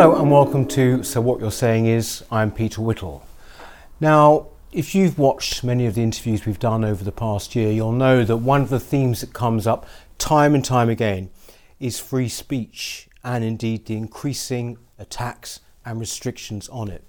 Hello 0.00 0.18
and 0.18 0.30
welcome 0.30 0.66
to 0.68 1.02
So 1.02 1.20
What 1.20 1.40
You're 1.40 1.50
Saying 1.50 1.84
Is. 1.84 2.24
I'm 2.30 2.50
Peter 2.50 2.80
Whittle. 2.80 3.22
Now, 4.00 4.46
if 4.72 4.94
you've 4.94 5.18
watched 5.18 5.62
many 5.62 5.84
of 5.84 5.94
the 5.94 6.02
interviews 6.02 6.46
we've 6.46 6.58
done 6.58 6.86
over 6.86 7.04
the 7.04 7.12
past 7.12 7.54
year, 7.54 7.70
you'll 7.70 7.92
know 7.92 8.24
that 8.24 8.38
one 8.38 8.62
of 8.62 8.70
the 8.70 8.80
themes 8.80 9.20
that 9.20 9.34
comes 9.34 9.66
up 9.66 9.86
time 10.16 10.54
and 10.54 10.64
time 10.64 10.88
again 10.88 11.28
is 11.78 12.00
free 12.00 12.30
speech 12.30 13.10
and 13.22 13.44
indeed 13.44 13.84
the 13.84 13.94
increasing 13.94 14.78
attacks 14.98 15.60
and 15.84 16.00
restrictions 16.00 16.66
on 16.70 16.88
it. 16.88 17.04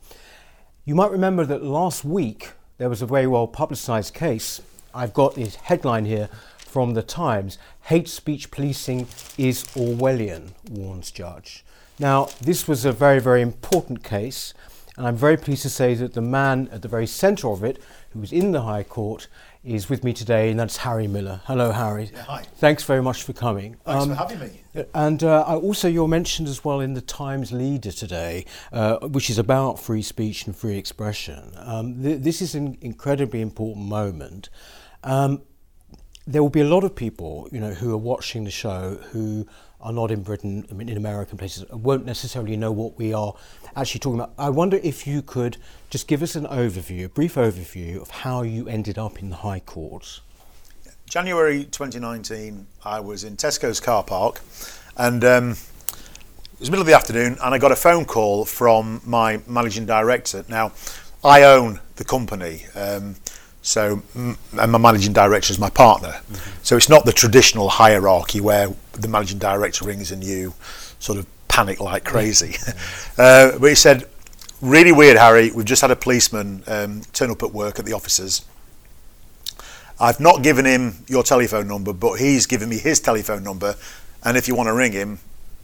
You 0.83 0.93
might 0.93 1.11
remember 1.11 1.45
that 1.45 1.63
last 1.63 2.03
week 2.03 2.51
there 2.77 2.89
was 2.89 3.01
a 3.01 3.05
very 3.05 3.25
well 3.25 3.47
publicised 3.47 4.13
case. 4.13 4.59
I've 4.93 5.13
got 5.13 5.35
the 5.35 5.45
headline 5.63 6.03
here 6.03 6.27
from 6.57 6.93
the 6.93 7.03
Times 7.03 7.57
Hate 7.83 8.09
speech 8.09 8.51
policing 8.51 9.07
is 9.37 9.63
Orwellian, 9.75 10.49
warns 10.69 11.09
judge. 11.09 11.63
Now, 11.99 12.29
this 12.41 12.67
was 12.67 12.85
a 12.85 12.91
very, 12.91 13.19
very 13.19 13.41
important 13.41 14.03
case, 14.03 14.53
and 14.97 15.07
I'm 15.07 15.15
very 15.15 15.37
pleased 15.37 15.61
to 15.63 15.69
say 15.69 15.93
that 15.95 16.13
the 16.13 16.21
man 16.21 16.69
at 16.71 16.81
the 16.81 16.87
very 16.87 17.07
centre 17.07 17.49
of 17.49 17.63
it, 17.63 17.81
who 18.11 18.19
was 18.19 18.31
in 18.31 18.51
the 18.51 18.61
High 18.61 18.83
Court, 18.83 19.27
is 19.63 19.89
with 19.89 20.03
me 20.03 20.11
today, 20.11 20.49
and 20.49 20.59
that's 20.59 20.77
Harry 20.77 21.07
Miller. 21.07 21.41
Hello, 21.45 21.71
Harry. 21.71 22.09
Yeah, 22.11 22.23
hi. 22.23 22.43
Thanks 22.55 22.83
very 22.83 23.01
much 23.01 23.23
for 23.23 23.33
coming. 23.33 23.77
Thanks 23.85 24.03
um, 24.03 24.09
for 24.09 24.15
having 24.15 24.39
me. 24.39 24.85
And 24.93 25.23
uh, 25.23 25.43
also, 25.43 25.87
you're 25.87 26.07
mentioned 26.07 26.47
as 26.47 26.65
well 26.65 26.79
in 26.79 26.95
the 26.95 27.01
Times 27.01 27.51
Leader 27.51 27.91
today, 27.91 28.45
uh, 28.71 28.97
which 28.99 29.29
is 29.29 29.37
about 29.37 29.79
free 29.79 30.01
speech 30.01 30.47
and 30.47 30.55
free 30.55 30.77
expression. 30.77 31.51
Um, 31.57 32.01
th- 32.01 32.21
this 32.21 32.41
is 32.41 32.55
an 32.55 32.77
incredibly 32.81 33.41
important 33.41 33.85
moment. 33.85 34.49
Um, 35.03 35.43
there 36.25 36.41
will 36.41 36.49
be 36.49 36.61
a 36.61 36.67
lot 36.67 36.83
of 36.83 36.95
people, 36.95 37.47
you 37.51 37.59
know, 37.59 37.73
who 37.73 37.93
are 37.93 37.97
watching 37.97 38.43
the 38.45 38.51
show 38.51 38.97
who 39.11 39.47
are 39.81 39.93
not 39.93 40.11
in 40.11 40.21
Britain, 40.21 40.65
I 40.69 40.73
mean, 40.73 40.89
in 40.89 40.97
American 40.97 41.37
places, 41.37 41.69
won't 41.71 42.05
necessarily 42.05 42.57
know 42.57 42.71
what 42.71 42.97
we 42.97 43.13
are 43.13 43.33
actually 43.75 43.99
talking 43.99 44.19
about. 44.19 44.33
I 44.37 44.49
wonder 44.49 44.79
if 44.83 45.07
you 45.07 45.21
could 45.21 45.57
just 45.89 46.07
give 46.07 46.21
us 46.21 46.35
an 46.35 46.45
overview, 46.45 47.05
a 47.05 47.09
brief 47.09 47.35
overview 47.35 48.01
of 48.01 48.09
how 48.09 48.43
you 48.43 48.67
ended 48.67 48.97
up 48.97 49.19
in 49.19 49.29
the 49.29 49.37
High 49.37 49.59
Court. 49.59 50.21
January 51.09 51.65
2019, 51.65 52.67
I 52.85 52.99
was 52.99 53.23
in 53.23 53.35
Tesco's 53.35 53.79
car 53.79 54.03
park, 54.03 54.39
and 54.95 55.23
um, 55.23 55.51
it 55.51 56.59
was 56.59 56.69
middle 56.69 56.81
of 56.81 56.87
the 56.87 56.95
afternoon, 56.95 57.37
and 57.43 57.53
I 57.53 57.57
got 57.57 57.71
a 57.71 57.75
phone 57.75 58.05
call 58.05 58.45
from 58.45 59.01
my 59.05 59.41
managing 59.47 59.85
director. 59.85 60.45
Now, 60.47 60.71
I 61.23 61.43
own 61.43 61.81
the 61.97 62.05
company. 62.05 62.65
Um, 62.75 63.15
so, 63.61 64.01
and 64.15 64.37
my 64.53 64.77
managing 64.77 65.13
director 65.13 65.51
is 65.51 65.59
my 65.59 65.69
partner. 65.69 66.09
Mm-hmm. 66.09 66.63
So 66.63 66.77
it's 66.77 66.89
not 66.89 67.05
the 67.05 67.13
traditional 67.13 67.69
hierarchy 67.69 68.41
where 68.41 68.69
the 68.93 69.07
managing 69.07 69.37
director 69.37 69.85
rings 69.85 70.11
and 70.11 70.23
you 70.23 70.53
sort 70.99 71.19
of 71.19 71.27
panic 71.47 71.79
like 71.79 72.03
crazy. 72.03 72.55
uh, 73.17 73.57
but 73.59 73.67
he 73.67 73.75
said, 73.75 74.05
really 74.61 74.91
weird, 74.91 75.17
Harry. 75.17 75.51
We've 75.51 75.65
just 75.65 75.81
had 75.81 75.91
a 75.91 75.95
policeman 75.95 76.63
um, 76.67 77.01
turn 77.13 77.29
up 77.29 77.43
at 77.43 77.51
work 77.51 77.77
at 77.77 77.85
the 77.85 77.93
offices. 77.93 78.45
I've 79.99 80.19
not 80.19 80.41
given 80.41 80.65
him 80.65 81.03
your 81.07 81.21
telephone 81.21 81.67
number, 81.67 81.93
but 81.93 82.15
he's 82.15 82.47
given 82.47 82.69
me 82.69 82.79
his 82.79 82.99
telephone 82.99 83.43
number. 83.43 83.75
And 84.23 84.35
if 84.35 84.47
you 84.47 84.55
want 84.55 84.67
to 84.67 84.73
ring 84.73 84.93
him, 84.93 85.19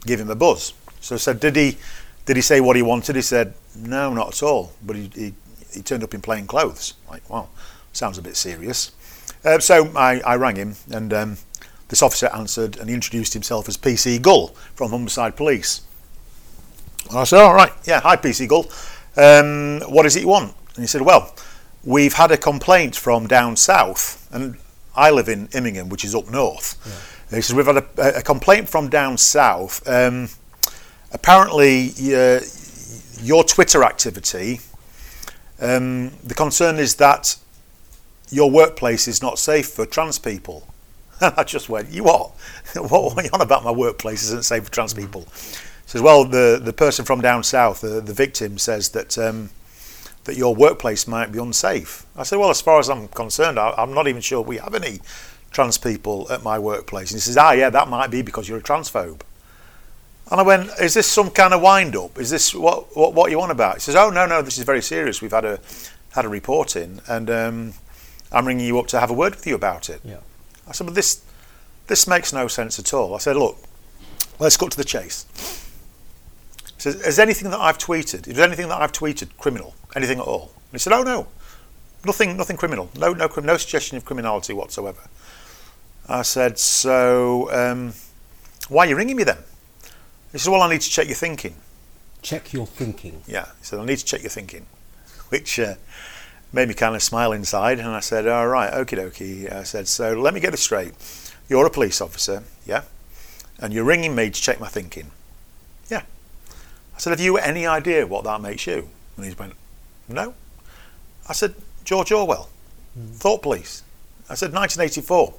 give 0.06 0.20
him 0.20 0.30
a 0.30 0.36
buzz. 0.36 0.74
So 1.00 1.16
I 1.16 1.18
said, 1.18 1.40
did 1.40 1.56
he, 1.56 1.76
did 2.24 2.36
he 2.36 2.42
say 2.42 2.60
what 2.60 2.76
he 2.76 2.82
wanted? 2.82 3.16
He 3.16 3.22
said, 3.22 3.54
no, 3.74 4.14
not 4.14 4.28
at 4.28 4.42
all. 4.44 4.72
But 4.84 4.94
he, 4.94 5.10
he, 5.12 5.34
he 5.72 5.82
turned 5.82 6.04
up 6.04 6.14
in 6.14 6.20
plain 6.20 6.46
clothes. 6.46 6.94
Like, 7.10 7.28
wow. 7.28 7.48
Sounds 7.92 8.18
a 8.18 8.22
bit 8.22 8.36
serious. 8.36 8.92
Uh, 9.44 9.58
so 9.58 9.90
I, 9.96 10.20
I, 10.20 10.36
rang 10.36 10.56
him, 10.56 10.76
and 10.90 11.12
um, 11.12 11.38
this 11.88 12.02
officer 12.02 12.28
answered, 12.34 12.76
and 12.76 12.88
he 12.88 12.94
introduced 12.94 13.32
himself 13.32 13.68
as 13.68 13.76
PC 13.76 14.20
Gul 14.20 14.48
from 14.74 14.90
Humberside 14.90 15.36
Police. 15.36 15.82
And 17.08 17.18
I 17.18 17.24
said, 17.24 17.40
"All 17.40 17.54
right, 17.54 17.72
yeah, 17.84 18.00
hi 18.00 18.16
PC 18.16 18.48
Gul. 18.48 18.66
Um, 19.16 19.80
what 19.90 20.06
is 20.06 20.16
it 20.16 20.20
you 20.20 20.28
want?" 20.28 20.54
And 20.74 20.82
he 20.82 20.86
said, 20.86 21.02
"Well, 21.02 21.34
we've 21.84 22.14
had 22.14 22.30
a 22.30 22.36
complaint 22.36 22.96
from 22.96 23.26
down 23.26 23.56
south, 23.56 24.28
and 24.32 24.56
I 24.94 25.10
live 25.10 25.28
in 25.28 25.48
Immingham, 25.54 25.88
which 25.88 26.04
is 26.04 26.14
up 26.14 26.30
north." 26.30 26.76
Yeah. 27.30 27.36
He 27.36 27.42
says, 27.42 27.54
"We've 27.54 27.66
had 27.66 27.76
a, 27.78 28.18
a 28.18 28.22
complaint 28.22 28.68
from 28.68 28.88
down 28.88 29.16
south. 29.18 29.86
Um, 29.88 30.28
apparently, 31.12 31.92
uh, 32.14 32.40
your 33.22 33.44
Twitter 33.44 33.84
activity." 33.84 34.60
Um, 35.60 36.10
the 36.22 36.34
concern 36.34 36.78
is 36.78 36.96
that 36.96 37.36
your 38.30 38.50
workplace 38.50 39.08
is 39.08 39.22
not 39.22 39.38
safe 39.38 39.68
for 39.68 39.86
trans 39.86 40.18
people. 40.18 40.66
And 41.20 41.34
I 41.38 41.44
just 41.44 41.68
went, 41.68 41.90
you 41.90 42.04
what? 42.10 42.32
what 42.74 43.18
are 43.18 43.24
you 43.24 43.30
on 43.32 43.40
about 43.40 43.64
my 43.64 43.70
workplace 43.70 44.22
isn't 44.24 44.44
safe 44.44 44.64
for 44.64 44.70
trans 44.70 44.94
people? 44.94 45.26
Says, 45.86 46.02
well, 46.02 46.24
the, 46.24 46.60
the 46.62 46.72
person 46.72 47.04
from 47.04 47.20
down 47.20 47.42
south, 47.42 47.80
the, 47.80 48.00
the 48.00 48.12
victim, 48.12 48.58
says 48.58 48.90
that 48.90 49.16
um, 49.16 49.50
that 50.28 50.36
your 50.36 50.54
workplace 50.54 51.08
might 51.08 51.32
be 51.32 51.38
unsafe. 51.38 52.04
I 52.14 52.22
said, 52.22 52.38
well, 52.38 52.50
as 52.50 52.60
far 52.60 52.78
as 52.78 52.90
I'm 52.90 53.08
concerned, 53.08 53.58
I, 53.58 53.72
am 53.78 53.94
not 53.94 54.06
even 54.08 54.20
sure 54.20 54.42
we 54.42 54.58
have 54.58 54.74
any 54.74 55.00
trans 55.50 55.78
people 55.78 56.30
at 56.30 56.42
my 56.42 56.58
workplace. 56.58 57.10
And 57.10 57.16
he 57.16 57.20
says, 57.20 57.38
ah, 57.38 57.52
yeah, 57.52 57.70
that 57.70 57.88
might 57.88 58.10
be 58.10 58.20
because 58.20 58.46
you're 58.46 58.58
a 58.58 58.62
transphobe. 58.62 59.22
And 60.30 60.38
I 60.38 60.42
went, 60.42 60.68
is 60.78 60.92
this 60.92 61.06
some 61.06 61.30
kind 61.30 61.54
of 61.54 61.62
wind 61.62 61.96
up? 61.96 62.18
Is 62.18 62.28
this 62.28 62.54
what, 62.54 62.94
what, 62.94 63.14
what 63.14 63.30
you 63.30 63.38
want 63.38 63.52
about? 63.52 63.76
He 63.76 63.80
says, 63.80 63.96
oh, 63.96 64.10
no, 64.10 64.26
no, 64.26 64.42
this 64.42 64.58
is 64.58 64.64
very 64.64 64.82
serious. 64.82 65.22
We've 65.22 65.30
had 65.30 65.46
a, 65.46 65.60
had 66.12 66.26
a 66.26 66.28
report 66.28 66.76
in 66.76 67.00
and 67.08 67.30
um, 67.30 67.72
I'm 68.32 68.46
ringing 68.46 68.66
you 68.66 68.78
up 68.78 68.86
to 68.88 69.00
have 69.00 69.10
a 69.10 69.14
word 69.14 69.34
with 69.34 69.46
you 69.46 69.54
about 69.54 69.88
it. 69.88 70.00
Yeah. 70.04 70.18
I 70.66 70.72
said, 70.72 70.86
but 70.86 70.94
this, 70.94 71.24
this 71.86 72.06
makes 72.06 72.32
no 72.32 72.46
sense 72.48 72.78
at 72.78 72.92
all. 72.92 73.14
I 73.14 73.18
said, 73.18 73.36
look, 73.36 73.56
let's 74.38 74.56
cut 74.56 74.70
to 74.72 74.76
the 74.76 74.84
chase. 74.84 75.24
He 76.76 76.82
says, 76.82 76.94
is 76.96 77.18
anything 77.18 77.50
that 77.50 77.58
I've 77.58 77.78
tweeted, 77.78 78.28
is 78.28 78.38
anything 78.38 78.68
that 78.68 78.80
I've 78.80 78.92
tweeted 78.92 79.36
criminal? 79.38 79.74
Anything 79.96 80.18
at 80.18 80.24
all? 80.24 80.52
And 80.70 80.72
he 80.72 80.78
said, 80.78 80.92
oh 80.92 81.02
no, 81.02 81.26
nothing, 82.04 82.36
nothing 82.36 82.56
criminal. 82.56 82.90
No, 82.96 83.12
no, 83.12 83.28
no 83.42 83.56
suggestion 83.56 83.96
of 83.96 84.04
criminality 84.04 84.52
whatsoever. 84.52 85.00
I 86.08 86.22
said, 86.22 86.58
so 86.58 87.50
um, 87.52 87.94
why 88.68 88.86
are 88.86 88.88
you 88.90 88.96
ringing 88.96 89.16
me 89.16 89.24
then? 89.24 89.38
He 90.32 90.38
said, 90.38 90.50
well, 90.50 90.62
I 90.62 90.70
need 90.70 90.82
to 90.82 90.90
check 90.90 91.06
your 91.06 91.16
thinking. 91.16 91.56
Check 92.20 92.52
your 92.52 92.66
thinking? 92.66 93.22
Yeah. 93.26 93.46
He 93.58 93.64
said, 93.64 93.78
I 93.78 93.84
need 93.84 93.98
to 93.98 94.04
check 94.04 94.22
your 94.22 94.30
thinking. 94.30 94.66
Which 95.30 95.58
uh, 95.58 95.74
made 96.52 96.68
me 96.68 96.74
kind 96.74 96.94
of 96.94 97.02
smile 97.02 97.32
inside. 97.32 97.78
And 97.78 97.88
I 97.88 98.00
said, 98.00 98.26
all 98.26 98.48
right, 98.48 98.72
okie 98.72 98.98
dokie. 98.98 99.52
I 99.52 99.62
said, 99.62 99.88
so 99.88 100.18
let 100.18 100.34
me 100.34 100.40
get 100.40 100.50
this 100.50 100.62
straight. 100.62 100.94
You're 101.48 101.66
a 101.66 101.70
police 101.70 102.00
officer, 102.00 102.44
yeah? 102.66 102.82
And 103.58 103.72
you're 103.72 103.84
ringing 103.84 104.14
me 104.14 104.30
to 104.30 104.40
check 104.40 104.60
my 104.60 104.68
thinking. 104.68 105.10
Yeah. 105.90 106.02
I 106.94 106.98
said, 106.98 107.10
have 107.10 107.20
you 107.20 107.38
any 107.38 107.66
idea 107.66 108.06
what 108.06 108.24
that 108.24 108.40
makes 108.40 108.66
you? 108.66 108.88
And 109.16 109.26
he 109.26 109.32
went, 109.34 109.54
no. 110.08 110.34
I 111.28 111.32
said, 111.32 111.54
George 111.84 112.12
Orwell, 112.12 112.48
mm. 112.98 113.14
Thought 113.14 113.42
Police. 113.42 113.82
I 114.30 114.34
said, 114.34 114.52
1984. 114.52 115.34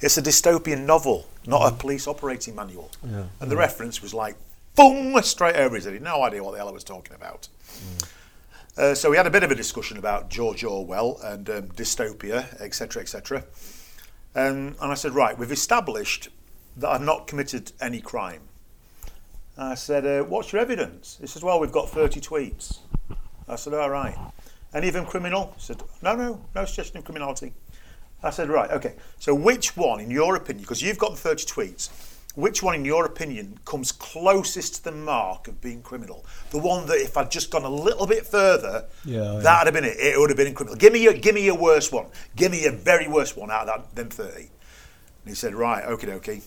It's 0.00 0.18
a 0.18 0.22
dystopian 0.22 0.86
novel, 0.86 1.26
not 1.46 1.62
mm. 1.62 1.68
a 1.68 1.72
police 1.72 2.06
operating 2.06 2.54
manual. 2.54 2.90
Yeah. 3.04 3.24
And 3.40 3.50
the 3.50 3.54
yeah. 3.56 3.60
reference 3.60 4.02
was 4.02 4.14
like, 4.14 4.36
boom, 4.76 5.20
straight 5.22 5.56
over 5.56 5.76
his 5.76 5.84
head. 5.84 5.92
He 5.92 5.98
had 5.98 6.04
no 6.04 6.22
idea 6.22 6.42
what 6.42 6.52
the 6.52 6.58
hell 6.58 6.68
I 6.68 6.72
was 6.72 6.84
talking 6.84 7.14
about. 7.14 7.48
Mm. 7.76 8.08
Uh, 8.76 8.92
so 8.92 9.08
we 9.08 9.16
had 9.16 9.26
a 9.26 9.30
bit 9.30 9.44
of 9.44 9.52
a 9.52 9.54
discussion 9.54 9.98
about 9.98 10.28
George 10.28 10.64
Orwell 10.64 11.20
and 11.22 11.48
um, 11.48 11.68
dystopia, 11.68 12.60
etc., 12.60 13.02
etc. 13.02 13.44
Um, 14.34 14.74
and 14.80 14.90
I 14.90 14.94
said, 14.94 15.12
right, 15.12 15.38
we've 15.38 15.52
established 15.52 16.28
that 16.78 16.88
I've 16.88 17.00
not 17.00 17.28
committed 17.28 17.70
any 17.80 18.00
crime. 18.00 18.40
I 19.56 19.76
said, 19.76 20.04
uh, 20.04 20.24
what's 20.24 20.52
your 20.52 20.60
evidence? 20.60 21.18
He 21.20 21.28
says, 21.28 21.44
well, 21.44 21.60
we've 21.60 21.70
got 21.70 21.88
30 21.88 22.20
tweets. 22.20 22.78
I 23.48 23.54
said, 23.54 23.74
all 23.74 23.90
right. 23.90 24.16
Any 24.74 24.88
of 24.88 24.94
them 24.94 25.06
criminal? 25.06 25.52
He 25.56 25.62
said, 25.62 25.80
no, 26.02 26.16
no, 26.16 26.44
no 26.56 26.64
suggestion 26.64 26.98
of 26.98 27.04
criminality. 27.04 27.52
I 28.24 28.30
said, 28.30 28.48
right, 28.48 28.70
okay. 28.72 28.94
So 29.20 29.36
which 29.36 29.76
one, 29.76 30.00
in 30.00 30.10
your 30.10 30.34
opinion, 30.34 30.62
because 30.62 30.82
you've 30.82 30.98
got 30.98 31.12
the 31.12 31.16
30 31.16 31.44
tweets, 31.44 31.90
which 32.34 32.62
one, 32.62 32.74
in 32.74 32.84
your 32.84 33.06
opinion, 33.06 33.58
comes 33.64 33.92
closest 33.92 34.76
to 34.76 34.84
the 34.84 34.92
mark 34.92 35.46
of 35.46 35.60
being 35.60 35.82
criminal? 35.82 36.26
The 36.50 36.58
one 36.58 36.86
that, 36.86 36.96
if 36.96 37.16
I'd 37.16 37.30
just 37.30 37.50
gone 37.50 37.64
a 37.64 37.68
little 37.68 38.06
bit 38.06 38.26
further, 38.26 38.86
yeah, 39.04 39.38
that'd 39.40 39.44
yeah. 39.44 39.64
have 39.64 39.72
been 39.72 39.84
it. 39.84 39.96
It 39.98 40.18
would 40.18 40.30
have 40.30 40.36
been 40.36 40.54
criminal. 40.54 40.76
Give 40.76 40.92
me 40.92 41.02
your, 41.02 41.12
give 41.12 41.34
me 41.34 41.44
your 41.44 41.56
worst 41.56 41.92
one. 41.92 42.06
Give 42.34 42.50
me 42.50 42.62
your 42.64 42.72
very 42.72 43.08
worst 43.08 43.36
one 43.36 43.50
out 43.50 43.68
of 43.68 43.82
that, 43.82 43.94
them 43.94 44.10
thirty. 44.10 44.50
And 45.24 45.28
he 45.28 45.34
said, 45.34 45.54
right, 45.54 45.84
okay, 45.84 46.12
okay. 46.14 46.42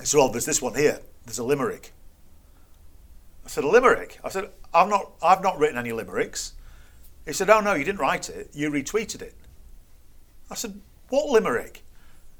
He 0.00 0.04
said, 0.04 0.18
well, 0.18 0.28
there's 0.28 0.46
this 0.46 0.60
one 0.60 0.74
here. 0.74 1.00
There's 1.24 1.38
a 1.38 1.44
limerick. 1.44 1.92
I 3.44 3.48
said, 3.48 3.64
a 3.64 3.68
limerick. 3.68 4.18
I 4.22 4.28
said, 4.28 4.50
I've 4.74 4.88
not, 4.88 5.12
I've 5.22 5.42
not 5.42 5.58
written 5.58 5.78
any 5.78 5.92
limericks. 5.92 6.52
He 7.24 7.32
said, 7.32 7.48
oh 7.48 7.60
no, 7.60 7.74
you 7.74 7.84
didn't 7.84 8.00
write 8.00 8.28
it. 8.28 8.50
You 8.52 8.70
retweeted 8.70 9.22
it. 9.22 9.34
I 10.50 10.54
said, 10.54 10.80
what 11.08 11.26
limerick? 11.26 11.82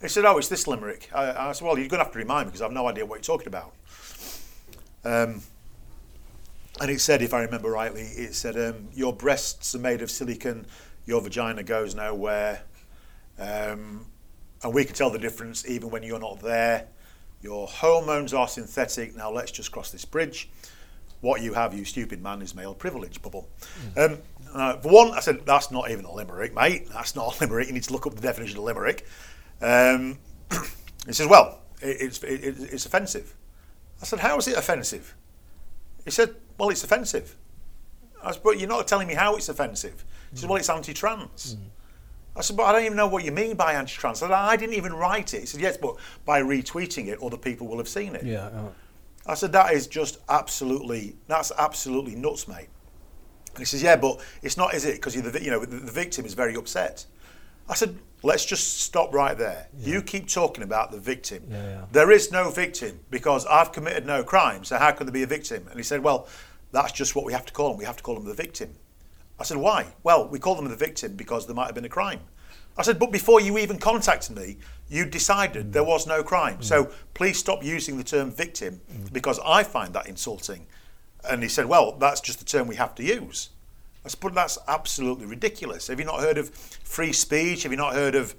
He 0.00 0.08
said, 0.08 0.24
"Oh, 0.24 0.38
it's 0.38 0.48
this 0.48 0.66
limerick." 0.66 1.10
I, 1.14 1.48
I 1.48 1.52
said, 1.52 1.66
"Well, 1.66 1.78
you're 1.78 1.88
going 1.88 1.98
to 1.98 2.04
have 2.04 2.12
to 2.12 2.18
remind 2.18 2.46
me 2.46 2.50
because 2.50 2.62
I've 2.62 2.72
no 2.72 2.86
idea 2.88 3.04
what 3.04 3.16
you're 3.16 3.36
talking 3.36 3.48
about." 3.48 3.72
Um, 5.04 5.42
and 6.80 6.90
it 6.90 7.00
said, 7.00 7.22
if 7.22 7.34
I 7.34 7.42
remember 7.42 7.70
rightly, 7.70 8.02
it 8.02 8.34
said, 8.34 8.56
um, 8.56 8.88
"Your 8.94 9.12
breasts 9.12 9.74
are 9.74 9.80
made 9.80 10.02
of 10.02 10.10
silicon, 10.10 10.66
your 11.06 11.20
vagina 11.20 11.62
goes 11.62 11.94
nowhere, 11.94 12.62
um, 13.38 14.06
and 14.62 14.74
we 14.74 14.84
can 14.84 14.94
tell 14.94 15.10
the 15.10 15.18
difference 15.18 15.66
even 15.68 15.90
when 15.90 16.02
you're 16.02 16.20
not 16.20 16.40
there. 16.40 16.86
Your 17.40 17.66
hormones 17.68 18.34
are 18.34 18.48
synthetic. 18.48 19.16
Now 19.16 19.30
let's 19.30 19.52
just 19.52 19.72
cross 19.72 19.90
this 19.90 20.04
bridge. 20.04 20.50
what 21.20 21.42
you 21.42 21.54
have, 21.54 21.74
you 21.74 21.84
stupid 21.84 22.22
man, 22.22 22.42
is 22.42 22.54
male 22.54 22.74
privilege 22.74 23.20
bubble. 23.22 23.48
Um, 23.96 24.18
uh, 24.54 24.76
for 24.76 24.88
one, 24.90 25.10
I 25.12 25.20
said, 25.20 25.44
that's 25.44 25.70
not 25.70 25.90
even 25.90 26.04
a 26.04 26.12
limerick, 26.12 26.54
mate. 26.54 26.88
That's 26.92 27.16
not 27.16 27.36
a 27.36 27.40
limerick. 27.40 27.68
You 27.68 27.74
need 27.74 27.82
to 27.84 27.92
look 27.92 28.06
up 28.06 28.14
the 28.14 28.20
definition 28.20 28.58
of 28.58 28.64
limerick. 28.64 29.06
Um, 29.60 30.18
he 31.06 31.12
says, 31.12 31.26
well, 31.26 31.60
it, 31.82 31.96
it's, 32.00 32.22
it, 32.22 32.56
it's 32.72 32.86
offensive. 32.86 33.34
I 34.00 34.04
said, 34.04 34.20
how 34.20 34.38
is 34.38 34.46
it 34.48 34.56
offensive? 34.56 35.14
He 36.04 36.10
said, 36.10 36.34
well, 36.56 36.70
it's 36.70 36.84
offensive. 36.84 37.36
I 38.22 38.32
said, 38.32 38.42
but 38.42 38.58
you're 38.58 38.68
not 38.68 38.86
telling 38.88 39.08
me 39.08 39.14
how 39.14 39.36
it's 39.36 39.48
offensive. 39.48 40.04
He 40.30 40.36
said, 40.38 40.48
well, 40.48 40.58
it's 40.58 40.70
anti-trans. 40.70 41.56
I 42.36 42.40
said, 42.40 42.56
but 42.56 42.64
I 42.64 42.72
don't 42.72 42.84
even 42.84 42.96
know 42.96 43.08
what 43.08 43.24
you 43.24 43.32
mean 43.32 43.56
by 43.56 43.72
anti-trans. 43.72 44.22
I 44.22 44.28
said, 44.28 44.34
I 44.34 44.56
didn't 44.56 44.74
even 44.74 44.92
write 44.92 45.34
it. 45.34 45.40
He 45.40 45.46
said, 45.46 45.60
yes, 45.60 45.76
but 45.76 45.96
by 46.24 46.40
retweeting 46.40 47.08
it, 47.08 47.20
other 47.22 47.36
people 47.36 47.66
will 47.66 47.78
have 47.78 47.88
seen 47.88 48.14
it. 48.14 48.24
Yeah. 48.24 48.46
uh, 48.46 48.68
I 49.26 49.34
said, 49.34 49.52
that 49.52 49.74
is 49.74 49.86
just 49.86 50.18
absolutely, 50.28 51.16
that's 51.26 51.52
absolutely 51.58 52.14
nuts, 52.14 52.46
mate. 52.46 52.68
And 53.50 53.58
he 53.58 53.64
says, 53.64 53.82
yeah, 53.82 53.96
but 53.96 54.20
it's 54.42 54.56
not, 54.56 54.72
is 54.74 54.84
it? 54.84 54.94
Because 54.94 55.14
the, 55.20 55.42
you 55.42 55.50
know, 55.50 55.64
the, 55.64 55.76
the 55.78 55.92
victim 55.92 56.24
is 56.24 56.34
very 56.34 56.54
upset. 56.54 57.04
I 57.68 57.74
said, 57.74 57.98
let's 58.22 58.44
just 58.44 58.80
stop 58.80 59.12
right 59.14 59.36
there. 59.36 59.68
You 59.78 60.02
keep 60.02 60.28
talking 60.28 60.64
about 60.64 60.90
the 60.90 60.98
victim. 60.98 61.44
Yeah, 61.50 61.62
yeah. 61.62 61.84
There 61.92 62.10
is 62.10 62.32
no 62.32 62.50
victim 62.50 63.00
because 63.10 63.46
I've 63.46 63.72
committed 63.72 64.06
no 64.06 64.24
crime, 64.24 64.64
so 64.64 64.76
how 64.78 64.90
can 64.92 65.06
there 65.06 65.12
be 65.12 65.22
a 65.22 65.26
victim? 65.26 65.66
And 65.68 65.76
he 65.76 65.82
said, 65.82 66.02
well, 66.02 66.28
that's 66.72 66.92
just 66.92 67.14
what 67.16 67.24
we 67.24 67.32
have 67.32 67.46
to 67.46 67.52
call 67.52 67.70
them. 67.70 67.78
We 67.78 67.84
have 67.84 67.96
to 67.96 68.02
call 68.02 68.14
them 68.14 68.24
the 68.24 68.34
victim. 68.34 68.70
I 69.38 69.44
said, 69.44 69.56
why? 69.56 69.86
Well, 70.02 70.28
we 70.28 70.38
call 70.38 70.56
them 70.56 70.68
the 70.68 70.76
victim 70.76 71.14
because 71.14 71.46
there 71.46 71.54
might 71.54 71.66
have 71.66 71.74
been 71.74 71.84
a 71.84 71.88
crime. 71.88 72.20
I 72.76 72.82
said, 72.82 72.98
but 72.98 73.10
before 73.10 73.40
you 73.40 73.58
even 73.58 73.78
contacted 73.78 74.36
me, 74.36 74.58
you 74.88 75.04
decided 75.04 75.72
there 75.72 75.84
was 75.84 76.06
no 76.06 76.22
crime. 76.22 76.62
So 76.62 76.84
mm. 76.84 76.92
please 77.14 77.36
stop 77.38 77.64
using 77.64 77.98
the 77.98 78.04
term 78.04 78.30
victim 78.30 78.80
mm. 78.90 79.12
because 79.12 79.40
I 79.44 79.64
find 79.64 79.92
that 79.94 80.06
insulting. 80.06 80.66
And 81.28 81.42
he 81.42 81.48
said, 81.48 81.66
well, 81.66 81.92
that's 81.92 82.20
just 82.20 82.38
the 82.38 82.44
term 82.44 82.68
we 82.68 82.76
have 82.76 82.94
to 82.96 83.02
use. 83.02 83.50
I 84.08 84.18
but 84.20 84.34
that's 84.34 84.58
absolutely 84.66 85.26
ridiculous. 85.26 85.88
Have 85.88 85.98
you 85.98 86.06
not 86.06 86.20
heard 86.20 86.38
of 86.38 86.50
free 86.50 87.12
speech? 87.12 87.64
Have 87.64 87.72
you 87.72 87.78
not 87.78 87.94
heard 87.94 88.14
of 88.14 88.34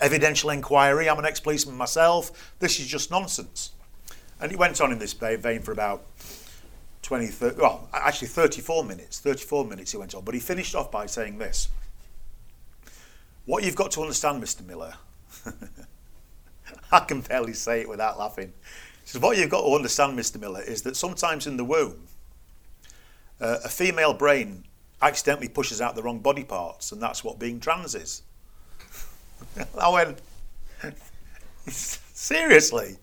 evidential 0.00 0.50
inquiry? 0.50 1.08
I'm 1.08 1.18
an 1.18 1.24
ex 1.24 1.38
policeman 1.38 1.76
myself. 1.76 2.52
This 2.58 2.80
is 2.80 2.86
just 2.86 3.10
nonsense. 3.10 3.72
And 4.40 4.50
he 4.50 4.56
went 4.56 4.80
on 4.80 4.90
in 4.90 4.98
this 4.98 5.12
vein 5.12 5.60
for 5.62 5.72
about 5.72 6.04
20, 7.02 7.26
30, 7.28 7.60
well, 7.60 7.88
actually 7.92 8.28
34 8.28 8.84
minutes. 8.84 9.20
34 9.20 9.66
minutes 9.66 9.92
he 9.92 9.98
went 9.98 10.14
on. 10.14 10.24
But 10.24 10.34
he 10.34 10.40
finished 10.40 10.74
off 10.74 10.90
by 10.90 11.06
saying 11.06 11.38
this 11.38 11.68
What 13.44 13.62
you've 13.62 13.76
got 13.76 13.92
to 13.92 14.00
understand, 14.00 14.42
Mr. 14.42 14.66
Miller, 14.66 14.94
I 16.92 17.00
can 17.00 17.20
barely 17.20 17.52
say 17.52 17.82
it 17.82 17.88
without 17.88 18.18
laughing. 18.18 18.52
He 19.02 19.08
says, 19.08 19.20
What 19.20 19.36
you've 19.36 19.50
got 19.50 19.62
to 19.62 19.74
understand, 19.74 20.18
Mr. 20.18 20.40
Miller, 20.40 20.62
is 20.62 20.82
that 20.82 20.96
sometimes 20.96 21.46
in 21.46 21.56
the 21.56 21.64
womb, 21.64 22.08
uh, 23.40 23.58
a 23.64 23.68
female 23.68 24.12
brain 24.14 24.64
accidentally 25.02 25.48
pushes 25.48 25.80
out 25.80 25.94
the 25.94 26.02
wrong 26.02 26.18
body 26.18 26.44
parts, 26.44 26.92
and 26.92 27.00
that's 27.02 27.24
what 27.24 27.38
being 27.38 27.58
trans 27.60 27.94
is. 27.94 28.22
I 29.80 29.88
went, 29.88 30.20
seriously? 31.68 32.96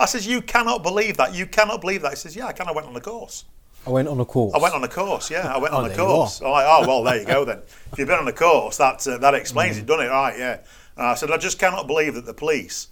I 0.00 0.06
says, 0.06 0.26
you 0.26 0.40
cannot 0.42 0.82
believe 0.82 1.16
that. 1.16 1.34
You 1.34 1.46
cannot 1.46 1.80
believe 1.80 2.02
that. 2.02 2.10
He 2.10 2.16
says, 2.16 2.36
yeah, 2.36 2.46
I 2.46 2.52
can. 2.52 2.68
I 2.68 2.72
went 2.72 2.86
on 2.86 2.94
the 2.94 3.00
course. 3.00 3.44
I 3.86 3.90
went 3.90 4.08
on 4.08 4.20
a 4.20 4.24
course. 4.24 4.54
I 4.54 4.58
went 4.58 4.74
on 4.74 4.80
the 4.82 4.88
course. 4.88 5.30
Yeah, 5.30 5.52
I 5.52 5.58
went 5.58 5.72
Oh, 5.74 5.78
on 5.78 5.90
you 5.90 5.96
course. 5.96 6.40
Oh, 6.42 6.46
oh, 6.46 6.86
well, 6.86 7.02
there 7.02 7.18
you 7.20 7.24
go 7.26 7.44
then. 7.44 7.62
If 7.92 7.98
you've 7.98 8.08
been 8.08 8.18
on 8.18 8.24
the 8.26 8.32
course, 8.32 8.76
that 8.76 9.06
uh, 9.06 9.18
that 9.18 9.34
explains 9.34 9.76
Mm. 9.76 9.80
it, 9.80 9.86
doesn't 9.86 10.06
it? 10.06 10.08
Right? 10.10 10.38
Yeah. 10.38 10.58
And 10.96 11.06
I 11.06 11.14
said, 11.14 11.30
I 11.30 11.36
just 11.36 11.58
cannot 11.58 11.86
believe 11.86 12.14
that 12.14 12.26
the 12.26 12.34
police 12.34 12.88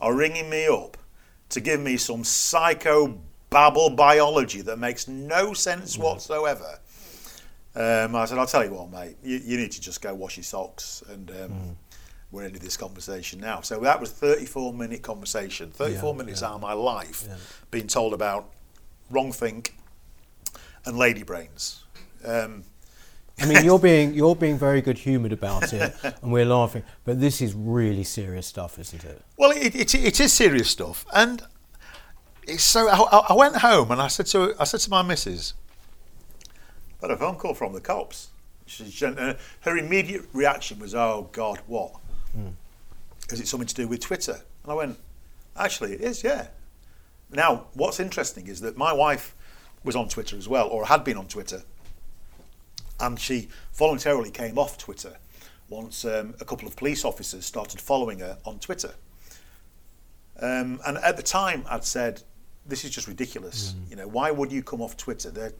are 0.00 0.14
ringing 0.14 0.50
me 0.50 0.66
up 0.66 0.96
to 1.50 1.60
give 1.60 1.80
me 1.80 1.96
some 1.96 2.24
psycho 2.24 3.20
babble 3.52 3.90
biology 3.90 4.62
that 4.62 4.78
makes 4.78 5.06
no 5.08 5.52
sense 5.54 5.96
Mm. 5.96 6.00
whatsoever. 6.02 6.78
Um, 7.74 8.14
I 8.16 8.24
said, 8.26 8.38
I'll 8.38 8.46
tell 8.46 8.64
you 8.64 8.72
what, 8.74 8.90
mate. 8.90 9.16
You, 9.22 9.40
you 9.44 9.56
need 9.56 9.72
to 9.72 9.80
just 9.80 10.02
go 10.02 10.14
wash 10.14 10.36
your 10.36 10.44
socks, 10.44 11.02
and 11.08 11.30
um, 11.30 11.36
Mm. 11.36 11.74
we're 12.30 12.44
into 12.44 12.58
this 12.58 12.76
conversation 12.76 13.40
now. 13.40 13.60
So 13.62 13.80
that 13.80 14.00
was 14.00 14.10
34 14.10 14.72
minute 14.74 15.02
conversation. 15.02 15.70
34 15.70 16.12
Yeah, 16.12 16.16
minutes 16.18 16.40
yeah. 16.42 16.48
out 16.48 16.54
of 16.56 16.60
my 16.60 16.72
life 16.74 17.24
Yeah. 17.26 17.36
being 17.70 17.86
told 17.86 18.12
about 18.14 18.50
wrong 19.10 19.32
think 19.32 19.74
and 20.84 20.98
lady 20.98 21.22
brains. 21.22 21.84
Um, 22.24 22.64
I 23.40 23.46
mean, 23.46 23.64
you're 23.64 23.78
being 23.90 24.12
you're 24.14 24.36
being 24.36 24.58
very 24.58 24.82
good 24.82 24.98
humoured 24.98 25.32
about 25.32 25.72
it, 25.72 25.94
and 26.22 26.30
we're 26.32 26.44
laughing. 26.44 26.82
But 27.04 27.20
this 27.20 27.40
is 27.40 27.54
really 27.54 28.04
serious 28.04 28.46
stuff, 28.46 28.78
isn't 28.78 29.02
it? 29.04 29.22
Well, 29.38 29.50
it, 29.50 29.74
it, 29.74 29.94
it 29.94 30.20
is 30.20 30.32
serious 30.32 30.68
stuff, 30.70 31.06
and 31.14 31.42
it's 32.46 32.64
so. 32.64 32.88
I, 32.88 33.26
I 33.30 33.32
went 33.34 33.56
home 33.56 33.90
and 33.90 34.00
I 34.00 34.08
said 34.08 34.26
to 34.26 34.54
I 34.58 34.64
said 34.64 34.80
to 34.80 34.90
my 34.90 35.02
missus, 35.02 35.54
"Got 37.00 37.10
a 37.10 37.16
phone 37.16 37.36
call 37.36 37.54
from 37.54 37.72
the 37.72 37.80
cops." 37.80 38.28
She, 38.66 38.90
she- 38.90 39.04
uh, 39.06 39.34
her 39.60 39.76
immediate 39.76 40.22
reaction 40.32 40.78
was, 40.78 40.94
"Oh 40.94 41.28
God, 41.32 41.60
what? 41.66 41.92
Is 43.30 43.40
it 43.40 43.48
something 43.48 43.66
to 43.66 43.74
do 43.74 43.88
with 43.88 44.00
Twitter?" 44.00 44.40
And 44.62 44.72
I 44.72 44.74
went, 44.74 44.98
"Actually, 45.56 45.92
it 45.94 46.00
is. 46.00 46.22
Yeah." 46.24 46.48
Now, 47.30 47.66
what's 47.74 47.98
interesting 47.98 48.46
is 48.46 48.60
that 48.60 48.76
my 48.76 48.92
wife 48.92 49.34
was 49.84 49.96
on 49.96 50.08
Twitter 50.08 50.36
as 50.36 50.48
well, 50.48 50.68
or 50.68 50.86
had 50.86 51.02
been 51.02 51.16
on 51.16 51.26
Twitter, 51.28 51.62
and 53.00 53.18
she 53.18 53.48
voluntarily 53.72 54.30
came 54.30 54.58
off 54.58 54.76
Twitter 54.78 55.16
once 55.70 56.04
um, 56.04 56.34
a 56.40 56.44
couple 56.44 56.68
of 56.68 56.76
police 56.76 57.04
officers 57.04 57.46
started 57.46 57.80
following 57.80 58.18
her 58.18 58.36
on 58.44 58.58
Twitter. 58.58 58.92
Um, 60.38 60.80
and 60.86 60.98
at 60.98 61.16
the 61.16 61.22
time, 61.22 61.64
I'd 61.70 61.84
said, 61.84 62.22
"This 62.66 62.84
is 62.84 62.90
just 62.90 63.08
ridiculous. 63.08 63.72
Mm. 63.72 63.90
You 63.90 63.96
know, 63.96 64.08
why 64.08 64.30
would 64.30 64.52
you 64.52 64.62
come 64.62 64.80
off 64.80 64.96
Twitter? 64.96 65.30
They're, 65.30 65.52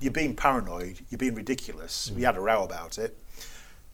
you're 0.00 0.12
being 0.12 0.36
paranoid. 0.36 1.00
You're 1.10 1.18
being 1.18 1.34
ridiculous." 1.34 2.10
Mm. 2.10 2.16
We 2.16 2.22
had 2.22 2.36
a 2.36 2.40
row 2.40 2.64
about 2.64 2.98
it, 2.98 3.18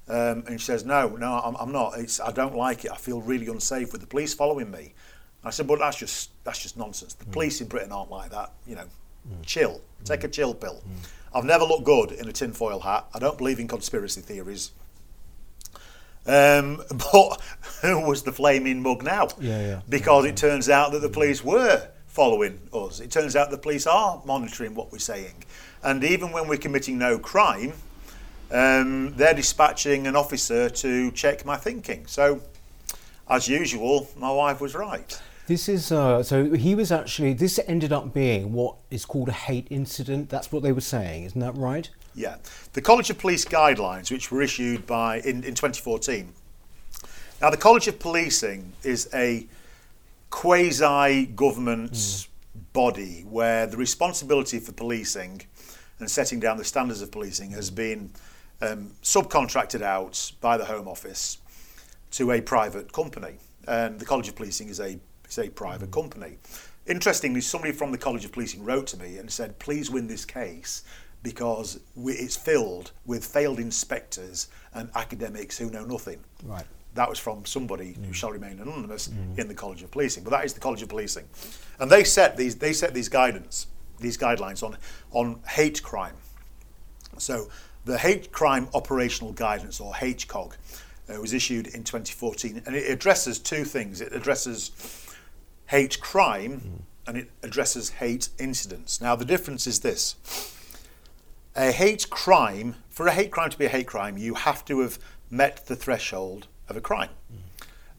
um, 0.08 0.44
and 0.46 0.60
she 0.60 0.66
says, 0.66 0.84
"No, 0.84 1.08
no, 1.08 1.40
I'm, 1.44 1.56
I'm 1.56 1.72
not. 1.72 1.98
It's, 1.98 2.20
I 2.20 2.32
don't 2.32 2.56
like 2.56 2.84
it. 2.84 2.90
I 2.90 2.96
feel 2.96 3.20
really 3.20 3.46
unsafe 3.46 3.92
with 3.92 4.00
the 4.00 4.06
police 4.06 4.34
following 4.34 4.70
me." 4.70 4.94
I 5.44 5.50
said, 5.50 5.66
"But 5.66 5.78
that's 5.78 5.96
just 5.96 6.30
that's 6.44 6.62
just 6.62 6.76
nonsense. 6.76 7.14
The 7.14 7.24
mm. 7.24 7.32
police 7.32 7.60
in 7.60 7.68
Britain 7.68 7.92
aren't 7.92 8.10
like 8.10 8.30
that. 8.30 8.52
You 8.66 8.76
know, 8.76 8.86
chill. 9.44 9.80
Take 10.04 10.24
a 10.24 10.28
chill 10.28 10.54
pill. 10.54 10.82
I've 11.34 11.44
never 11.44 11.64
looked 11.64 11.84
good 11.84 12.12
in 12.12 12.28
a 12.28 12.32
tinfoil 12.32 12.80
hat. 12.80 13.06
I 13.14 13.18
don't 13.18 13.38
believe 13.38 13.58
in 13.58 13.68
conspiracy 13.68 14.20
theories." 14.20 14.72
Um, 16.26 16.82
but 16.88 17.40
who 17.82 18.06
was 18.06 18.22
the 18.22 18.32
flaming 18.32 18.82
mug 18.82 19.02
now? 19.02 19.28
Yeah, 19.40 19.60
yeah. 19.60 19.80
Because 19.88 20.24
it 20.24 20.36
turns 20.36 20.68
out 20.68 20.92
that 20.92 21.00
the 21.00 21.08
police 21.08 21.44
were 21.44 21.88
following 22.12 22.60
us. 22.74 23.00
It 23.00 23.10
turns 23.10 23.34
out 23.34 23.50
the 23.50 23.56
police 23.56 23.86
are 23.86 24.20
monitoring 24.26 24.74
what 24.74 24.92
we're 24.92 24.98
saying. 24.98 25.44
And 25.82 26.04
even 26.04 26.30
when 26.30 26.46
we're 26.46 26.58
committing 26.58 26.98
no 26.98 27.18
crime, 27.18 27.72
um, 28.50 29.14
they're 29.16 29.32
dispatching 29.32 30.06
an 30.06 30.14
officer 30.14 30.68
to 30.68 31.10
check 31.12 31.46
my 31.46 31.56
thinking. 31.56 32.06
So, 32.06 32.42
as 33.30 33.48
usual, 33.48 34.10
my 34.18 34.30
wife 34.30 34.60
was 34.60 34.74
right. 34.74 35.20
This 35.46 35.70
is 35.70 35.90
uh, 35.90 36.22
so 36.22 36.52
he 36.52 36.74
was 36.74 36.92
actually 36.92 37.32
this 37.32 37.58
ended 37.66 37.92
up 37.92 38.12
being 38.14 38.52
what 38.52 38.76
is 38.90 39.04
called 39.06 39.28
a 39.28 39.32
hate 39.32 39.66
incident. 39.70 40.28
That's 40.28 40.52
what 40.52 40.62
they 40.62 40.70
were 40.70 40.82
saying, 40.82 41.24
isn't 41.24 41.40
that 41.40 41.56
right? 41.56 41.88
Yeah. 42.14 42.36
The 42.74 42.82
College 42.82 43.08
of 43.08 43.18
Police 43.18 43.46
guidelines, 43.46 44.10
which 44.10 44.30
were 44.30 44.42
issued 44.42 44.86
by 44.86 45.20
in, 45.20 45.42
in 45.44 45.54
2014. 45.54 46.30
Now, 47.40 47.50
the 47.50 47.56
College 47.56 47.88
of 47.88 47.98
Policing 47.98 48.72
is 48.82 49.08
a 49.14 49.46
quasi 50.32 51.26
government 51.26 52.26
body 52.72 53.24
where 53.28 53.66
the 53.66 53.76
responsibility 53.76 54.58
for 54.58 54.72
policing 54.72 55.42
and 56.00 56.10
setting 56.10 56.40
down 56.40 56.56
the 56.56 56.64
standards 56.64 57.02
of 57.02 57.12
policing 57.12 57.50
has 57.50 57.70
been 57.70 58.10
um, 58.62 58.90
subcontracted 59.02 59.82
out 59.82 60.32
by 60.40 60.56
the 60.56 60.64
Home 60.64 60.88
Office 60.88 61.38
to 62.12 62.32
a 62.32 62.40
private 62.40 62.92
company. 62.92 63.34
And 63.68 64.00
the 64.00 64.06
College 64.06 64.28
of 64.28 64.34
Policing 64.34 64.68
is 64.68 64.80
a, 64.80 64.98
is 65.28 65.38
a 65.38 65.50
private 65.50 65.92
company. 65.92 66.38
Interestingly, 66.86 67.42
somebody 67.42 67.72
from 67.72 67.92
the 67.92 67.98
College 67.98 68.24
of 68.24 68.32
Policing 68.32 68.64
wrote 68.64 68.86
to 68.88 68.96
me 68.96 69.18
and 69.18 69.30
said, 69.30 69.58
please 69.58 69.90
win 69.90 70.06
this 70.06 70.24
case 70.24 70.82
because 71.22 71.78
we, 71.94 72.14
it's 72.14 72.36
filled 72.36 72.90
with 73.04 73.24
failed 73.24 73.60
inspectors 73.60 74.48
and 74.74 74.90
academics 74.94 75.58
who 75.58 75.70
know 75.70 75.84
nothing. 75.84 76.18
Right. 76.42 76.64
That 76.94 77.08
was 77.08 77.18
from 77.18 77.44
somebody 77.46 77.92
who 77.92 78.10
mm. 78.10 78.14
shall 78.14 78.30
remain 78.30 78.60
anonymous 78.60 79.08
mm. 79.08 79.38
in 79.38 79.48
the 79.48 79.54
College 79.54 79.82
of 79.82 79.90
Policing, 79.90 80.24
but 80.24 80.30
that 80.30 80.44
is 80.44 80.52
the 80.52 80.60
College 80.60 80.82
of 80.82 80.88
Policing, 80.88 81.24
and 81.78 81.90
they 81.90 82.04
set 82.04 82.36
these 82.36 82.56
they 82.56 82.72
set 82.72 82.94
these 82.94 83.08
guidance 83.08 83.66
these 83.98 84.18
guidelines 84.18 84.62
on 84.62 84.76
on 85.12 85.40
hate 85.48 85.82
crime. 85.82 86.14
So 87.18 87.48
the 87.84 87.98
hate 87.98 88.32
crime 88.32 88.68
operational 88.74 89.32
guidance 89.32 89.80
or 89.80 89.92
HCOG 89.92 90.52
uh, 91.08 91.20
was 91.20 91.32
issued 91.32 91.66
in 91.68 91.84
2014, 91.84 92.62
and 92.66 92.76
it 92.76 92.90
addresses 92.90 93.38
two 93.38 93.64
things. 93.64 94.00
It 94.00 94.12
addresses 94.12 94.70
hate 95.66 96.00
crime 96.00 96.60
mm. 96.60 96.82
and 97.06 97.16
it 97.16 97.30
addresses 97.42 97.90
hate 97.90 98.28
incidents. 98.38 99.00
Now 99.00 99.16
the 99.16 99.24
difference 99.24 99.66
is 99.66 99.80
this: 99.80 100.16
a 101.56 101.72
hate 101.72 102.10
crime 102.10 102.76
for 102.92 103.06
a 103.06 103.12
hate 103.12 103.30
crime 103.30 103.48
to 103.48 103.58
be 103.58 103.64
a 103.64 103.70
hate 103.70 103.86
crime, 103.86 104.18
you 104.18 104.34
have 104.34 104.64
to 104.66 104.80
have 104.80 104.98
met 105.30 105.66
the 105.66 105.74
threshold 105.74 106.46
of 106.68 106.76
a 106.76 106.80
crime. 106.80 107.10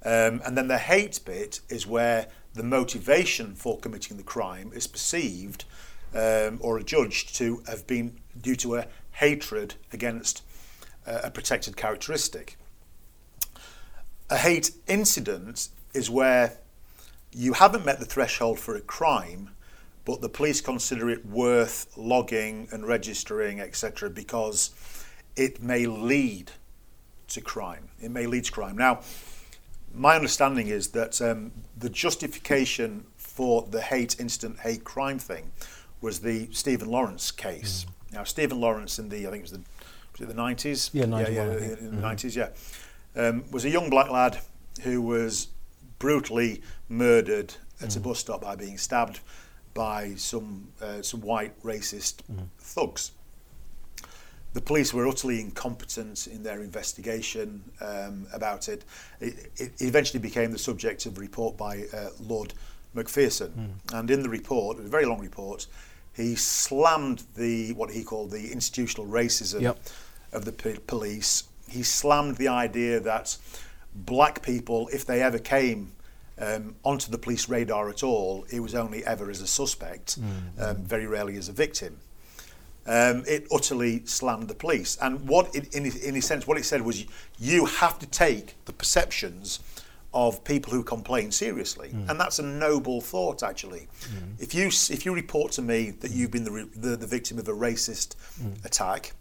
Um, 0.05 0.41
and 0.45 0.57
then 0.57 0.67
the 0.67 0.77
hate 0.77 1.19
bit 1.25 1.61
is 1.69 1.87
where 1.87 2.27
the 2.53 2.63
motivation 2.63 3.55
for 3.55 3.79
committing 3.79 4.17
the 4.17 4.23
crime 4.23 4.71
is 4.73 4.85
perceived 4.85 5.65
um, 6.13 6.59
or 6.61 6.77
adjudged 6.77 7.35
to 7.35 7.63
have 7.67 7.87
been 7.87 8.19
due 8.39 8.55
to 8.57 8.75
a 8.75 8.87
hatred 9.13 9.75
against 9.91 10.43
uh, 11.07 11.21
a 11.23 11.31
protected 11.31 11.77
characteristic. 11.77 12.57
A 14.29 14.37
hate 14.37 14.71
incident 14.87 15.69
is 15.93 16.09
where 16.09 16.57
you 17.31 17.53
haven't 17.53 17.85
met 17.85 17.99
the 17.99 18.05
threshold 18.05 18.59
for 18.59 18.75
a 18.75 18.81
crime, 18.81 19.51
but 20.05 20.21
the 20.21 20.29
police 20.29 20.61
consider 20.61 21.09
it 21.09 21.25
worth 21.25 21.87
logging 21.97 22.67
and 22.71 22.85
registering, 22.85 23.59
etc., 23.59 24.09
because 24.09 24.71
it 25.35 25.61
may 25.61 25.85
lead 25.85 26.51
to 27.29 27.41
crime. 27.41 27.89
It 28.01 28.11
may 28.11 28.25
lead 28.25 28.45
to 28.45 28.51
crime. 28.51 28.77
Now, 28.77 29.01
my 29.93 30.15
understanding 30.15 30.67
is 30.67 30.89
that 30.89 31.21
um, 31.21 31.51
the 31.77 31.89
justification 31.89 33.05
for 33.17 33.63
the 33.69 33.81
hate 33.81 34.19
incident, 34.19 34.59
hate 34.59 34.83
crime 34.83 35.19
thing 35.19 35.51
was 36.01 36.19
the 36.19 36.47
Stephen 36.51 36.89
Lawrence 36.89 37.31
case. 37.31 37.85
Mm. 37.85 38.13
Now, 38.13 38.23
Stephen 38.23 38.59
Lawrence 38.59 38.99
in 38.99 39.09
the, 39.09 39.27
I 39.27 39.31
think 39.31 39.39
it 39.39 39.41
was 39.41 39.51
the, 39.51 39.61
was 40.11 40.21
it 40.21 40.27
the 40.27 40.41
90s? 40.41 40.89
Yeah, 40.93 41.05
91, 41.05 41.33
yeah, 41.33 41.53
yeah, 41.53 41.57
in 41.57 41.69
the 41.69 41.75
mm-hmm. 41.97 42.05
90s, 42.05 42.35
yeah. 42.35 42.49
Um, 43.15 43.45
was 43.51 43.65
a 43.65 43.69
young 43.69 43.89
black 43.89 44.09
lad 44.09 44.39
who 44.81 45.01
was 45.01 45.47
brutally 45.99 46.61
murdered 46.89 47.55
at 47.81 47.89
mm. 47.89 47.97
a 47.97 47.99
bus 47.99 48.19
stop 48.19 48.41
by 48.41 48.55
being 48.55 48.77
stabbed 48.77 49.19
by 49.73 50.13
some 50.15 50.67
uh, 50.81 51.01
some 51.01 51.21
white 51.21 51.59
racist 51.63 52.17
mm. 52.31 52.47
thugs. 52.59 53.11
The 54.53 54.61
police 54.61 54.93
were 54.93 55.07
utterly 55.07 55.41
incompetent 55.41 56.27
in 56.27 56.43
their 56.43 56.61
investigation 56.61 57.63
um, 57.81 58.27
about 58.31 58.69
it. 58.69 58.85
it. 59.19 59.51
it. 59.57 59.71
eventually 59.79 60.19
became 60.19 60.51
the 60.51 60.59
subject 60.59 61.05
of 61.05 61.17
a 61.17 61.21
report 61.21 61.57
by 61.57 61.85
uh, 61.93 62.09
Lord 62.19 62.53
Macpherson, 62.93 63.79
mm. 63.91 63.99
and 63.99 64.11
in 64.11 64.21
the 64.21 64.29
report, 64.29 64.77
a 64.77 64.83
very 64.83 65.05
long 65.05 65.19
report, 65.19 65.65
he 66.15 66.35
slammed 66.35 67.23
the 67.35 67.73
what 67.73 67.89
he 67.89 68.03
called 68.03 68.31
the 68.31 68.51
institutional 68.51 69.07
racism 69.07 69.61
yep. 69.61 69.79
of 70.31 70.45
the 70.45 70.51
p- 70.51 70.77
police. 70.85 71.45
He 71.67 71.81
slammed 71.81 72.37
the 72.37 72.49
idea 72.49 72.99
that 72.99 73.37
black 73.95 74.43
people, 74.43 74.89
if 74.93 75.05
they 75.05 75.21
ever 75.21 75.39
came 75.39 75.91
um, 76.39 76.75
onto 76.83 77.11
the 77.11 77.17
police 77.17 77.49
radar 77.49 77.89
at 77.89 78.03
all, 78.03 78.45
it 78.51 78.59
was 78.59 78.75
only 78.75 79.03
ever 79.05 79.29
as 79.29 79.41
a 79.41 79.47
suspect, 79.47 80.19
mm. 80.21 80.61
um, 80.61 80.77
very 80.83 81.07
rarely 81.07 81.37
as 81.37 81.49
a 81.49 81.53
victim. 81.53 81.97
Um, 82.85 83.23
it 83.25 83.47
utterly 83.49 84.05
slammed 84.05 84.49
the 84.49 84.55
police. 84.55 84.97
And 85.01 85.25
what, 85.27 85.55
it, 85.55 85.73
in, 85.73 85.85
in 85.85 86.17
a 86.17 86.21
sense, 86.21 86.45
what 86.45 86.57
it 86.57 86.65
said 86.65 86.81
was 86.81 87.05
you 87.39 87.65
have 87.65 87.97
to 87.99 88.05
take 88.05 88.55
the 88.65 88.73
perceptions 88.73 89.61
of 90.13 90.43
people 90.43 90.71
who 90.71 90.83
complain 90.83 91.31
seriously, 91.31 91.89
mm. 91.89 92.09
and 92.09 92.19
that's 92.19 92.39
a 92.39 92.43
noble 92.43 93.01
thought 93.01 93.41
actually. 93.41 93.87
Mm. 94.01 94.39
If 94.39 94.53
you 94.53 94.67
if 94.67 95.05
you 95.05 95.13
report 95.13 95.51
to 95.53 95.61
me 95.61 95.91
that 95.91 96.11
you've 96.11 96.31
been 96.31 96.43
the 96.43 96.69
the, 96.75 96.95
the 96.95 97.07
victim 97.07 97.39
of 97.39 97.47
a 97.47 97.51
racist 97.51 98.15
mm. 98.39 98.63
attack, 98.63 99.13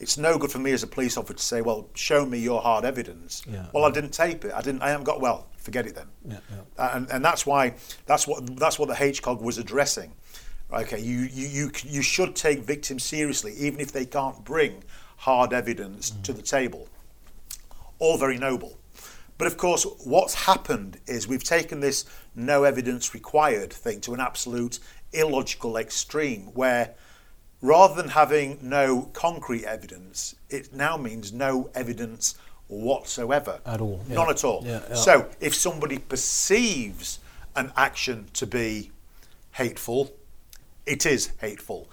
it's 0.00 0.18
no 0.18 0.38
good 0.38 0.50
for 0.50 0.58
me 0.58 0.72
as 0.72 0.82
a 0.82 0.86
police 0.88 1.16
officer 1.16 1.34
to 1.34 1.42
say, 1.42 1.60
"Well, 1.60 1.88
show 1.94 2.26
me 2.26 2.38
your 2.38 2.60
hard 2.60 2.84
evidence." 2.84 3.42
Yeah. 3.48 3.66
Well, 3.72 3.84
I 3.84 3.90
didn't 3.90 4.10
tape 4.12 4.44
it. 4.44 4.52
I 4.52 4.60
didn't. 4.60 4.82
I 4.82 4.90
haven't 4.90 5.04
got. 5.04 5.20
Well, 5.20 5.46
forget 5.56 5.86
it 5.86 5.94
then. 5.94 6.06
Yeah, 6.28 6.38
yeah. 6.50 6.96
And 6.96 7.10
and 7.10 7.24
that's 7.24 7.46
why 7.46 7.74
that's 8.06 8.26
what 8.26 8.56
that's 8.56 8.78
what 8.78 8.88
the 8.88 8.94
HCOG 8.94 9.40
was 9.40 9.58
addressing. 9.58 10.14
Okay, 10.72 11.00
you 11.00 11.20
you 11.32 11.46
you, 11.48 11.70
you 11.84 12.02
should 12.02 12.36
take 12.36 12.60
victims 12.60 13.02
seriously, 13.02 13.54
even 13.54 13.80
if 13.80 13.92
they 13.92 14.06
can't 14.06 14.44
bring 14.44 14.84
hard 15.16 15.52
evidence 15.52 16.10
mm. 16.10 16.22
to 16.22 16.32
the 16.32 16.42
table. 16.42 16.88
All 17.98 18.16
very 18.16 18.38
noble. 18.38 18.78
But 19.36 19.46
of 19.46 19.56
course, 19.56 19.86
what's 20.04 20.34
happened 20.34 20.98
is 21.06 21.26
we've 21.26 21.42
taken 21.42 21.80
this 21.80 22.04
no 22.34 22.64
evidence 22.64 23.14
required 23.14 23.72
thing 23.72 24.00
to 24.02 24.14
an 24.14 24.20
absolute 24.20 24.78
illogical 25.12 25.76
extreme 25.76 26.42
where 26.54 26.94
rather 27.62 27.94
than 27.94 28.10
having 28.10 28.58
no 28.62 29.10
concrete 29.12 29.64
evidence, 29.64 30.34
it 30.48 30.72
now 30.72 30.96
means 30.96 31.32
no 31.32 31.70
evidence 31.74 32.34
whatsoever. 32.68 33.60
At 33.66 33.80
all. 33.80 34.04
Yeah. 34.08 34.14
None 34.14 34.30
at 34.30 34.44
all. 34.44 34.62
Yeah, 34.64 34.80
yeah. 34.88 34.94
So 34.94 35.28
if 35.40 35.54
somebody 35.54 35.98
perceives 35.98 37.18
an 37.56 37.72
action 37.76 38.26
to 38.34 38.46
be 38.46 38.90
hateful, 39.52 40.12
it 40.90 41.06
is 41.06 41.32
hateful 41.40 41.88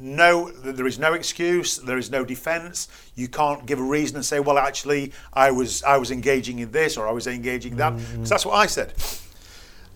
no, 0.00 0.50
there 0.50 0.86
is 0.86 0.98
no 0.98 1.14
excuse. 1.14 1.78
There 1.78 1.98
is 1.98 2.10
no 2.10 2.24
defence. 2.24 2.88
You 3.14 3.28
can't 3.28 3.66
give 3.66 3.78
a 3.78 3.82
reason 3.82 4.16
and 4.16 4.24
say, 4.24 4.40
"Well, 4.40 4.58
actually, 4.58 5.12
I 5.32 5.50
was 5.50 5.82
I 5.82 5.96
was 5.96 6.10
engaging 6.10 6.58
in 6.58 6.70
this 6.70 6.96
or 6.96 7.08
I 7.08 7.12
was 7.12 7.26
engaging 7.26 7.72
in 7.72 7.78
that," 7.78 7.96
because 7.96 8.12
mm-hmm. 8.12 8.24
that's 8.24 8.46
what 8.46 8.54
I 8.54 8.66
said. 8.66 8.92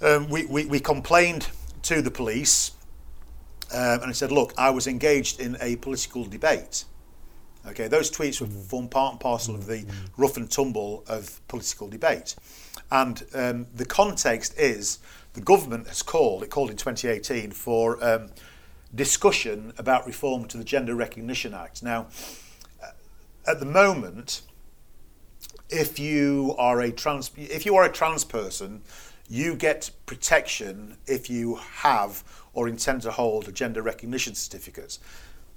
Um, 0.02 0.30
we, 0.30 0.46
we, 0.46 0.64
we 0.64 0.80
complained 0.80 1.48
to 1.82 2.00
the 2.00 2.10
police, 2.10 2.72
um, 3.72 4.00
and 4.00 4.04
I 4.04 4.12
said, 4.12 4.32
"Look, 4.32 4.54
I 4.56 4.70
was 4.70 4.86
engaged 4.86 5.40
in 5.40 5.56
a 5.60 5.76
political 5.76 6.24
debate." 6.24 6.84
Okay, 7.66 7.88
those 7.88 8.10
tweets 8.10 8.40
were 8.40 8.46
mm-hmm. 8.46 8.60
form 8.60 8.88
part 8.88 9.12
and 9.12 9.20
parcel 9.20 9.54
of 9.54 9.66
the 9.66 9.78
mm-hmm. 9.82 10.22
rough 10.22 10.36
and 10.36 10.50
tumble 10.50 11.04
of 11.08 11.46
political 11.48 11.88
debate, 11.88 12.36
and 12.90 13.22
um, 13.34 13.66
the 13.74 13.84
context 13.84 14.58
is 14.58 14.98
the 15.34 15.40
government 15.40 15.86
has 15.86 16.02
called. 16.02 16.42
It 16.42 16.50
called 16.50 16.70
in 16.70 16.76
2018 16.76 17.52
for 17.52 18.02
um, 18.04 18.30
discussion 18.94 19.72
about 19.78 20.06
reform 20.06 20.46
to 20.48 20.58
the 20.58 20.64
Gender 20.64 20.94
Recognition 20.94 21.54
Act. 21.54 21.82
Now, 21.82 22.08
at 23.46 23.60
the 23.60 23.66
moment, 23.66 24.42
if 25.68 25.98
you 25.98 26.54
are 26.58 26.80
a 26.80 26.90
trans 26.90 27.30
if 27.36 27.64
you 27.64 27.76
are 27.76 27.84
a 27.84 27.92
trans 27.92 28.24
person, 28.24 28.82
you 29.28 29.54
get 29.54 29.90
protection 30.06 30.96
if 31.06 31.30
you 31.30 31.54
have 31.54 32.24
or 32.52 32.68
intend 32.68 33.02
to 33.02 33.12
hold 33.12 33.48
a 33.48 33.52
gender 33.52 33.80
recognition 33.80 34.34
certificate. 34.34 34.98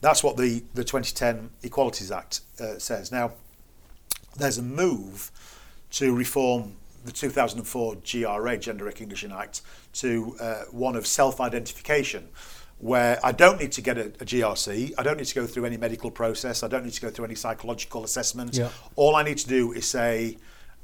That's 0.02 0.24
what 0.24 0.38
the, 0.38 0.64
the 0.74 0.84
2010 0.84 1.50
Equalities 1.64 2.12
Act 2.12 2.42
uh, 2.60 2.78
says. 2.78 3.12
Now, 3.12 3.32
there's 4.38 4.58
a 4.58 4.64
move 4.64 5.32
to 5.92 6.14
reform 6.14 6.76
the 7.04 7.12
2004 7.12 7.98
GRA, 7.98 8.58
Gender 8.58 8.86
Recognition 8.86 9.32
Act, 9.32 9.62
to 9.94 10.36
uh, 10.40 10.64
one 10.72 10.96
of 10.96 11.06
self 11.06 11.42
identification 11.42 12.30
where 12.80 13.18
I 13.24 13.32
don't 13.32 13.62
need 13.62 13.72
to 13.74 13.82
get 13.82 13.98
a, 13.98 14.08
a, 14.08 14.26
GRC, 14.26 14.94
I 14.98 15.04
don't 15.04 15.16
need 15.16 15.28
to 15.28 15.36
go 15.36 15.48
through 15.48 15.66
any 15.66 15.78
medical 15.78 16.12
process, 16.12 16.64
I 16.64 16.68
don't 16.68 16.84
need 16.84 16.94
to 16.94 17.02
go 17.02 17.10
through 17.10 17.26
any 17.26 17.36
psychological 17.36 18.04
assessment. 18.04 18.58
Yeah. 18.58 18.70
All 18.98 19.16
I 19.16 19.24
need 19.24 19.38
to 19.38 19.48
do 19.48 19.72
is 19.72 19.90
say, 19.90 20.38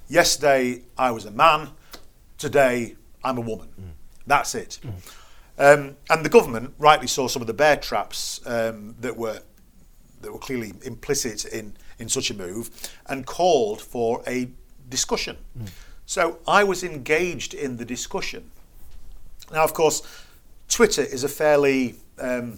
yesterday 0.07 0.83
I 0.97 1.11
was 1.11 1.25
a 1.25 1.31
man, 1.31 1.71
today 2.37 2.95
I'm 3.23 3.37
a 3.37 3.41
woman. 3.41 3.67
Mm. 3.79 3.89
That's 4.27 4.55
it. 4.55 4.79
Mm. 4.81 4.93
Um, 5.59 5.97
and 6.09 6.23
the 6.23 6.29
government 6.29 6.73
rightly 6.77 7.07
saw 7.07 7.27
some 7.27 7.41
of 7.41 7.47
the 7.47 7.53
bear 7.53 7.75
traps 7.75 8.39
um, 8.45 8.95
that 9.01 9.17
were 9.17 9.41
that 10.21 10.31
were 10.31 10.39
clearly 10.39 10.73
implicit 10.83 11.45
in, 11.45 11.73
in 11.97 12.09
such 12.09 12.29
a 12.29 12.33
move 12.33 12.69
and 13.07 13.25
called 13.25 13.81
for 13.81 14.21
a 14.27 14.49
discussion. 14.89 15.37
Mm. 15.57 15.69
So 16.09 16.39
I 16.47 16.63
was 16.63 16.83
engaged 16.83 17.53
in 17.53 17.77
the 17.77 17.85
discussion. 17.85 18.49
Now, 19.51 19.63
of 19.63 19.75
course, 19.75 20.01
Twitter 20.67 21.03
is 21.03 21.23
a 21.23 21.29
fairly 21.29 21.97
um, 22.17 22.57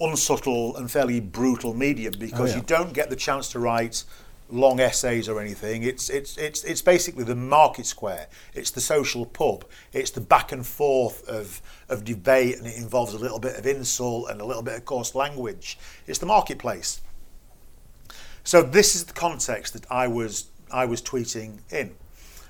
unsubtle 0.00 0.76
and 0.76 0.88
fairly 0.88 1.18
brutal 1.18 1.74
medium 1.74 2.14
because 2.16 2.52
oh, 2.52 2.54
yeah. 2.54 2.56
you 2.58 2.62
don't 2.62 2.92
get 2.92 3.10
the 3.10 3.16
chance 3.16 3.48
to 3.48 3.58
write 3.58 4.04
long 4.50 4.78
essays 4.78 5.28
or 5.28 5.40
anything. 5.40 5.82
It's 5.82 6.08
it's 6.10 6.38
it's 6.38 6.62
it's 6.62 6.80
basically 6.80 7.24
the 7.24 7.34
market 7.34 7.86
square. 7.86 8.28
It's 8.54 8.70
the 8.70 8.80
social 8.80 9.26
pub. 9.26 9.64
It's 9.92 10.12
the 10.12 10.20
back 10.20 10.52
and 10.52 10.64
forth 10.64 11.28
of 11.28 11.60
of 11.88 12.04
debate, 12.04 12.58
and 12.58 12.68
it 12.68 12.76
involves 12.76 13.14
a 13.14 13.18
little 13.18 13.40
bit 13.40 13.58
of 13.58 13.66
insult 13.66 14.30
and 14.30 14.40
a 14.40 14.44
little 14.44 14.62
bit 14.62 14.74
of 14.74 14.84
coarse 14.84 15.16
language. 15.16 15.76
It's 16.06 16.20
the 16.20 16.26
marketplace. 16.26 17.00
So 18.44 18.62
this 18.62 18.94
is 18.94 19.06
the 19.06 19.12
context 19.12 19.72
that 19.72 19.90
I 19.90 20.06
was 20.06 20.50
I 20.70 20.84
was 20.84 21.02
tweeting 21.02 21.62
in. 21.72 21.96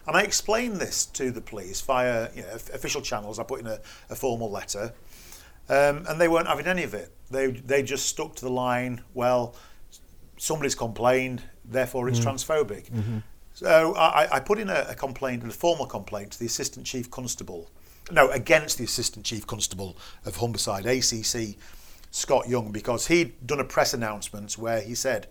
And 0.07 0.17
I 0.17 0.23
explained 0.23 0.77
this 0.77 1.07
to 1.07 1.31
the 1.31 1.41
police 1.41 1.81
via 1.81 2.29
you 2.35 2.43
know, 2.43 2.55
official 2.55 3.01
channels. 3.01 3.39
I 3.39 3.45
put 3.45 3.61
in 3.61 3.67
a, 3.67 3.81
a 4.09 4.15
formal 4.15 4.51
letter, 4.51 4.93
um, 5.69 6.05
and 6.09 6.21
they 6.21 6.29
weren't 6.29 6.49
having 6.49 6.67
any 6.67 6.83
of 6.83 6.95
it. 6.95 7.13
They 7.31 7.49
they 7.51 7.83
just 7.83 8.07
stuck 8.07 8.35
to 8.37 8.45
the 8.45 8.51
line. 8.51 9.03
Well, 9.15 9.55
somebody's 10.37 10.75
complained, 10.75 11.43
therefore 11.65 12.09
it's 12.09 12.19
mm. 12.19 12.25
transphobic. 12.25 12.91
Mm-hmm. 12.91 13.19
So 13.53 13.95
I, 13.95 14.37
I, 14.37 14.41
put 14.41 14.59
in 14.59 14.71
a, 14.71 14.87
a 14.89 14.95
complaint, 14.95 15.45
a 15.45 15.51
formal 15.51 15.85
complaint 15.85 16.33
to 16.33 16.39
the 16.39 16.47
assistant 16.47 16.87
chief 16.87 17.11
constable. 17.11 17.71
No, 18.11 18.31
against 18.31 18.79
the 18.79 18.85
assistant 18.85 19.27
chief 19.27 19.47
constable 19.47 19.99
of 20.25 20.39
Humberside, 20.39 20.87
ACC 20.87 21.59
Scott 22.11 22.49
Young, 22.49 22.73
because 22.73 23.07
he'd 23.09 23.47
done 23.47 23.61
a 23.61 23.65
press 23.65 23.93
announcement 23.93 24.57
where 24.57 24.81
he 24.81 24.95
said, 24.95 25.29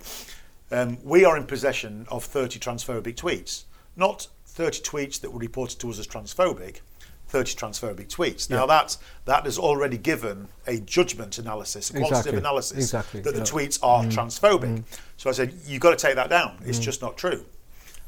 um, 0.72 1.00
"We 1.04 1.26
are 1.26 1.36
in 1.36 1.46
possession 1.46 2.06
of 2.10 2.24
30 2.24 2.60
transphobic 2.60 3.16
tweets." 3.16 3.64
Not 3.96 4.28
30 4.60 4.82
tweets 4.82 5.22
that 5.22 5.32
were 5.32 5.40
reported 5.40 5.80
to 5.80 5.90
us 5.90 6.00
as 6.00 6.06
transphobic, 6.06 6.82
30 7.30 7.56
transphobic 7.56 8.14
tweets. 8.14 8.50
Now 8.50 8.64
yeah. 8.64 8.66
that 8.66 8.98
that 9.24 9.46
has 9.46 9.58
already 9.58 9.98
given 9.98 10.50
a 10.68 10.82
judgment 10.82 11.38
analysis, 11.38 11.92
a 11.92 11.94
quantitative 11.94 12.18
exactly. 12.18 12.40
analysis 12.40 12.78
exactly. 12.78 13.22
that 13.22 13.36
the 13.36 13.42
tweets 13.42 13.80
are 13.82 14.04
mm. 14.04 14.12
transphobic. 14.12 14.80
Mm. 14.80 14.84
So 15.16 15.30
I 15.30 15.34
said, 15.34 15.54
you've 15.66 15.80
got 15.80 15.98
to 15.98 16.06
take 16.08 16.16
that 16.16 16.30
down. 16.30 16.58
It's 16.66 16.78
mm. 16.78 16.82
just 16.82 17.02
not 17.02 17.16
true. 17.16 17.46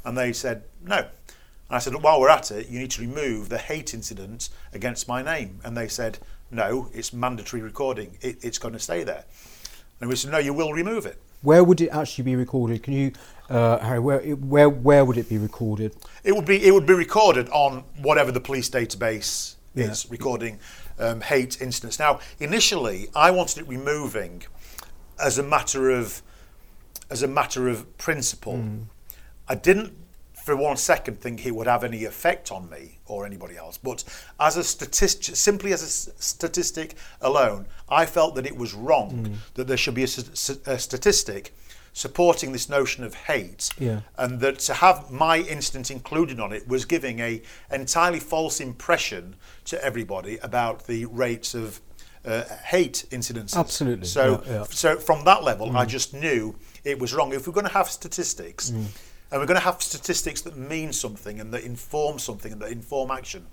And 0.04 0.18
they 0.18 0.34
said, 0.34 0.64
no. 0.86 0.98
And 0.98 1.08
I 1.70 1.80
said, 1.80 1.94
while 1.96 2.20
we're 2.20 2.28
at 2.28 2.52
it, 2.52 2.68
you 2.68 2.80
need 2.80 2.92
to 2.92 3.02
remove 3.02 3.48
the 3.48 3.58
hate 3.58 3.94
incident 3.94 4.50
against 4.74 5.08
my 5.08 5.22
name. 5.22 5.62
And 5.64 5.78
they 5.78 5.88
said, 5.88 6.20
no, 6.52 6.90
it's 6.94 7.14
mandatory 7.14 7.62
recording. 7.62 8.18
It, 8.20 8.44
it's 8.44 8.58
going 8.58 8.74
to 8.74 8.80
stay 8.80 9.06
there. 9.06 9.24
And 10.02 10.10
we 10.10 10.18
said, 10.18 10.32
no, 10.32 10.38
you 10.38 10.54
will 10.54 10.74
remove 10.74 11.06
it. 11.06 11.18
Where 11.44 11.64
would 11.64 11.80
it 11.80 11.90
actually 11.90 12.26
be 12.26 12.36
recorded? 12.36 12.84
Can 12.84 12.92
you, 12.94 13.14
uh, 13.52 13.80
Harry, 13.80 14.00
where, 14.00 14.22
where, 14.22 14.70
where 14.70 15.06
would 15.06 15.18
it 15.18 15.28
be 15.28 15.38
recorded? 15.38 15.96
It 16.24 16.34
would 16.34 16.46
be, 16.46 16.66
it 16.66 16.72
would 16.72 16.86
be 16.86 16.94
recorded 16.94 17.50
on 17.50 17.84
whatever 18.02 18.32
the 18.32 18.40
police 18.40 18.70
database 18.70 19.56
yeah. 19.76 19.86
is 19.86 20.10
recording 20.10 20.60
um, 21.00 21.22
hate 21.22 21.62
incidents. 21.62 22.00
Now, 22.00 22.20
initially, 22.40 23.10
I 23.16 23.32
wanted 23.32 23.60
it 23.60 23.68
removing 23.68 24.44
as 25.22 25.38
a 25.38 25.44
matter 25.44 25.90
of, 25.90 26.22
as 27.10 27.24
a 27.24 27.28
matter 27.28 27.68
of 27.68 27.98
principle. 27.98 28.54
Mm. 28.54 28.86
I 29.48 29.56
didn't 29.56 29.98
for 30.44 30.56
one 30.56 30.76
second 30.76 31.22
think 31.22 31.46
it 31.46 31.52
would 31.52 31.68
have 31.68 31.84
any 31.84 32.04
effect 32.04 32.52
on 32.52 32.70
me 32.70 32.98
or 33.06 33.26
anybody 33.26 33.58
else. 33.58 33.78
But 33.78 34.04
as 34.40 34.58
a 34.58 34.64
statistic, 34.64 35.36
simply 35.36 35.72
as 35.72 35.84
a 35.84 36.22
statistic 36.22 36.96
alone, 37.22 37.68
I 37.88 38.06
felt 38.06 38.36
that 38.36 38.48
it 38.48 38.58
was 38.58 38.74
wrong 38.74 39.12
mm. 39.12 39.36
that 39.54 39.68
there 39.68 39.78
should 39.78 39.94
be 39.94 40.04
a, 40.04 40.08
a, 40.66 40.80
statistic 40.80 41.54
supporting 41.94 42.52
this 42.52 42.70
notion 42.70 43.04
of 43.04 43.14
hate, 43.14 43.70
yeah. 43.78 44.02
and 44.18 44.40
that 44.40 44.60
to 44.60 44.74
have 44.74 45.12
my 45.12 45.40
incident 45.40 45.92
included 45.92 46.40
on 46.40 46.54
it 46.54 46.68
was 46.68 46.86
giving 46.86 47.20
a 47.20 47.42
entirely 47.72 48.20
false 48.20 48.60
impression 48.60 49.36
to 49.66 49.84
everybody 49.84 50.38
about 50.38 50.88
the 50.88 51.06
rates 51.06 51.54
of 51.54 51.82
uh, 52.26 52.44
hate 52.66 53.06
incidents. 53.12 53.56
Absolutely. 53.56 54.06
So, 54.06 54.44
yeah, 54.46 54.54
yeah. 54.54 54.64
so 54.64 54.98
from 54.98 55.26
that 55.26 55.44
level, 55.44 55.70
mm. 55.70 55.76
I 55.76 55.86
just 55.86 56.14
knew 56.14 56.56
it 56.84 57.00
was 57.00 57.14
wrong. 57.14 57.34
If 57.34 57.48
we're 57.48 57.54
going 57.54 57.68
to 57.68 57.74
have 57.74 57.90
statistics. 57.90 58.72
Mm 58.72 58.86
and 59.32 59.40
we're 59.40 59.48
going 59.48 59.60
to 59.60 59.64
have 59.64 59.82
statistics 59.82 60.42
that 60.42 60.58
mean 60.58 60.92
something 60.92 61.40
and 61.40 61.54
that 61.54 61.64
inform 61.64 62.20
something 62.20 62.52
and 62.52 62.62
that 62.62 62.72
inform 62.72 63.12
action, 63.12 63.48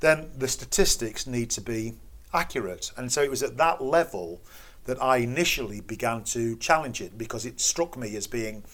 then 0.00 0.30
the 0.36 0.48
statistics 0.48 1.26
need 1.26 1.48
to 1.50 1.60
be 1.60 1.94
accurate. 2.34 2.90
And 2.96 3.10
so 3.10 3.22
it 3.22 3.30
was 3.30 3.42
at 3.42 3.56
that 3.56 3.80
level 3.80 4.40
that 4.84 5.02
I 5.02 5.18
initially 5.18 5.80
began 5.80 6.24
to 6.24 6.56
challenge 6.56 7.00
it 7.00 7.16
because 7.16 7.46
it 7.46 7.60
struck 7.60 7.96
me 7.96 8.16
as 8.16 8.26
being 8.26 8.64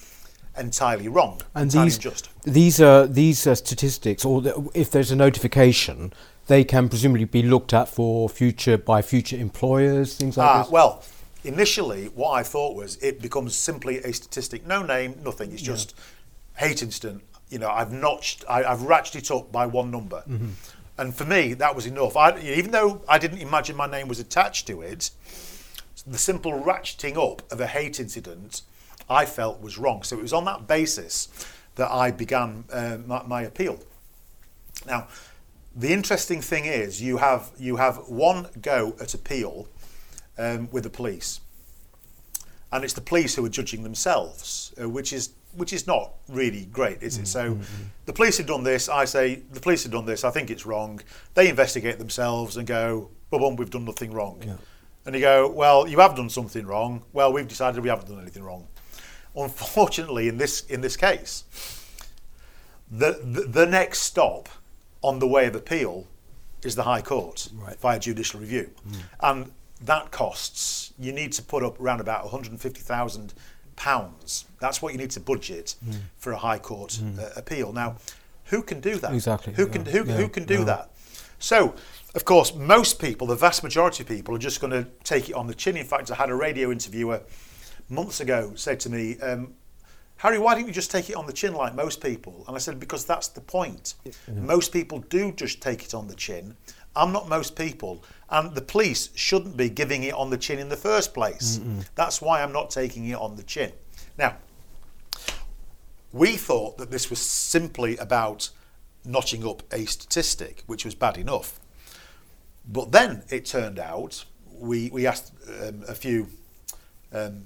entirely 0.56 1.08
wrong, 1.08 1.40
and 1.54 1.64
entirely 1.64 1.90
these, 1.90 1.96
unjust. 1.96 2.30
These 2.44 2.80
are 2.80 3.06
these 3.06 3.46
are 3.46 3.54
statistics, 3.54 4.24
or 4.24 4.42
the, 4.42 4.70
if 4.74 4.90
there's 4.90 5.10
a 5.10 5.16
notification, 5.16 6.12
they 6.46 6.64
can 6.64 6.88
presumably 6.88 7.26
be 7.26 7.42
looked 7.42 7.72
at 7.72 7.88
for 7.88 8.28
future 8.28 8.78
by 8.78 9.02
future 9.02 9.36
employers, 9.36 10.16
things 10.16 10.36
like 10.36 10.64
this. 10.64 10.72
Well, 10.72 11.02
initially, 11.44 12.06
what 12.06 12.32
I 12.32 12.42
thought 12.42 12.74
was 12.74 12.96
it 12.96 13.20
becomes 13.20 13.54
simply 13.54 13.98
a 13.98 14.12
statistic, 14.12 14.66
no 14.66 14.82
name, 14.82 15.20
nothing. 15.22 15.52
It's 15.52 15.62
just 15.62 15.94
hate 16.56 16.82
incident, 16.82 17.22
you 17.50 17.58
know, 17.58 17.70
I've 17.70 17.92
notched, 17.92 18.44
I, 18.48 18.62
have 18.62 18.80
ratcheted 18.80 19.16
it 19.16 19.30
up 19.30 19.50
by 19.50 19.66
one 19.66 19.90
number. 19.90 20.22
Mm-hmm. 20.28 20.50
And 20.98 21.14
for 21.14 21.24
me, 21.24 21.54
that 21.54 21.74
was 21.74 21.86
enough. 21.86 22.16
I, 22.16 22.38
even 22.40 22.72
though 22.72 23.02
I 23.08 23.18
didn't 23.18 23.38
imagine 23.38 23.76
my 23.76 23.86
name 23.86 24.08
was 24.08 24.18
attached 24.18 24.66
to 24.66 24.82
it, 24.82 25.10
the 26.08 26.18
simple 26.18 26.52
ratcheting 26.52 27.16
up 27.16 27.50
of 27.52 27.60
a 27.60 27.66
hate 27.66 28.00
incident 28.00 28.62
I 29.10 29.24
felt 29.24 29.60
was 29.60 29.78
wrong. 29.78 30.02
So 30.02 30.18
it 30.18 30.22
was 30.22 30.32
on 30.32 30.44
that 30.44 30.66
basis 30.66 31.28
that 31.76 31.90
I 31.90 32.10
began 32.10 32.64
uh, 32.72 32.98
my, 33.06 33.22
my, 33.24 33.42
appeal. 33.42 33.78
Now, 34.86 35.08
the 35.74 35.92
interesting 35.92 36.40
thing 36.40 36.64
is 36.64 37.00
you 37.00 37.18
have 37.18 37.50
you 37.58 37.76
have 37.76 37.96
one 38.08 38.48
go 38.60 38.94
at 39.00 39.14
appeal 39.14 39.68
um, 40.36 40.68
with 40.72 40.84
the 40.84 40.90
police, 40.90 41.40
and 42.72 42.84
it's 42.84 42.94
the 42.94 43.00
police 43.00 43.36
who 43.36 43.44
are 43.44 43.50
judging 43.50 43.82
themselves, 43.82 44.74
uh, 44.80 44.88
which 44.88 45.12
is 45.12 45.30
which 45.54 45.72
is 45.72 45.86
not 45.86 46.12
really 46.28 46.66
great, 46.66 47.02
is 47.02 47.16
it? 47.16 47.22
Mm, 47.22 47.26
so 47.26 47.50
mm, 47.54 47.58
mm. 47.58 47.64
the 48.06 48.12
police 48.12 48.38
have 48.38 48.46
done 48.46 48.64
this. 48.64 48.88
I 48.88 49.04
say 49.04 49.36
the 49.52 49.60
police 49.60 49.84
have 49.84 49.92
done 49.92 50.04
this. 50.04 50.24
I 50.24 50.30
think 50.30 50.50
it's 50.50 50.66
wrong. 50.66 51.00
They 51.34 51.48
investigate 51.48 51.98
themselves 51.98 52.56
and 52.56 52.66
go, 52.66 53.10
"Boom, 53.30 53.56
we've 53.56 53.70
done 53.70 53.84
nothing 53.84 54.12
wrong." 54.12 54.42
Yeah. 54.44 54.56
And 55.08 55.14
you 55.14 55.22
go, 55.22 55.48
"Well, 55.48 55.88
you 55.88 56.00
have 56.00 56.14
done 56.14 56.28
something 56.28 56.66
wrong." 56.66 57.02
Well, 57.14 57.32
we've 57.32 57.48
decided 57.48 57.82
we 57.82 57.88
haven't 57.88 58.08
done 58.08 58.20
anything 58.20 58.42
wrong. 58.42 58.68
Unfortunately, 59.34 60.28
in 60.28 60.36
this 60.36 60.66
in 60.66 60.82
this 60.82 60.98
case, 60.98 61.44
the 62.90 63.18
the, 63.24 63.40
the 63.40 63.64
next 63.64 64.00
stop 64.00 64.50
on 65.00 65.18
the 65.18 65.26
way 65.26 65.46
of 65.46 65.54
appeal 65.54 66.06
is 66.62 66.74
the 66.74 66.82
High 66.82 67.00
Court 67.00 67.48
right. 67.54 67.80
via 67.80 67.98
judicial 67.98 68.38
review, 68.38 68.70
mm. 68.86 69.00
and 69.20 69.50
that 69.80 70.10
costs. 70.10 70.92
You 70.98 71.12
need 71.12 71.32
to 71.32 71.42
put 71.42 71.62
up 71.62 71.80
around 71.80 72.02
about 72.02 72.24
150,000 72.24 73.32
pounds. 73.76 74.44
That's 74.60 74.82
what 74.82 74.92
you 74.92 74.98
need 74.98 75.12
to 75.12 75.20
budget 75.20 75.76
mm. 75.82 76.00
for 76.18 76.32
a 76.32 76.36
High 76.36 76.58
Court 76.58 76.90
mm. 76.90 77.18
uh, 77.18 77.30
appeal. 77.34 77.72
Now, 77.72 77.96
who 78.44 78.60
can 78.60 78.80
do 78.80 78.96
that? 78.96 79.14
Exactly. 79.14 79.54
Who 79.54 79.68
can 79.68 79.86
who, 79.86 80.04
yeah. 80.04 80.16
who 80.16 80.28
can 80.28 80.44
do 80.44 80.58
yeah. 80.58 80.64
that? 80.64 80.90
So, 81.38 81.74
of 82.14 82.24
course, 82.24 82.54
most 82.54 83.00
people, 83.00 83.26
the 83.26 83.36
vast 83.36 83.62
majority 83.62 84.02
of 84.02 84.08
people, 84.08 84.34
are 84.34 84.38
just 84.38 84.60
going 84.60 84.72
to 84.72 84.88
take 85.04 85.28
it 85.28 85.34
on 85.34 85.46
the 85.46 85.54
chin. 85.54 85.76
In 85.76 85.86
fact, 85.86 86.10
I 86.10 86.14
had 86.14 86.30
a 86.30 86.34
radio 86.34 86.70
interviewer 86.70 87.22
months 87.88 88.20
ago 88.20 88.52
said 88.54 88.80
to 88.80 88.90
me, 88.90 89.18
um, 89.20 89.54
Harry, 90.18 90.38
why 90.38 90.54
don't 90.54 90.66
you 90.66 90.72
just 90.72 90.90
take 90.90 91.08
it 91.08 91.16
on 91.16 91.26
the 91.26 91.32
chin 91.32 91.54
like 91.54 91.74
most 91.74 92.02
people? 92.02 92.44
And 92.48 92.56
I 92.56 92.58
said, 92.58 92.80
because 92.80 93.04
that's 93.04 93.28
the 93.28 93.40
point. 93.40 93.94
Yeah. 94.04 94.12
Most 94.34 94.72
people 94.72 94.98
do 94.98 95.30
just 95.32 95.62
take 95.62 95.84
it 95.84 95.94
on 95.94 96.08
the 96.08 96.14
chin. 96.14 96.56
I'm 96.96 97.12
not 97.12 97.28
most 97.28 97.54
people. 97.54 98.02
And 98.28 98.54
the 98.54 98.62
police 98.62 99.10
shouldn't 99.14 99.56
be 99.56 99.70
giving 99.70 100.02
it 100.02 100.14
on 100.14 100.30
the 100.30 100.36
chin 100.36 100.58
in 100.58 100.68
the 100.68 100.76
first 100.76 101.14
place. 101.14 101.58
Mm-mm. 101.58 101.86
That's 101.94 102.20
why 102.20 102.42
I'm 102.42 102.52
not 102.52 102.70
taking 102.70 103.06
it 103.06 103.14
on 103.14 103.36
the 103.36 103.44
chin. 103.44 103.72
Now, 104.18 104.36
we 106.12 106.36
thought 106.36 106.78
that 106.78 106.90
this 106.90 107.10
was 107.10 107.20
simply 107.20 107.96
about 107.98 108.50
notching 109.04 109.46
up 109.46 109.62
a 109.72 109.84
statistic, 109.84 110.64
which 110.66 110.84
was 110.84 110.94
bad 110.96 111.16
enough. 111.16 111.60
But 112.68 112.92
then 112.92 113.22
it 113.30 113.46
turned 113.46 113.78
out 113.78 114.24
we, 114.60 114.90
we 114.90 115.06
asked 115.06 115.32
um, 115.62 115.84
a 115.88 115.94
few 115.94 116.28
um, 117.12 117.44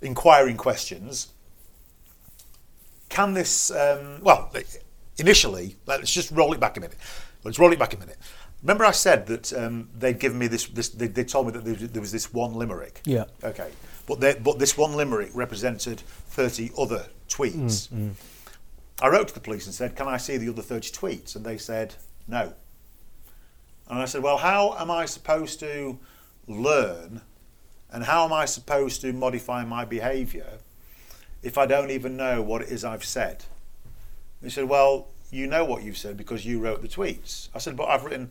inquiring 0.00 0.56
questions. 0.56 1.28
Can 3.08 3.34
this, 3.34 3.70
um, 3.70 4.20
well, 4.22 4.52
initially, 5.18 5.76
let's 5.86 6.12
just 6.12 6.30
roll 6.30 6.52
it 6.52 6.60
back 6.60 6.76
a 6.76 6.80
minute. 6.80 6.98
Let's 7.44 7.58
roll 7.58 7.72
it 7.72 7.78
back 7.78 7.94
a 7.94 7.98
minute. 7.98 8.18
Remember, 8.62 8.84
I 8.84 8.90
said 8.90 9.26
that 9.26 9.52
um, 9.52 9.88
they'd 9.96 10.18
given 10.18 10.38
me 10.38 10.46
this. 10.46 10.66
this 10.66 10.90
they, 10.90 11.06
they 11.06 11.24
told 11.24 11.46
me 11.46 11.52
that 11.52 11.92
there 11.92 12.02
was, 12.02 12.12
this 12.12 12.32
one 12.32 12.52
limerick. 12.52 13.00
Yeah. 13.04 13.24
Okay. 13.42 13.70
But 14.06 14.20
they, 14.20 14.34
but 14.34 14.58
this 14.58 14.76
one 14.76 14.94
limerick 14.94 15.30
represented 15.32 16.00
thirty 16.00 16.70
other 16.76 17.06
tweets. 17.28 17.88
Mm, 17.88 18.10
mm. 18.10 18.12
I 19.00 19.08
wrote 19.08 19.28
to 19.28 19.34
the 19.34 19.40
police 19.40 19.64
and 19.64 19.74
said, 19.74 19.96
"Can 19.96 20.08
I 20.08 20.18
see 20.18 20.36
the 20.36 20.50
other 20.50 20.60
thirty 20.60 20.90
tweets?" 20.90 21.36
And 21.36 21.44
they 21.44 21.56
said, 21.56 21.94
"No." 22.28 22.52
And 23.90 23.98
I 23.98 24.06
said, 24.06 24.22
"Well, 24.22 24.38
how 24.38 24.74
am 24.78 24.90
I 24.90 25.04
supposed 25.04 25.60
to 25.60 25.98
learn, 26.46 27.20
and 27.92 28.04
how 28.04 28.24
am 28.24 28.32
I 28.32 28.46
supposed 28.46 29.02
to 29.02 29.12
modify 29.12 29.64
my 29.64 29.84
behaviour 29.84 30.58
if 31.42 31.58
I 31.58 31.66
don't 31.66 31.90
even 31.90 32.16
know 32.16 32.40
what 32.40 32.62
it 32.62 32.68
is 32.68 32.84
I've 32.84 33.04
said?" 33.04 33.44
They 34.40 34.48
said, 34.48 34.68
"Well." 34.68 35.08
You 35.32 35.46
know 35.46 35.64
what 35.64 35.84
you've 35.84 35.96
said 35.96 36.16
because 36.16 36.44
you 36.44 36.58
wrote 36.58 36.82
the 36.82 36.88
tweets. 36.88 37.50
I 37.54 37.58
said, 37.58 37.76
but 37.76 37.84
I've 37.84 38.02
written 38.02 38.30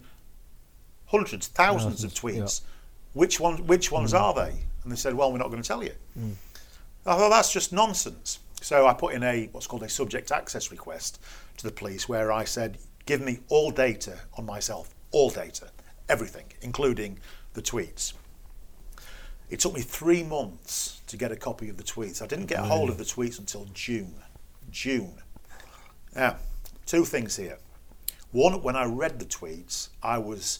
hundreds, 1.05 1.47
thousands, 1.47 2.03
of 2.03 2.13
tweets. 2.13 2.61
Yeah. 2.61 2.67
Which 3.13 3.39
one? 3.39 3.65
Which 3.67 3.89
ones 3.89 4.11
mm. 4.11 4.19
are 4.19 4.33
they? 4.33 4.53
And 4.83 4.91
they 4.91 4.97
said, 4.97 5.13
well, 5.13 5.31
we're 5.31 5.37
not 5.37 5.49
going 5.49 5.61
to 5.61 5.67
tell 5.67 5.81
you. 5.81 5.93
Mm. 6.19 6.33
I 7.05 7.15
thought 7.15 7.29
that's 7.29 7.53
just 7.53 7.71
nonsense. 7.71 8.39
So 8.61 8.85
I 8.85 8.93
put 8.93 9.13
in 9.13 9.23
a 9.23 9.47
what's 9.53 9.65
called 9.65 9.83
a 9.83 9.89
subject 9.89 10.31
access 10.31 10.71
request 10.71 11.21
to 11.57 11.63
the 11.63 11.71
police, 11.71 12.09
where 12.09 12.31
I 12.31 12.43
said, 12.43 12.77
give 13.05 13.21
me 13.21 13.39
all 13.47 13.71
data 13.71 14.19
on 14.37 14.45
myself, 14.45 14.93
all 15.11 15.29
data, 15.29 15.69
everything, 16.07 16.45
including 16.61 17.19
the 17.53 17.61
tweets. 17.61 18.13
It 19.49 19.59
took 19.59 19.73
me 19.73 19.81
three 19.81 20.23
months 20.23 21.01
to 21.07 21.17
get 21.17 21.31
a 21.31 21.35
copy 21.35 21.69
of 21.69 21.77
the 21.77 21.83
tweets. 21.83 22.21
I 22.21 22.27
didn't 22.27 22.45
get 22.45 22.59
a 22.59 22.61
mm-hmm. 22.61 22.71
hold 22.71 22.89
of 22.89 22.97
the 22.97 23.03
tweets 23.03 23.39
until 23.39 23.65
June. 23.73 24.13
June. 24.69 25.13
Now, 26.15 26.37
two 26.85 27.03
things 27.03 27.35
here. 27.35 27.57
One, 28.31 28.61
when 28.61 28.75
I 28.75 28.85
read 28.85 29.19
the 29.19 29.25
tweets, 29.25 29.89
I 30.03 30.19
was 30.19 30.59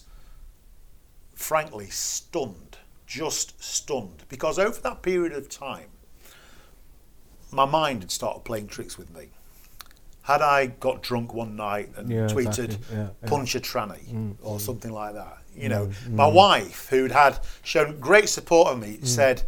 frankly 1.34 1.86
stunned, 1.86 2.78
just 3.06 3.62
stunned, 3.62 4.24
because 4.28 4.58
over 4.58 4.80
that 4.80 5.02
period 5.02 5.32
of 5.32 5.48
time, 5.48 5.88
my 7.52 7.64
mind 7.64 8.02
had 8.02 8.10
started 8.10 8.44
playing 8.44 8.68
tricks 8.68 8.98
with 8.98 9.14
me. 9.14 9.28
Had 10.22 10.42
I 10.42 10.66
got 10.66 11.02
drunk 11.02 11.32
one 11.34 11.56
night 11.56 11.90
and 11.96 12.10
yeah, 12.10 12.26
tweeted 12.26 12.64
exactly. 12.64 12.96
yeah, 12.96 13.08
yeah. 13.22 13.28
punch 13.28 13.54
a 13.54 13.60
tranny 13.60 14.04
mm, 14.04 14.36
or 14.42 14.58
mm. 14.58 14.60
something 14.60 14.92
like 14.92 15.14
that, 15.14 15.38
you 15.56 15.68
know, 15.68 15.86
mm, 15.86 16.10
my 16.12 16.24
mm. 16.28 16.34
wife, 16.34 16.88
who'd 16.90 17.10
had 17.10 17.38
shown 17.62 17.98
great 17.98 18.28
support 18.28 18.68
of 18.68 18.80
me, 18.80 18.98
Mm. 18.98 19.06
said, 19.06 19.42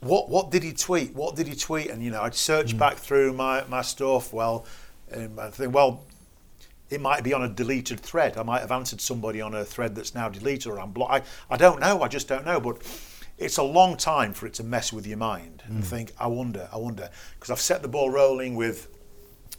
"What 0.00 0.28
what 0.28 0.50
did 0.50 0.62
he 0.62 0.72
tweet? 0.72 1.14
What 1.14 1.36
did 1.36 1.46
he 1.48 1.54
tweet?" 1.54 1.90
And 1.90 2.02
you 2.02 2.10
know, 2.10 2.22
I'd 2.22 2.34
search 2.34 2.74
Mm. 2.74 2.78
back 2.78 2.96
through 2.96 3.32
my 3.34 3.64
my 3.68 3.82
stuff. 3.82 4.32
Well, 4.32 4.64
um, 5.14 5.38
I 5.38 5.50
think, 5.50 5.74
well, 5.74 6.00
it 6.90 7.00
might 7.00 7.22
be 7.22 7.32
on 7.32 7.42
a 7.42 7.48
deleted 7.48 8.00
thread. 8.00 8.36
I 8.36 8.42
might 8.42 8.60
have 8.60 8.72
answered 8.72 9.00
somebody 9.00 9.40
on 9.40 9.54
a 9.54 9.64
thread 9.64 9.94
that's 9.94 10.14
now 10.14 10.28
deleted 10.28 10.66
or 10.66 10.80
I'm 10.80 10.92
blocked. 10.92 11.12
I, 11.50 11.54
I 11.54 11.56
don't 11.56 11.80
know. 11.80 12.02
I 12.02 12.08
just 12.08 12.28
don't 12.28 12.44
know. 12.44 12.60
But 12.60 12.78
it's 13.38 13.58
a 13.58 13.62
long 13.62 13.96
time 13.96 14.32
for 14.32 14.46
it 14.46 14.54
to 14.54 14.64
mess 14.64 14.92
with 14.92 15.06
your 15.06 15.18
mind 15.18 15.62
and 15.66 15.84
think, 15.84 16.12
I 16.18 16.26
wonder, 16.28 16.68
I 16.72 16.78
wonder. 16.78 17.10
Because 17.34 17.50
I've 17.50 17.60
set 17.60 17.82
the 17.82 17.88
ball 17.88 18.08
rolling 18.10 18.54
with 18.54 18.88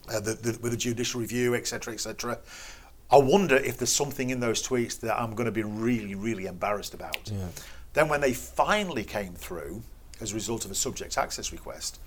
uh, 0.10 0.20
the, 0.20 0.34
the, 0.34 0.60
with 0.62 0.72
the 0.72 0.78
judicial 0.78 1.22
review, 1.22 1.56
etc., 1.56 1.94
etc. 1.94 2.40
I 3.10 3.18
wonder 3.18 3.56
if 3.56 3.78
there's 3.78 3.92
something 3.92 4.30
in 4.30 4.40
those 4.40 4.66
tweets 4.66 5.00
that 5.00 5.20
I'm 5.20 5.34
going 5.34 5.46
to 5.46 5.52
be 5.52 5.64
really, 5.64 6.16
really 6.16 6.46
embarrassed 6.46 6.94
about. 6.94 7.32
Yeah. 7.32 7.48
Then, 7.94 8.10
when 8.10 8.22
they 8.22 8.34
finally 8.34 9.04
came 9.04 9.34
through 9.34 9.82
as 10.20 10.32
a 10.32 10.36
result 10.36 10.66
of 10.66 10.72
a 10.72 10.76
subject 10.76 11.18
access 11.18 11.52
request, 11.52 12.00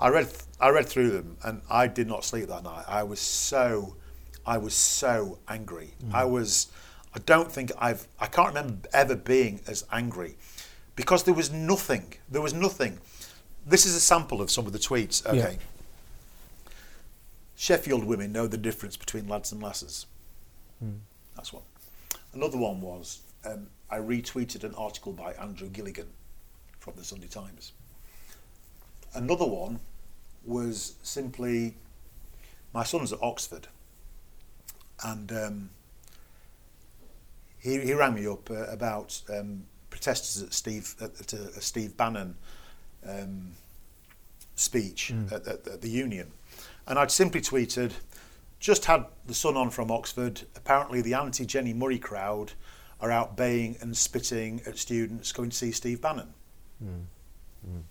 I 0.00 0.08
read 0.08 0.28
I 0.60 0.70
read 0.70 0.88
through 0.88 1.10
them 1.10 1.36
and 1.44 1.62
I 1.70 1.86
did 1.86 2.08
not 2.08 2.24
sleep 2.24 2.48
that 2.48 2.64
night. 2.64 2.84
I 2.88 3.04
was 3.04 3.20
so 3.20 3.96
I 4.44 4.58
was 4.58 4.74
so 4.74 5.38
angry. 5.48 5.94
I 6.12 6.24
was 6.24 6.68
I 7.14 7.20
don't 7.20 7.50
think 7.50 7.70
I've 7.78 8.08
I 8.18 8.26
can't 8.26 8.48
remember 8.48 8.88
ever 8.92 9.14
being 9.14 9.60
as 9.68 9.84
angry 9.92 10.36
because 10.96 11.22
there 11.22 11.34
was 11.34 11.52
nothing. 11.52 12.14
There 12.28 12.42
was 12.42 12.52
nothing. 12.52 12.98
This 13.64 13.86
is 13.86 13.94
a 13.94 14.00
sample 14.00 14.42
of 14.42 14.50
some 14.50 14.66
of 14.66 14.72
the 14.72 14.78
tweets. 14.78 15.24
Okay. 15.24 15.58
Sheffield 17.62 18.02
women 18.02 18.32
know 18.32 18.48
the 18.48 18.56
difference 18.56 18.96
between 18.96 19.28
lads 19.28 19.52
and 19.52 19.62
lasses. 19.62 20.06
That's 21.36 21.52
one. 21.52 21.62
Another 22.32 22.58
one 22.58 22.80
was 22.80 23.20
um, 23.44 23.68
I 23.88 23.98
retweeted 23.98 24.64
an 24.64 24.74
article 24.74 25.12
by 25.12 25.34
Andrew 25.34 25.68
Gilligan 25.68 26.08
from 26.80 26.94
the 26.96 27.04
Sunday 27.04 27.28
Times. 27.28 27.70
Another 29.14 29.44
one 29.44 29.78
was 30.44 30.96
simply 31.04 31.76
my 32.74 32.82
son's 32.82 33.12
at 33.12 33.22
Oxford, 33.22 33.68
and 35.04 35.30
um, 35.30 35.70
he, 37.60 37.78
he 37.78 37.94
rang 37.94 38.14
me 38.14 38.26
up 38.26 38.50
uh, 38.50 38.64
about 38.64 39.22
um, 39.32 39.62
protesters 39.88 40.42
at 40.42 40.52
Steve 40.52 40.96
at, 41.00 41.12
at 41.20 41.32
a, 41.32 41.42
a 41.56 41.60
Steve 41.60 41.96
Bannon 41.96 42.34
um, 43.06 43.52
speech 44.56 45.14
at, 45.30 45.46
at, 45.46 45.68
at 45.68 45.80
the 45.80 45.90
Union, 45.90 46.32
and 46.86 46.98
I'd 46.98 47.10
simply 47.10 47.40
tweeted, 47.40 47.92
just 48.60 48.84
had 48.84 49.06
the 49.26 49.34
son 49.34 49.56
on 49.56 49.70
from 49.70 49.90
Oxford. 49.90 50.42
Apparently, 50.56 51.00
the 51.00 51.14
anti 51.14 51.44
Jenni 51.44 51.74
Murray 51.74 51.98
crowd 51.98 52.52
are 53.00 53.10
out 53.10 53.36
baying 53.36 53.76
and 53.80 53.96
spitting 53.96 54.62
at 54.66 54.78
students 54.78 55.32
going 55.32 55.50
to 55.50 55.56
see 55.56 55.72
Steve 55.72 56.00
Bannon. 56.00 56.32
Mm, 56.82 57.04
mm. 57.68 57.82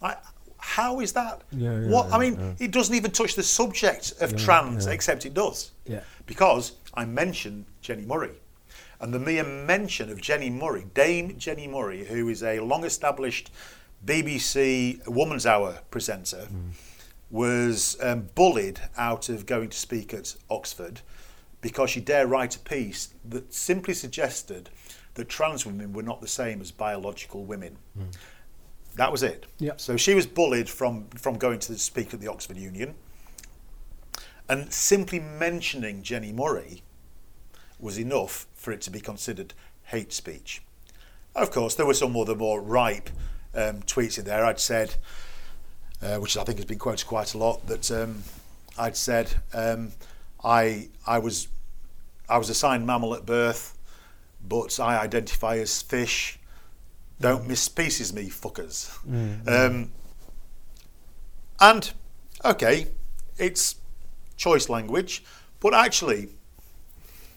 I, 0.00 0.16
how 0.58 1.00
is 1.00 1.12
that? 1.14 1.42
Yeah, 1.50 1.80
yeah, 1.80 1.88
what 1.88 2.12
I 2.12 2.18
mean, 2.18 2.38
yeah. 2.38 2.66
it 2.66 2.70
doesn't 2.70 2.94
even 2.94 3.10
touch 3.10 3.34
the 3.34 3.42
subject 3.42 4.14
of 4.20 4.30
Yeah, 4.32 4.38
trans, 4.38 4.86
yeah. 4.86 4.92
except 4.92 5.26
it 5.26 5.34
does. 5.34 5.72
Yeah. 5.84 6.02
Because 6.24 6.72
I 6.94 7.04
mentioned 7.04 7.66
Jenni 7.82 8.06
Murray. 8.06 8.36
And 9.00 9.12
the 9.12 9.18
mere 9.18 9.42
mention 9.42 10.08
of 10.10 10.18
Jenni 10.18 10.52
Murray, 10.52 10.86
Dame 10.94 11.34
Jenni 11.34 11.68
Murray, 11.68 12.04
who 12.04 12.28
is 12.28 12.44
a 12.44 12.60
long 12.60 12.84
established 12.84 13.50
BBC 14.06 15.04
Woman's 15.08 15.44
Hour 15.44 15.80
presenter, 15.90 16.46
mm. 16.52 16.70
Was 17.32 17.96
um, 18.00 18.28
bullied 18.36 18.78
out 18.96 19.28
of 19.28 19.46
going 19.46 19.70
to 19.70 19.76
speak 19.76 20.14
at 20.14 20.36
Oxford 20.48 21.00
because 21.60 21.90
she 21.90 22.00
dare 22.00 22.26
write 22.26 22.54
a 22.54 22.60
piece 22.60 23.14
that 23.24 23.52
simply 23.52 23.94
suggested 23.94 24.68
that 25.14 25.28
trans 25.28 25.66
women 25.66 25.92
were 25.92 26.02
not 26.02 26.20
the 26.20 26.28
same 26.28 26.60
as 26.60 26.70
biological 26.70 27.44
women. 27.44 27.78
That 28.96 29.10
was 29.10 29.22
it. 29.22 29.46
Yeah. 29.58 29.72
So 29.76 29.96
she 29.96 30.14
was 30.14 30.26
bullied 30.26 30.68
from, 30.68 31.08
from 31.08 31.38
going 31.38 31.58
to 31.60 31.78
speak 31.78 32.12
at 32.12 32.20
the 32.20 32.28
Oxford 32.28 32.58
Union. 32.58 32.94
And 34.48 34.72
simply 34.72 35.18
mentioning 35.18 36.02
Jenni 36.02 36.34
Murray 36.34 36.82
was 37.78 37.98
enough 37.98 38.46
for 38.54 38.72
it 38.72 38.82
to 38.82 38.90
be 38.90 39.00
considered 39.00 39.54
hate 39.84 40.12
speech. 40.12 40.62
Of 41.34 41.50
course, 41.50 41.74
there 41.74 41.86
were 41.86 41.94
some 41.94 42.16
other 42.16 42.34
more 42.34 42.60
ripe 42.60 43.08
um, 43.54 43.80
tweets 43.82 44.18
in 44.18 44.26
there. 44.26 44.44
I'd 44.44 44.60
said, 44.60 44.96
uh, 46.02 46.16
which 46.16 46.36
I 46.36 46.44
think 46.44 46.58
has 46.58 46.64
been 46.66 46.78
quoted 46.78 47.06
quite 47.06 47.34
a 47.34 47.38
lot, 47.38 47.66
that 47.66 47.90
um, 47.90 48.22
I'd 48.78 48.96
said 48.96 49.34
um, 49.54 49.92
I 50.42 50.88
I 51.06 51.18
was 51.18 51.48
I 52.28 52.38
was 52.38 52.50
assigned 52.50 52.86
mammal 52.86 53.14
at 53.14 53.24
birth, 53.26 53.76
but 54.46 54.78
I 54.80 54.98
identify 54.98 55.56
as 55.58 55.82
fish. 55.82 56.38
Don't 57.20 57.46
miss 57.46 57.60
species 57.60 58.12
me, 58.12 58.28
fuckers. 58.28 58.90
Um, 59.48 59.92
and 61.60 61.92
okay, 62.44 62.88
it's 63.38 63.76
choice 64.36 64.68
language, 64.68 65.22
but 65.60 65.72
actually, 65.72 66.30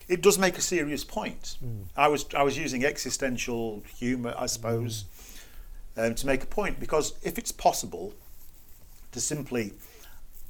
it 0.08 0.21
does 0.21 0.39
make 0.39 0.58
a 0.58 0.62
serious 0.62 1.04
point. 1.04 1.58
I 1.95 2.08
was 2.08 2.25
I 2.36 2.41
was 2.41 2.58
using 2.58 2.84
existential 2.84 3.84
humour, 3.99 4.34
I 4.36 4.47
suppose, 4.47 5.06
um, 5.97 6.15
to 6.15 6.25
make 6.25 6.41
a 6.41 6.47
point 6.47 6.80
because 6.80 7.13
if 7.21 7.38
it's 7.38 7.51
possible 7.51 8.13
to 9.15 9.21
simply 9.21 9.71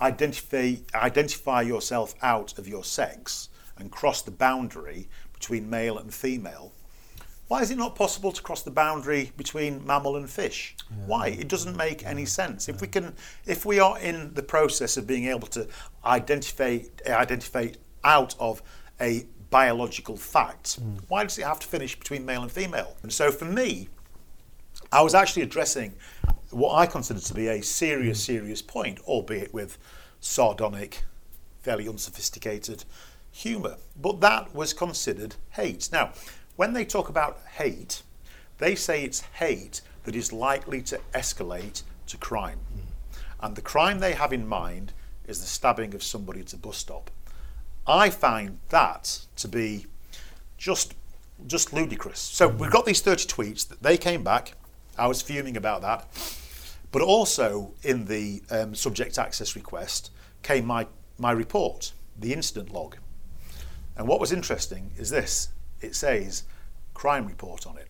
identify 0.01 0.73
identify 0.95 1.62
yourself 1.62 2.15
out 2.23 2.58
of 2.58 2.67
your 2.67 2.84
sex 2.84 3.49
and 3.78 3.91
cross 3.91 4.23
the 4.23 4.32
boundary 4.32 5.08
between 5.34 5.69
male 5.69 5.99
and 5.99 6.12
female, 6.12 6.73
why 7.47 7.62
is 7.62 7.69
it 7.69 7.78
not 7.78 7.95
possible 7.95 8.32
to 8.32 8.41
cross 8.41 8.63
the 8.63 8.71
boundary 8.71 9.32
between 9.38 9.86
mammal 9.86 10.15
and 10.15 10.28
fish? 10.28 10.75
Why? 11.06 11.28
It 11.28 11.47
doesn't 11.47 11.78
make 11.78 12.04
any 12.04 12.25
sense. 12.25 12.67
If 12.67 12.82
we 12.82 12.88
can, 12.88 13.13
if 13.45 13.67
we 13.67 13.80
are 13.80 13.99
in 13.99 14.34
the 14.34 14.41
process 14.41 14.97
of 14.97 15.06
being 15.06 15.25
able 15.25 15.47
to 15.49 15.67
identify 16.04 16.80
identify 17.08 17.67
out 18.04 18.34
of 18.39 18.63
a 18.99 19.28
biological 19.51 20.17
fact, 20.17 20.78
hmm. 20.78 20.95
why 21.08 21.23
does 21.23 21.38
it 21.38 21.45
have 21.45 21.60
to 21.60 21.67
finish 21.67 21.97
between 21.99 22.25
male 22.25 22.41
and 22.41 22.51
female? 22.51 22.97
And 23.04 23.13
so 23.13 23.32
for 23.32 23.45
me, 23.45 23.89
I 24.91 25.02
was 25.02 25.13
actually 25.13 25.43
addressing 25.43 25.93
what 26.52 26.76
I 26.76 26.86
consider 26.86 27.19
to 27.19 27.34
be 27.34 27.48
a 27.48 27.62
serious, 27.62 28.21
mm. 28.21 28.26
serious 28.26 28.62
point, 28.62 29.00
albeit 29.08 29.54
with 29.54 29.78
sardonic, 30.19 31.04
fairly 31.62 31.88
unsophisticated 31.88 32.86
humour. 33.32 33.78
But 34.00 34.21
that 34.21 34.56
was 34.56 34.74
considered 34.74 35.36
hate. 35.52 35.89
Now, 35.91 36.12
when 36.56 36.74
they 36.74 36.86
talk 36.86 37.10
about 37.10 37.39
hate, 37.58 38.04
they 38.58 38.76
say 38.76 39.04
it's 39.04 39.21
hate 39.21 39.82
that 40.06 40.15
is 40.15 40.32
likely 40.32 40.82
to 40.84 41.00
escalate 41.13 41.84
to 42.08 42.17
crime. 42.17 42.60
Mm. 42.74 43.17
And 43.41 43.56
the 43.56 43.62
crime 43.62 44.00
they 44.00 44.13
have 44.13 44.32
in 44.32 44.48
mind 44.48 44.93
is 45.28 45.41
the 45.41 45.48
stabbing 45.48 45.93
of 45.93 46.04
somebody 46.04 46.41
at 46.41 46.54
a 46.54 46.58
bus 46.58 46.78
stop. 46.78 47.12
I 47.88 48.10
find 48.10 48.60
that 48.69 49.19
to 49.38 49.48
be 49.48 49.88
just 50.58 50.95
just 51.48 51.74
ludicrous. 51.74 52.19
So 52.19 52.48
we've 52.48 52.69
mm. 52.69 52.74
got 52.74 52.86
these 52.86 53.02
30 53.02 53.28
tweets 53.28 53.67
that 53.67 53.84
they 53.84 53.98
came 53.98 54.24
back. 54.24 54.54
I 54.97 55.08
was 55.08 55.21
fuming 55.21 55.58
about 55.58 55.81
that. 55.81 56.08
But 56.91 57.01
also 57.01 57.73
in 57.84 58.05
the 58.05 58.41
um, 58.49 58.73
subject 58.75 59.17
access 59.17 59.55
request 59.55 60.12
came 60.43 60.65
my, 60.65 60.88
my 61.17 61.31
report, 61.31 61.91
the 62.17 62.31
incident 62.34 62.71
log. 62.71 62.97
And 63.97 64.08
what 64.08 64.19
was 64.19 64.31
interesting 64.31 64.91
is 64.97 65.10
this 65.10 65.49
it 65.81 65.95
says 65.95 66.43
crime 66.93 67.25
report 67.27 67.67
on 67.67 67.77
it. 67.77 67.88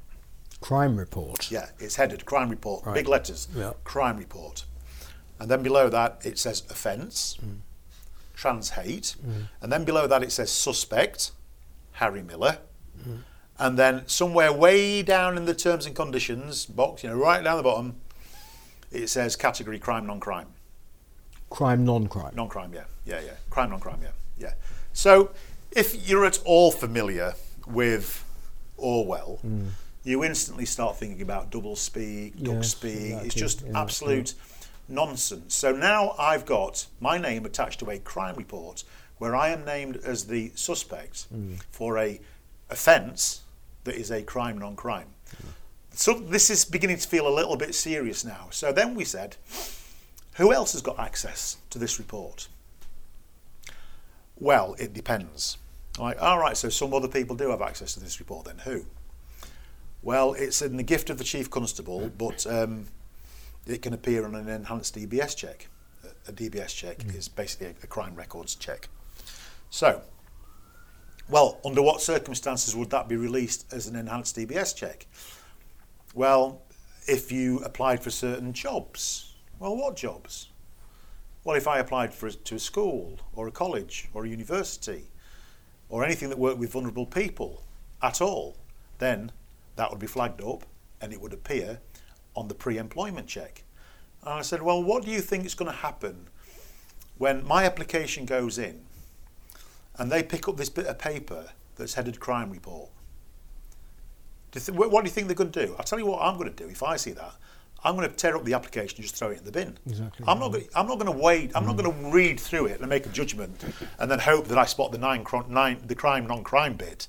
Crime 0.62 0.98
report. 0.98 1.52
Yeah, 1.52 1.70
it's 1.80 1.96
headed 1.98 2.26
crime 2.26 2.50
report, 2.50 2.86
Right. 2.86 2.96
big 2.96 3.08
letters, 3.08 3.48
Yeah. 3.56 3.74
crime 3.84 4.18
report. 4.18 4.66
And 5.40 5.52
then 5.52 5.62
below 5.62 5.90
that 5.90 6.20
it 6.24 6.40
says 6.40 6.64
offence, 6.70 7.38
Mm. 7.44 7.60
trans 8.34 8.70
hate. 8.72 9.16
And 9.62 9.72
then 9.72 9.84
below 9.84 10.08
that 10.08 10.24
it 10.24 10.32
says 10.32 10.50
suspect, 10.52 11.32
Harry 11.94 12.24
Miller. 12.24 12.58
Mm. 13.08 13.20
And 13.58 13.80
then 13.80 14.04
somewhere 14.08 14.52
way 14.52 15.02
down 15.02 15.38
in 15.38 15.46
the 15.46 15.54
terms 15.54 15.86
and 15.86 15.96
conditions 15.96 16.66
box, 16.66 17.04
you 17.04 17.10
know, 17.10 17.16
right 17.16 17.44
down 17.44 17.58
the 17.58 17.64
bottom, 17.64 17.96
it 18.92 19.08
says 19.08 19.36
category 19.36 19.80
crime, 19.80 20.06
non 20.06 20.20
crime. 20.20 20.48
Crime, 21.50 21.86
non-crime. 21.86 22.34
Non 22.36 22.50
crime, 22.50 22.74
yeah. 22.74 22.84
Yeah, 23.06 23.22
yeah. 23.22 23.32
Crime, 23.50 23.70
non 23.70 23.80
crime, 23.80 24.00
yeah. 24.02 24.10
Yeah. 24.38 24.54
So 24.94 25.32
if 25.72 26.08
you're 26.08 26.26
at 26.26 26.40
all 26.44 26.72
familiar 26.72 27.36
with 27.68 28.26
Orwell, 28.78 29.40
mm. 29.46 29.70
you 30.04 30.24
instantly 30.24 30.66
start 30.66 30.98
thinking 30.98 31.22
about 31.22 31.52
double 31.52 31.76
speak, 31.76 32.42
duck 32.42 32.56
Yes, 32.56 32.72
speak. 32.72 33.12
that 33.12 33.26
It's 33.26 33.36
just 33.36 33.62
yeah, 33.62 33.82
absolute 33.82 34.34
nonsense. 34.90 35.56
So 35.56 35.72
now 35.72 36.16
I've 36.20 36.46
got 36.46 36.88
my 37.00 37.18
name 37.18 37.46
attached 37.46 37.80
to 37.82 37.90
a 37.90 38.00
crime 38.00 38.36
report 38.36 38.84
where 39.18 39.36
I 39.36 39.50
am 39.50 39.64
named 39.64 39.98
as 39.98 40.26
the 40.26 40.52
suspect 40.56 41.28
mm. 41.34 41.62
for 41.72 41.98
a 41.98 42.20
offence 42.70 43.42
that 43.86 43.96
is 43.96 44.12
a 44.12 44.22
crime, 44.22 44.58
non 44.58 44.76
crime. 44.76 45.08
So 45.92 46.14
this 46.14 46.50
is 46.50 46.66
beginning 46.66 46.98
to 46.98 47.08
feel 47.08 47.28
a 47.28 47.34
little 47.34 47.56
bit 47.56 47.74
serious 47.74 48.26
now. 48.26 48.48
So 48.52 48.74
then 48.74 48.96
we 48.96 49.06
said, 49.06 49.38
who 50.36 50.52
else 50.52 50.74
has 50.74 50.82
got 50.82 51.00
access 51.00 51.58
to 51.70 51.80
this 51.80 51.98
report? 51.98 52.50
Well, 54.38 54.76
it 54.78 54.94
depends. 54.94 55.58
Like, 55.98 56.22
all 56.22 56.38
right, 56.38 56.58
so 56.58 56.68
some 56.68 56.94
other 56.94 57.08
people 57.08 57.38
do 57.38 57.50
have 57.50 57.62
access 57.62 57.94
to 57.94 58.02
this 58.02 58.20
report. 58.20 58.46
Then 58.46 58.58
who? 58.60 58.86
Well, 60.02 60.34
it's 60.34 60.62
in 60.62 60.76
the 60.76 60.84
gift 60.84 61.10
of 61.10 61.18
the 61.18 61.24
chief 61.24 61.50
constable, 61.50 62.12
but 62.18 62.46
um, 62.46 62.88
it 63.66 63.82
can 63.82 63.94
appear 63.94 64.26
on 64.26 64.36
an 64.36 64.50
enhanced 64.50 64.96
DBS 64.96 65.36
check. 65.36 65.68
A- 66.28 66.34
DBS 66.34 66.76
check 66.76 67.06
is 67.16 67.30
basically 67.30 67.68
a, 67.68 67.74
a 67.84 67.88
crime 67.88 68.16
records 68.16 68.56
check. 68.56 68.90
So, 69.70 70.02
well, 71.28 71.60
under 71.66 71.82
what 71.82 72.02
circumstances 72.02 72.76
would 72.76 72.90
that 72.92 73.08
be 73.08 73.16
released 73.16 73.72
as 73.74 73.88
an 73.88 73.96
enhanced 73.96 74.36
DBS 74.36 74.76
check? 74.76 75.08
Well, 76.14 76.62
if 77.08 77.32
you 77.32 77.60
applied 77.60 78.04
for 78.04 78.10
certain 78.10 78.54
jobs. 78.54 79.36
Well, 79.60 79.76
what 79.76 79.96
jobs? 79.96 80.50
Well, 81.44 81.56
if 81.56 81.68
I 81.68 81.80
applied 81.80 82.14
for 82.14 82.30
to 82.30 82.56
a 82.56 82.60
school 82.60 83.20
or 83.36 83.48
a 83.48 83.52
college 83.52 84.10
or 84.14 84.26
a 84.26 84.30
university 84.30 85.12
or 85.90 86.04
anything 86.04 86.30
that 86.30 86.40
worked 86.40 86.58
with 86.58 86.72
vulnerable 86.72 87.06
people 87.06 87.64
at 88.02 88.22
all, 88.22 88.58
then 88.98 89.32
that 89.76 89.90
would 89.90 90.00
be 90.00 90.08
flagged 90.08 90.42
up 90.42 90.64
and 91.02 91.14
it 91.14 91.22
would 91.22 91.34
appear 91.34 91.80
on 92.36 92.48
the 92.48 92.56
pre-employment 92.56 93.28
check. 93.28 93.64
And 94.24 94.34
I 94.34 94.42
said, 94.42 94.62
well, 94.62 94.84
what 94.84 95.04
do 95.06 95.12
you 95.12 95.22
think 95.22 95.46
is 95.46 95.54
going 95.54 95.72
to 95.72 95.78
happen 95.78 96.28
when 97.18 97.46
my 97.46 97.64
application 97.64 98.26
goes 98.26 98.58
in 98.58 98.82
and 99.98 100.12
they 100.12 100.24
pick 100.24 100.48
up 100.48 100.58
this 100.58 100.70
bit 100.70 100.88
of 100.88 100.98
paper 100.98 101.50
that's 101.76 101.94
headed 101.94 102.20
crime 102.20 102.50
report? 102.52 102.90
Do 104.52 104.60
th- 104.60 104.78
what 104.78 104.92
do 104.92 105.08
you 105.08 105.14
think 105.14 105.28
they're 105.28 105.36
going 105.36 105.52
to 105.52 105.66
do? 105.66 105.76
I'll 105.78 105.84
tell 105.84 106.00
you 106.00 106.06
what 106.06 106.22
I'm 106.22 106.38
going 106.38 106.54
to 106.54 106.64
do 106.64 106.70
if 106.70 106.82
I 106.84 106.96
see 106.96 107.12
that. 107.12 107.34
I'm 107.84 107.96
going 107.96 108.10
to 108.10 108.16
tear 108.16 108.36
up 108.36 108.44
the 108.44 108.54
application 108.54 108.98
and 108.98 109.04
just 109.04 109.16
throw 109.16 109.30
it 109.30 109.38
in 109.38 109.46
the 109.46 109.52
bin. 109.52 109.78
Exactly. 109.86 110.26
I'm 110.28 110.40
not. 110.40 110.54
Going, 110.54 110.68
I'm 110.76 110.88
not 110.88 110.98
going 110.98 111.12
to 111.12 111.24
wait. 111.24 111.52
I'm 111.54 111.66
not 111.66 111.76
mm. 111.76 111.84
going 111.84 112.04
to 112.04 112.10
read 112.10 112.40
through 112.40 112.66
it 112.66 112.80
and 112.80 112.90
make 112.90 113.06
a 113.06 113.10
judgment, 113.10 113.64
and 114.00 114.10
then 114.10 114.18
hope 114.18 114.48
that 114.48 114.58
I 114.58 114.66
spot 114.66 114.92
the 114.92 114.98
nine, 114.98 115.24
nine 115.48 115.78
the 115.86 115.94
crime 115.94 116.26
non-crime 116.26 116.74
bit, 116.74 117.08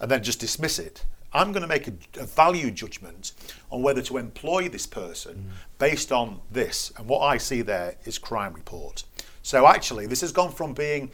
and 0.00 0.10
then 0.10 0.22
just 0.22 0.40
dismiss 0.40 0.78
it. 0.78 1.04
I'm 1.34 1.52
going 1.52 1.60
to 1.60 1.68
make 1.68 1.88
a, 1.88 1.92
a 2.18 2.24
value 2.24 2.70
judgment 2.70 3.32
on 3.70 3.82
whether 3.82 4.00
to 4.00 4.16
employ 4.16 4.70
this 4.70 4.86
person 4.86 5.34
mm. 5.34 5.78
based 5.78 6.10
on 6.10 6.40
this, 6.50 6.90
and 6.96 7.06
what 7.06 7.20
I 7.20 7.36
see 7.36 7.60
there 7.60 7.96
is 8.04 8.18
crime 8.18 8.54
report. 8.54 9.04
So 9.42 9.66
actually, 9.66 10.06
this 10.06 10.22
has 10.22 10.32
gone 10.32 10.52
from 10.52 10.72
being 10.72 11.10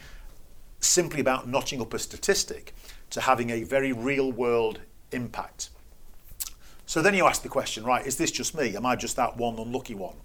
simply 0.79 1.19
about 1.19 1.47
notching 1.47 1.81
up 1.81 1.93
a 1.93 1.99
statistic 1.99 2.73
to 3.09 3.21
having 3.21 3.49
a 3.49 3.63
very 3.63 3.91
real 3.91 4.31
world 4.31 4.79
impact. 5.11 5.69
So 6.85 7.01
then 7.01 7.13
you 7.15 7.25
ask 7.25 7.41
the 7.41 7.49
question, 7.49 7.83
right, 7.83 8.05
is 8.05 8.17
this 8.17 8.31
just 8.31 8.55
me? 8.55 8.75
Am 8.75 8.85
I 8.85 8.95
just 8.95 9.15
that 9.15 9.37
one 9.37 9.57
unlucky 9.57 9.95
one? 9.95 10.15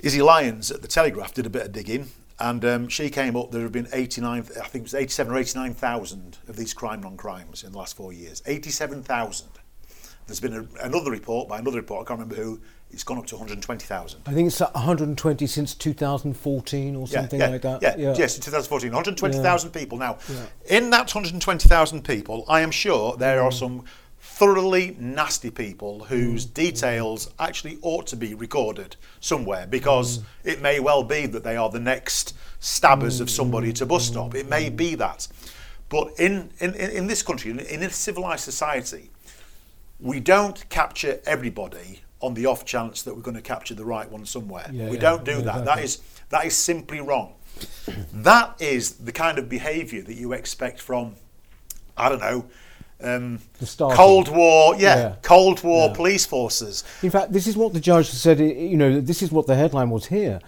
Izzy 0.00 0.20
Lyons 0.20 0.70
at 0.70 0.82
the 0.82 0.88
Telegraph 0.88 1.32
did 1.32 1.46
a 1.46 1.50
bit 1.50 1.66
of 1.66 1.72
digging, 1.72 2.08
and 2.38 2.64
um, 2.64 2.88
she 2.88 3.08
came 3.08 3.36
up. 3.36 3.50
There 3.50 3.62
have 3.62 3.72
been 3.72 3.88
89, 3.92 4.40
I 4.40 4.42
think 4.42 4.74
it 4.74 4.82
was 4.82 4.94
87 4.94 5.32
or 5.32 5.38
89,000 5.38 6.38
of 6.48 6.56
these 6.56 6.74
crime 6.74 7.00
non-crimes 7.00 7.62
in 7.62 7.72
the 7.72 7.78
last 7.78 7.96
four 7.96 8.12
years. 8.12 8.42
87,000. 8.46 9.48
There's 10.26 10.40
been 10.40 10.54
a, 10.54 10.84
another 10.84 11.10
report 11.10 11.48
by 11.48 11.58
another 11.58 11.78
report. 11.78 12.06
I 12.06 12.08
can't 12.08 12.20
remember 12.20 12.42
who. 12.42 12.60
It's 12.90 13.04
gone 13.04 13.16
up 13.16 13.26
to 13.28 13.36
120,000. 13.36 14.20
I 14.26 14.32
think 14.34 14.48
it's 14.48 14.60
120 14.60 15.46
since 15.46 15.74
2014 15.74 16.94
or 16.94 17.08
something 17.08 17.40
yeah, 17.40 17.46
like 17.48 17.62
that. 17.62 17.80
Yeah, 17.80 17.96
yeah. 17.96 18.14
yes, 18.18 18.36
in 18.36 18.42
2014, 18.42 18.90
120,000 18.90 19.70
people. 19.70 19.96
Now, 19.96 20.18
Yeah. 20.28 20.44
in 20.68 20.90
that 20.90 21.08
120,000 21.14 22.04
people, 22.04 22.44
I 22.48 22.60
am 22.60 22.70
sure 22.70 23.16
there 23.16 23.40
Mm. 23.40 23.44
are 23.46 23.52
some 23.52 23.84
thoroughly 24.20 24.94
nasty 25.00 25.50
people 25.50 26.04
whose 26.04 26.44
Mm. 26.46 26.52
details 26.54 27.30
actually 27.38 27.78
ought 27.80 28.06
to 28.08 28.16
be 28.16 28.34
recorded 28.34 28.96
somewhere 29.20 29.66
because 29.66 30.18
Mm. 30.18 30.24
it 30.44 30.60
may 30.60 30.78
well 30.78 31.02
be 31.02 31.24
that 31.24 31.44
they 31.44 31.56
are 31.56 31.70
the 31.70 31.80
next 31.80 32.34
stabbers 32.60 33.20
of 33.20 33.30
somebody 33.30 33.72
to 33.72 33.86
bus 33.86 34.04
stop. 34.04 34.34
It 34.34 34.50
may 34.50 34.68
be 34.68 34.94
that. 34.96 35.28
But 35.88 36.08
in, 36.18 36.50
in, 36.58 36.74
in 36.74 37.06
this 37.06 37.22
country, 37.22 37.50
in, 37.52 37.58
in 37.60 37.82
a 37.82 37.88
civilized 37.90 38.44
society, 38.44 39.10
we 40.02 40.20
don't 40.20 40.68
capture 40.68 41.20
everybody 41.24 42.00
on 42.20 42.34
the 42.34 42.46
off 42.46 42.64
chance 42.64 43.02
that 43.02 43.14
we're 43.14 43.22
going 43.22 43.36
to 43.36 43.42
capture 43.42 43.74
the 43.74 43.84
right 43.84 44.10
one 44.10 44.26
somewhere. 44.26 44.68
Yeah, 44.72 44.88
we 44.88 44.96
yeah, 44.96 45.00
don't 45.00 45.24
do 45.24 45.32
yeah, 45.36 45.40
that. 45.40 45.64
That 45.64 45.78
is 45.84 46.00
that 46.30 46.44
is 46.44 46.56
simply 46.56 47.00
wrong. 47.00 47.34
that 48.12 48.60
is 48.60 48.92
the 48.94 49.12
kind 49.12 49.38
of 49.38 49.48
behaviour 49.48 50.02
that 50.02 50.14
you 50.14 50.32
expect 50.32 50.80
from, 50.80 51.14
I 51.96 52.08
don't 52.08 52.20
know, 52.20 52.46
um. 53.02 53.40
Cold 53.78 54.28
War, 54.28 54.74
yeah, 54.76 54.96
Yeah. 54.96 55.14
Cold 55.22 55.62
War 55.62 55.88
Yeah. 55.88 55.94
police 55.94 56.26
forces. 56.26 56.84
In 57.02 57.10
fact, 57.10 57.32
this 57.32 57.46
is 57.46 57.56
what 57.56 57.72
the 57.72 57.80
judge 57.80 58.08
said. 58.08 58.40
You 58.40 58.76
know, 58.76 59.00
this 59.00 59.22
is 59.22 59.30
what 59.30 59.46
the 59.46 59.54
headline 59.56 59.90
was 59.90 60.06
here. 60.06 60.40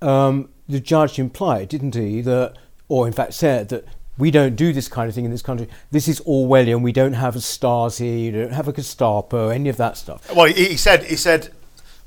Um, 0.00 0.50
the 0.68 0.80
judge 0.80 1.18
implied, 1.18 1.68
didn't 1.68 1.94
he, 1.94 2.20
that, 2.22 2.54
or 2.88 3.06
in 3.06 3.12
fact 3.12 3.34
said 3.34 3.68
that 3.70 3.84
we 4.18 4.30
don't 4.30 4.56
do 4.56 4.72
this 4.72 4.88
kind 4.88 5.08
of 5.08 5.14
thing 5.14 5.24
in 5.24 5.30
this 5.30 5.42
country. 5.42 5.68
This 5.90 6.08
is 6.08 6.20
Orwellian. 6.22 6.82
We 6.82 6.92
don't 6.92 7.14
have 7.14 7.36
a 7.36 7.38
Stasi. 7.38 8.24
You 8.24 8.32
don't 8.32 8.52
have 8.52 8.68
a 8.68 8.72
Gestapo. 8.72 9.48
Any 9.48 9.68
of 9.68 9.76
that 9.76 9.96
stuff. 9.96 10.34
Well, 10.34 10.46
he, 10.46 10.70
he 10.70 10.76
said 10.76 11.04
he 11.04 11.16
said 11.16 11.50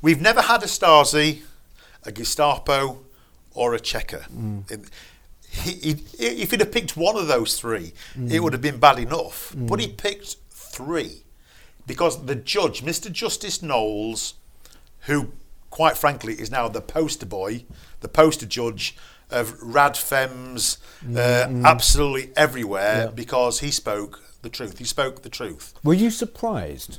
we've 0.02 0.20
never 0.20 0.42
had 0.42 0.62
a 0.62 0.66
Stasi, 0.66 1.42
a 2.04 2.12
Gestapo, 2.12 3.00
or 3.54 3.74
a 3.74 3.80
Cheka. 3.80 4.28
Mm. 4.30 4.70
In- 4.70 4.86
He, 5.52 5.72
he, 5.72 5.90
if 6.18 6.50
he'd 6.50 6.60
have 6.60 6.72
picked 6.72 6.96
one 6.96 7.14
of 7.14 7.26
those 7.28 7.60
three, 7.60 7.92
it 8.14 8.18
mm. 8.18 8.40
would 8.40 8.54
have 8.54 8.62
been 8.62 8.78
bad 8.80 8.98
enough. 8.98 9.54
Mm. 9.54 9.68
But 9.68 9.80
he 9.80 9.88
picked 9.88 10.36
three 10.50 11.24
because 11.86 12.24
the 12.24 12.34
judge, 12.34 12.82
Mr. 12.82 13.12
Justice 13.12 13.62
Knowles, 13.62 14.34
who, 15.00 15.32
quite 15.68 15.98
frankly, 15.98 16.34
is 16.40 16.50
now 16.50 16.68
the 16.68 16.80
poster 16.80 17.26
boy, 17.26 17.66
the 18.00 18.08
poster 18.08 18.46
judge 18.46 18.96
of 19.32 19.58
radfems 19.60 20.78
uh, 21.16 21.48
absolutely 21.66 22.32
everywhere 22.36 23.04
Yeah. 23.06 23.10
because 23.10 23.60
he 23.60 23.70
spoke 23.70 24.20
the 24.42 24.48
truth. 24.48 24.78
He 24.78 24.84
spoke 24.84 25.22
the 25.22 25.28
truth. 25.28 25.74
Were 25.84 25.94
you 25.94 26.10
surprised? 26.10 26.98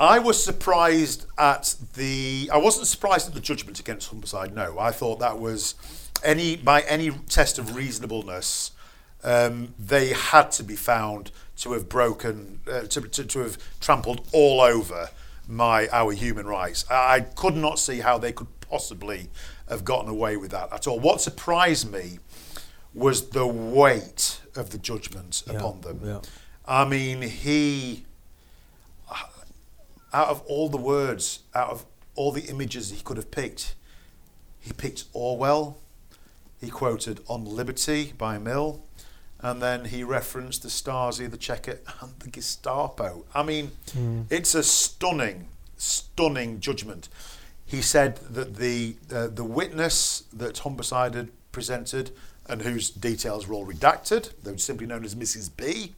I 0.00 0.18
was 0.20 0.42
surprised 0.42 1.26
at 1.36 1.74
the. 1.94 2.48
I 2.52 2.58
wasn't 2.58 2.86
surprised 2.86 3.26
at 3.28 3.34
the 3.34 3.40
judgment 3.40 3.80
against 3.80 4.12
Humberside. 4.12 4.54
No, 4.54 4.78
I 4.78 4.92
thought 4.92 5.18
that 5.18 5.38
was 5.40 5.74
any 6.22 6.54
by 6.56 6.82
any 6.82 7.10
test 7.28 7.58
of 7.58 7.74
reasonableness. 7.74 8.70
Um, 9.24 9.74
they 9.76 10.08
had 10.12 10.52
to 10.52 10.62
be 10.62 10.76
found 10.76 11.32
to 11.56 11.72
have 11.72 11.88
broken, 11.88 12.60
uh, 12.70 12.82
to, 12.82 13.00
to, 13.00 13.24
to 13.24 13.38
have 13.40 13.58
trampled 13.80 14.28
all 14.32 14.60
over 14.60 15.10
my 15.48 15.88
our 15.88 16.12
human 16.12 16.46
rights. 16.46 16.84
I 16.88 17.20
could 17.22 17.56
not 17.56 17.80
see 17.80 17.98
how 17.98 18.18
they 18.18 18.30
could 18.30 18.46
possibly 18.60 19.30
have 19.70 19.84
gotten 19.84 20.08
away 20.08 20.36
with 20.36 20.50
that 20.50 20.72
at 20.72 20.86
all. 20.86 20.98
What 20.98 21.20
surprised 21.20 21.90
me 21.92 22.18
was 22.94 23.30
the 23.30 23.46
weight 23.46 24.40
of 24.56 24.70
the 24.70 24.78
judgment 24.78 25.42
Yeah, 25.46 25.54
upon 25.54 25.80
them. 25.82 26.00
yeah. 26.02 26.20
I 26.66 26.84
mean, 26.84 27.22
he 27.22 28.04
out 30.12 30.28
of 30.28 30.42
all 30.46 30.68
the 30.68 30.78
words, 30.78 31.40
out 31.54 31.70
of 31.70 31.84
all 32.14 32.32
the 32.32 32.42
images 32.42 32.90
he 32.90 33.00
could 33.02 33.16
have 33.16 33.30
picked, 33.30 33.74
he 34.58 34.72
picked 34.72 35.04
Orwell. 35.12 35.78
He 36.60 36.70
quoted 36.70 37.20
On 37.28 37.44
Liberty 37.44 38.12
by 38.16 38.38
Mill. 38.38 38.84
And 39.40 39.62
then 39.62 39.84
he 39.86 40.02
referenced 40.02 40.62
the 40.62 40.68
Stasi, 40.68 41.30
the 41.30 41.38
Cheka, 41.38 41.78
and 42.00 42.18
the 42.18 42.28
Gestapo. 42.28 43.24
I 43.32 43.44
mean, 43.44 43.70
hmm. 43.92 44.22
it's 44.30 44.54
a 44.56 44.64
stunning, 44.64 45.48
stunning 45.76 46.58
judgment. 46.58 47.08
He 47.68 47.82
said 47.82 48.16
that 48.30 48.56
the 48.56 48.96
uh, 49.12 49.26
the 49.26 49.44
witness 49.44 50.24
that 50.32 50.54
Humberside 50.56 51.14
had 51.14 51.28
presented, 51.52 52.10
and 52.48 52.62
whose 52.62 52.88
details 52.88 53.46
were 53.46 53.54
all 53.54 53.66
redacted, 53.66 54.32
they 54.42 54.52
were 54.52 54.56
simply 54.58 54.86
known 54.86 55.04
as 55.04 55.14
Mrs. 55.14 55.50
B, 55.54 55.94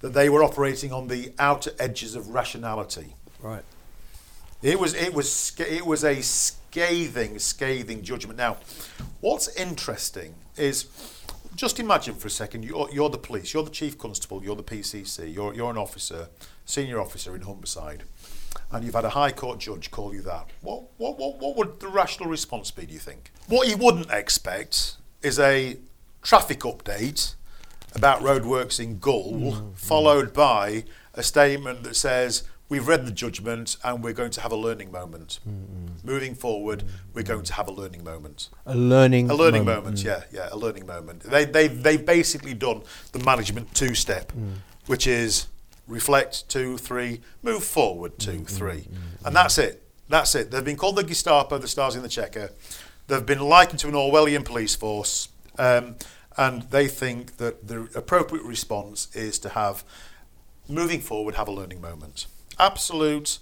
that 0.00 0.12
they 0.12 0.28
were 0.28 0.44
operating 0.44 0.92
on 0.92 1.08
the 1.08 1.32
outer 1.38 1.70
edges 1.78 2.14
of 2.14 2.28
rationality. 2.28 3.14
Right. 3.40 3.64
It 4.62 4.78
was 4.78 4.92
it 4.92 5.14
was 5.14 5.52
it 5.58 5.86
was 5.86 6.04
a 6.04 6.20
scathing 6.20 7.38
scathing 7.38 8.02
judgment. 8.02 8.36
Now, 8.36 8.58
what's 9.22 9.48
interesting 9.56 10.34
is 10.58 10.84
just 11.56 11.80
imagine 11.80 12.16
for 12.16 12.28
a 12.28 12.30
second 12.30 12.64
you're, 12.64 12.90
you're 12.92 13.08
the 13.08 13.16
police, 13.16 13.54
you're 13.54 13.62
the 13.62 13.70
chief 13.70 13.96
constable, 13.96 14.44
you're 14.44 14.56
the 14.56 14.62
PCC, 14.62 15.32
you're 15.32 15.54
you're 15.54 15.70
an 15.70 15.78
officer, 15.78 16.28
senior 16.64 17.00
officer 17.00 17.34
in 17.34 17.42
Humberside, 17.42 18.00
and 18.70 18.84
you've 18.84 18.94
had 18.94 19.04
a 19.04 19.10
high 19.10 19.32
court 19.32 19.58
judge 19.60 19.90
call 19.90 20.14
you 20.14 20.22
that. 20.22 20.46
What 20.60 20.84
what 20.96 21.18
what, 21.18 21.38
what 21.38 21.56
would 21.56 21.80
the 21.80 21.88
rational 21.88 22.28
response 22.28 22.70
be? 22.70 22.86
Do 22.86 22.92
you 22.92 23.00
think? 23.00 23.30
What 23.48 23.68
you 23.68 23.76
wouldn't 23.76 24.10
expect 24.10 24.96
is 25.22 25.38
a 25.38 25.78
traffic 26.22 26.60
update 26.60 27.34
about 27.94 28.20
roadworks 28.20 28.80
in 28.80 29.00
Hull, 29.02 29.32
mm-hmm. 29.32 29.72
followed 29.74 30.32
by 30.32 30.84
a 31.14 31.22
statement 31.22 31.84
that 31.84 31.94
says, 31.96 32.42
We've 32.66 32.88
read 32.88 33.06
the 33.06 33.12
judgment 33.12 33.76
and 33.84 34.02
we're 34.02 34.14
going 34.14 34.30
to 34.32 34.40
have 34.40 34.50
a 34.50 34.56
learning 34.56 34.90
moment. 34.90 35.38
Mm-hmm. 35.46 36.08
Moving 36.08 36.34
forward, 36.34 36.82
we're 37.12 37.22
going 37.22 37.44
to 37.44 37.52
have 37.52 37.68
a 37.68 37.70
learning 37.70 38.02
moment. 38.02 38.48
A 38.64 38.74
learning. 38.74 39.30
A 39.30 39.34
learning 39.34 39.66
moment, 39.66 40.02
yeah, 40.02 40.22
yeah, 40.32 40.48
a 40.50 40.56
learning 40.56 40.86
moment. 40.86 41.20
They, 41.20 41.44
they, 41.44 41.68
they've 41.68 42.04
basically 42.04 42.54
done 42.54 42.82
the 43.12 43.18
management 43.18 43.74
two 43.74 43.94
step, 43.94 44.32
mm. 44.32 44.54
which 44.86 45.06
is 45.06 45.46
reflect, 45.86 46.48
two, 46.48 46.78
three, 46.78 47.20
move 47.42 47.64
forward, 47.64 48.18
two, 48.18 48.32
mm, 48.32 48.40
mm, 48.40 48.50
three. 48.50 48.80
Mm, 48.80 49.26
and 49.26 49.36
that's 49.36 49.58
it. 49.58 49.82
That's 50.08 50.34
it. 50.34 50.50
They've 50.50 50.64
been 50.64 50.76
called 50.76 50.96
the 50.96 51.04
Gestapo, 51.04 51.58
the 51.58 51.68
Stars 51.68 51.96
in 51.96 52.02
the 52.02 52.08
Cheka. 52.08 52.52
They've 53.06 53.24
been 53.24 53.40
likened 53.40 53.80
to 53.80 53.88
an 53.88 53.94
Orwellian 53.94 54.44
police 54.44 54.74
force. 54.74 55.28
Um, 55.58 55.96
and 56.36 56.62
they 56.62 56.88
think 56.88 57.36
that 57.36 57.68
the 57.68 57.88
appropriate 57.94 58.44
response 58.44 59.14
is 59.14 59.38
to 59.40 59.50
have, 59.50 59.84
moving 60.68 61.00
forward, 61.00 61.36
have 61.36 61.48
a 61.48 61.52
learning 61.52 61.80
moment. 61.80 62.26
Absolute 62.58 63.38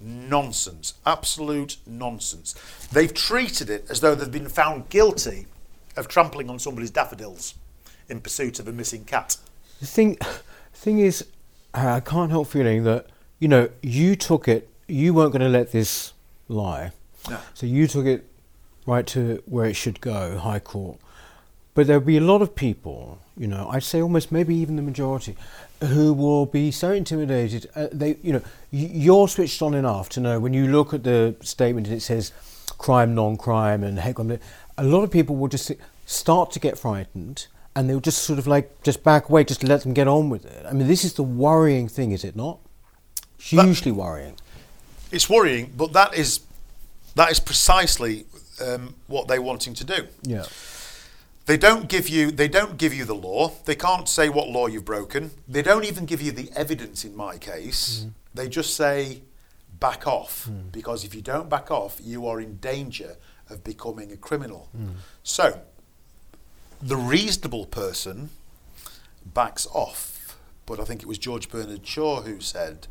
nonsense. 0.00 0.94
Absolute 1.06 1.76
nonsense. 1.86 2.54
They've 2.92 3.12
treated 3.12 3.70
it 3.70 3.86
as 3.88 4.00
though 4.00 4.14
they've 4.14 4.30
been 4.30 4.48
found 4.48 4.88
guilty 4.88 5.46
of 5.96 6.08
trampling 6.08 6.50
on 6.50 6.58
somebody's 6.58 6.90
daffodils 6.90 7.54
in 8.08 8.20
pursuit 8.20 8.58
of 8.58 8.68
a 8.68 8.72
missing 8.72 9.04
cat. 9.04 9.36
The 9.80 9.86
thing, 9.86 10.18
thing 10.72 10.98
is, 10.98 11.26
I 11.74 12.00
can't 12.00 12.30
help 12.30 12.48
feeling 12.48 12.84
that 12.84 13.06
you 13.38 13.48
know 13.48 13.68
you 13.82 14.16
took 14.16 14.48
it. 14.48 14.68
You 14.86 15.12
weren't 15.14 15.32
going 15.32 15.42
to 15.42 15.48
let 15.48 15.72
this 15.72 16.12
lie. 16.48 16.92
No. 17.28 17.38
So 17.54 17.66
you 17.66 17.86
took 17.86 18.06
it 18.06 18.26
right 18.86 19.06
to 19.08 19.42
where 19.46 19.66
it 19.66 19.74
should 19.74 20.00
go, 20.00 20.38
High 20.38 20.58
Court. 20.58 20.98
But 21.74 21.88
there'll 21.88 22.02
be 22.02 22.16
a 22.16 22.20
lot 22.20 22.40
of 22.40 22.54
people, 22.54 23.18
you 23.36 23.48
know, 23.48 23.68
I'd 23.68 23.82
say 23.82 24.00
almost 24.00 24.30
maybe 24.30 24.54
even 24.54 24.76
the 24.76 24.82
majority, 24.82 25.34
who 25.80 26.12
will 26.12 26.46
be 26.46 26.70
so 26.70 26.92
intimidated. 26.92 27.68
Uh, 27.74 27.88
they, 27.90 28.16
you 28.22 28.32
know, 28.32 28.42
you're 28.70 29.26
switched 29.26 29.60
on 29.60 29.74
enough 29.74 30.08
to 30.10 30.20
know 30.20 30.38
when 30.38 30.52
you 30.52 30.68
look 30.68 30.94
at 30.94 31.02
the 31.02 31.34
statement 31.40 31.88
and 31.88 31.96
it 31.96 32.00
says 32.00 32.32
crime, 32.78 33.14
non-crime, 33.14 33.82
and 33.82 33.98
hate 33.98 34.14
crime. 34.14 34.38
A 34.78 34.84
lot 34.84 35.02
of 35.02 35.10
people 35.10 35.34
will 35.34 35.48
just 35.48 35.72
start 36.06 36.52
to 36.52 36.60
get 36.60 36.78
frightened, 36.78 37.48
and 37.76 37.88
they'll 37.88 38.00
just 38.00 38.22
sort 38.22 38.38
of 38.38 38.46
like 38.46 38.82
just 38.82 39.02
back 39.02 39.28
away, 39.28 39.44
just 39.44 39.60
to 39.62 39.66
let 39.66 39.82
them 39.82 39.94
get 39.94 40.08
on 40.08 40.30
with 40.30 40.44
it. 40.44 40.64
I 40.66 40.72
mean, 40.72 40.88
this 40.88 41.04
is 41.04 41.14
the 41.14 41.22
worrying 41.22 41.88
thing, 41.88 42.12
is 42.12 42.24
it 42.24 42.36
not? 42.36 42.58
Hugely 43.38 43.92
worrying. 43.92 44.36
It's 45.10 45.28
worrying, 45.28 45.72
but 45.76 45.92
that 45.92 46.14
is 46.14 46.40
that 47.14 47.30
is 47.30 47.40
precisely 47.40 48.26
um, 48.60 48.94
what 49.06 49.28
they're 49.28 49.42
wanting 49.42 49.74
to 49.74 49.84
do. 49.84 50.06
Yeah. 50.22 50.44
They 51.46 51.58
don't 51.58 51.88
give 51.88 52.08
you 52.08 52.30
they 52.30 52.48
don't 52.48 52.78
give 52.78 52.94
you 52.94 53.04
the 53.04 53.14
law. 53.14 53.52
They 53.64 53.74
can't 53.74 54.08
say 54.08 54.28
what 54.28 54.48
law 54.48 54.66
you've 54.66 54.84
broken. 54.84 55.32
They 55.46 55.62
don't 55.62 55.84
even 55.84 56.06
give 56.06 56.22
you 56.22 56.32
the 56.32 56.50
evidence 56.56 57.04
in 57.04 57.14
my 57.14 57.36
case. 57.36 58.00
Mm-hmm. 58.00 58.08
They 58.34 58.48
just 58.48 58.74
say 58.74 59.22
back 59.78 60.06
off 60.06 60.48
mm. 60.50 60.72
because 60.72 61.04
if 61.04 61.14
you 61.14 61.20
don't 61.20 61.48
back 61.48 61.70
off, 61.70 62.00
you 62.02 62.26
are 62.26 62.40
in 62.40 62.56
danger 62.56 63.16
of 63.50 63.62
becoming 63.62 64.10
a 64.12 64.16
criminal. 64.16 64.70
Mm. 64.76 64.94
So, 65.22 65.60
the 66.84 66.96
reasonable 66.96 67.66
person 67.66 68.30
backs 69.24 69.66
off. 69.72 70.36
But 70.66 70.80
I 70.80 70.84
think 70.84 71.02
it 71.02 71.06
was 71.06 71.18
George 71.18 71.48
Bernard 71.50 71.86
Shaw 71.86 72.22
who 72.22 72.40
said 72.40 72.86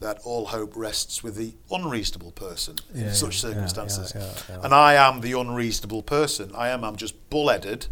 that 0.00 0.18
all 0.24 0.46
hope 0.46 0.72
rests 0.76 1.22
with 1.24 1.34
the 1.36 1.54
unreasonable 1.70 2.30
person 2.32 2.76
Yeah, 2.94 3.08
in 3.08 3.14
such 3.14 3.40
circumstances. 3.40 4.12
yeah, 4.14 4.32
yeah. 4.48 4.64
And 4.64 4.72
I 4.72 4.94
am 4.94 5.20
the 5.20 5.32
unreasonable 5.32 6.02
person. 6.02 6.52
I 6.54 6.68
am. 6.68 6.84
I'm 6.84 6.96
just 6.96 7.28
bullheaded. 7.30 7.86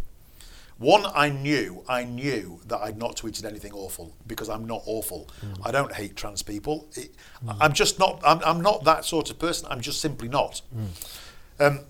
One, 0.78 1.06
I 1.14 1.30
knew, 1.30 1.82
I 1.88 2.04
knew 2.04 2.60
that 2.66 2.78
I'd 2.80 2.98
not 2.98 3.16
tweeted 3.16 3.44
anything 3.46 3.72
awful 3.72 4.14
because 4.26 4.48
I'm 4.50 4.66
not 4.66 4.82
awful. 4.86 5.28
Mm. 5.44 5.58
I 5.64 5.70
don't 5.70 5.92
hate 5.92 6.14
trans 6.16 6.42
people. 6.42 6.86
It, 6.94 7.12
I'm 7.60 7.72
just 7.72 7.98
not. 7.98 8.20
I'm, 8.24 8.40
I'm 8.44 8.60
not 8.60 8.84
that 8.84 9.04
sort 9.04 9.30
of 9.30 9.38
person. 9.38 9.66
I'm 9.70 9.80
just 9.80 10.00
simply 10.00 10.28
not. 10.28 10.60
Mm. 10.76 11.66
Um, 11.66 11.80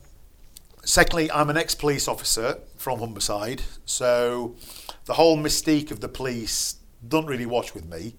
secondly, 0.87 1.31
I'm 1.31 1.51
an 1.51 1.57
ex-police 1.57 2.09
officer 2.09 2.59
from 2.77 3.01
Humberside, 3.01 3.61
so 3.85 4.57
the 5.05 5.15
whole 5.15 5.37
mystique 5.37 5.91
of 5.91 6.01
the 6.01 6.09
police 6.09 6.77
don't 7.07 7.27
really 7.27 7.47
watch 7.47 7.75
with 7.75 7.85
me. 7.87 8.15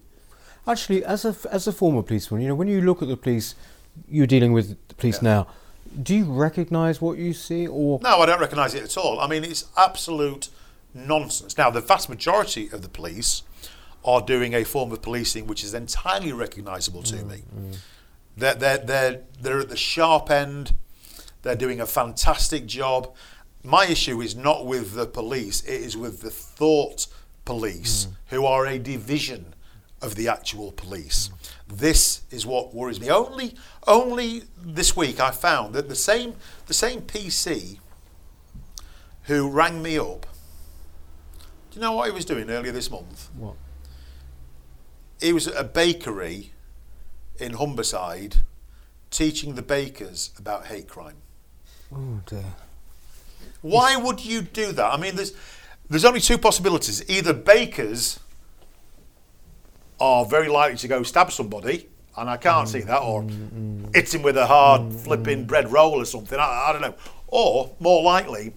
Actually, 0.66 1.04
as 1.04 1.24
a 1.24 1.34
as 1.50 1.66
a 1.66 1.72
former 1.72 2.02
policeman, 2.02 2.42
you 2.42 2.48
know, 2.48 2.54
when 2.54 2.68
you 2.68 2.80
look 2.80 3.02
at 3.02 3.08
the 3.08 3.16
police, 3.16 3.54
you're 4.08 4.26
dealing 4.26 4.52
with 4.52 4.76
the 4.88 4.94
police 4.94 5.16
Yeah. 5.22 5.30
now. 5.30 5.46
Do 6.02 6.14
you 6.14 6.24
recognise 6.30 7.00
what 7.00 7.16
you 7.16 7.32
see, 7.32 7.66
or 7.66 7.98
No, 8.02 8.20
I 8.20 8.26
don't 8.26 8.40
recognise 8.40 8.74
it 8.74 8.82
at 8.82 8.96
all. 8.98 9.18
I 9.20 9.26
mean, 9.26 9.42
it's 9.42 9.64
absolute 9.76 10.50
nonsense. 10.92 11.56
Now, 11.56 11.70
the 11.70 11.80
vast 11.80 12.08
majority 12.10 12.68
of 12.70 12.82
the 12.82 12.88
police 12.88 13.42
are 14.04 14.20
doing 14.20 14.54
a 14.54 14.64
form 14.64 14.92
of 14.92 15.00
policing 15.02 15.46
which 15.46 15.64
is 15.64 15.72
entirely 15.74 16.32
recognisable 16.32 17.02
to 17.04 17.16
mm, 17.16 17.28
me. 17.28 17.42
Mm. 17.56 17.76
They're, 18.36 18.54
they're, 18.54 18.78
they're, 18.78 19.20
they're 19.40 19.60
at 19.60 19.68
the 19.70 19.76
sharp 19.76 20.30
end, 20.30 20.74
they're 21.48 21.56
doing 21.56 21.80
a 21.80 21.86
fantastic 21.86 22.66
job. 22.66 23.14
My 23.64 23.86
issue 23.86 24.20
is 24.20 24.36
not 24.36 24.66
with 24.66 24.94
the 24.94 25.06
police, 25.06 25.62
it 25.62 25.80
is 25.80 25.96
with 25.96 26.20
the 26.20 26.30
thought 26.30 27.06
police, 27.44 28.06
mm. 28.06 28.12
who 28.26 28.44
are 28.44 28.66
a 28.66 28.78
division 28.78 29.54
of 30.00 30.14
the 30.14 30.28
actual 30.28 30.70
police. 30.72 31.30
This 31.66 32.22
is 32.30 32.46
what 32.46 32.74
worries 32.74 33.00
me. 33.00 33.10
Only, 33.10 33.54
only 33.86 34.42
this 34.62 34.96
week 34.96 35.20
I 35.20 35.30
found 35.30 35.74
that 35.74 35.88
the 35.88 35.96
same, 35.96 36.34
the 36.66 36.74
same 36.74 37.02
PC 37.02 37.78
who 39.24 39.50
rang 39.50 39.82
me 39.82 39.98
up. 39.98 40.26
Do 41.70 41.76
you 41.76 41.80
know 41.80 41.92
what 41.92 42.08
he 42.08 42.12
was 42.12 42.24
doing 42.24 42.48
earlier 42.48 42.72
this 42.72 42.90
month? 42.90 43.28
what? 43.36 43.56
He 45.20 45.32
was 45.32 45.48
at 45.48 45.56
a 45.56 45.64
bakery 45.64 46.52
in 47.38 47.52
Humberside, 47.52 48.38
teaching 49.10 49.54
the 49.54 49.62
bakers 49.62 50.32
about 50.38 50.66
hate 50.66 50.88
crime. 50.88 51.16
Oh 51.94 52.20
dear. 52.26 52.44
Why 53.62 53.96
would 53.96 54.24
you 54.24 54.42
do 54.42 54.72
that? 54.72 54.92
I 54.92 54.96
mean, 54.96 55.16
there's 55.16 55.32
there's 55.88 56.04
only 56.04 56.20
two 56.20 56.38
possibilities. 56.38 57.08
Either 57.08 57.32
bakers 57.32 58.20
are 60.00 60.24
very 60.24 60.48
likely 60.48 60.76
to 60.78 60.88
go 60.88 61.02
stab 61.02 61.32
somebody, 61.32 61.88
and 62.16 62.28
I 62.30 62.36
can't 62.36 62.68
see 62.68 62.80
that, 62.80 62.98
or 63.02 63.22
hit 63.94 64.14
him 64.14 64.22
with 64.22 64.36
a 64.36 64.46
hard 64.46 64.92
flipping 64.92 65.44
bread 65.44 65.72
roll 65.72 66.00
or 66.00 66.04
something. 66.04 66.38
I, 66.38 66.66
I 66.68 66.72
don't 66.72 66.82
know. 66.82 66.94
Or 67.26 67.74
more 67.80 68.02
likely, 68.02 68.52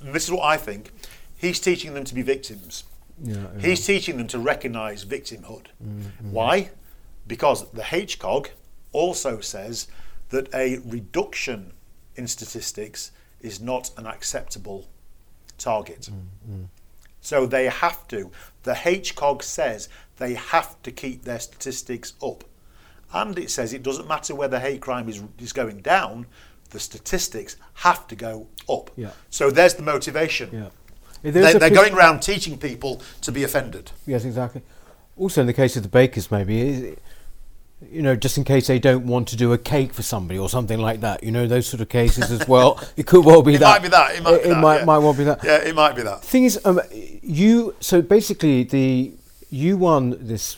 this 0.00 0.24
is 0.24 0.30
what 0.30 0.44
I 0.44 0.56
think, 0.56 0.90
he's 1.36 1.58
teaching 1.60 1.94
them 1.94 2.04
to 2.04 2.14
be 2.14 2.22
victims. 2.22 2.84
Yeah, 3.22 3.36
yeah. 3.58 3.66
He's 3.68 3.84
teaching 3.84 4.16
them 4.18 4.26
to 4.28 4.38
recognise 4.38 5.04
victimhood. 5.04 5.66
Why? 6.22 6.70
Because 7.26 7.68
the 7.72 7.82
HCOG 7.82 8.48
also 8.92 9.40
says 9.40 9.88
that 10.28 10.54
a 10.54 10.78
reduction 10.84 11.72
in 12.16 12.26
statistics 12.26 13.12
is 13.40 13.60
not 13.60 13.90
an 13.96 14.06
acceptable 14.06 14.88
target. 15.58 16.10
Mm, 16.10 16.50
mm. 16.50 16.66
So 17.20 17.46
they 17.46 17.66
have 17.66 18.06
to. 18.08 18.30
The 18.62 18.72
HCOG 18.72 19.42
says 19.42 19.88
they 20.16 20.34
have 20.34 20.80
to 20.82 20.90
keep 20.90 21.24
their 21.24 21.40
statistics 21.40 22.14
up. 22.22 22.44
And 23.12 23.38
it 23.38 23.50
says 23.50 23.72
it 23.72 23.82
doesn't 23.82 24.08
matter 24.08 24.34
whether 24.34 24.58
hate 24.58 24.80
crime 24.80 25.08
is, 25.08 25.22
is 25.38 25.52
going 25.52 25.80
down, 25.80 26.26
the 26.70 26.80
statistics 26.80 27.56
have 27.74 28.06
to 28.08 28.16
go 28.16 28.48
up. 28.68 28.90
Yeah. 28.96 29.10
So 29.30 29.50
there's 29.50 29.74
the 29.74 29.82
motivation. 29.82 30.50
Yeah. 30.52 30.68
They, 31.22 31.52
they're 31.54 31.70
going 31.70 31.94
around 31.94 32.20
teaching 32.20 32.58
people 32.58 33.02
to 33.22 33.32
be 33.32 33.42
offended. 33.42 33.90
Yes, 34.06 34.24
exactly. 34.24 34.62
Also, 35.16 35.40
in 35.40 35.46
the 35.46 35.52
case 35.52 35.76
of 35.76 35.82
the 35.82 35.88
bakers, 35.88 36.30
maybe 36.30 36.96
you 37.82 38.00
know, 38.00 38.16
just 38.16 38.38
in 38.38 38.44
case 38.44 38.66
they 38.68 38.78
don't 38.78 39.06
want 39.06 39.28
to 39.28 39.36
do 39.36 39.52
a 39.52 39.58
cake 39.58 39.92
for 39.92 40.02
somebody 40.02 40.38
or 40.38 40.48
something 40.48 40.78
like 40.78 41.00
that. 41.00 41.22
You 41.22 41.30
know, 41.30 41.46
those 41.46 41.66
sort 41.66 41.80
of 41.82 41.88
cases 41.88 42.30
as 42.30 42.48
well. 42.48 42.80
It 42.96 43.06
could 43.06 43.24
well 43.24 43.42
be 43.42 43.54
It 43.54 43.58
that. 43.58 43.66
might 43.66 43.82
be 43.82 43.88
that. 43.88 44.14
It 44.16 44.22
might 44.22 44.42
be 44.42 44.48
that. 44.48 44.60
might, 44.60 44.78
yeah. 44.78 44.84
might 44.84 44.98
well 44.98 45.14
be 45.14 45.24
that. 45.24 45.44
Yeah, 45.44 45.56
it 45.58 45.74
might 45.74 45.94
be 45.94 46.02
that. 46.02 46.22
Thing 46.22 46.44
is, 46.44 46.58
um, 46.64 46.80
you 46.90 47.74
so 47.80 48.00
basically 48.00 48.62
the 48.64 49.12
you 49.50 49.76
won 49.76 50.16
this 50.18 50.56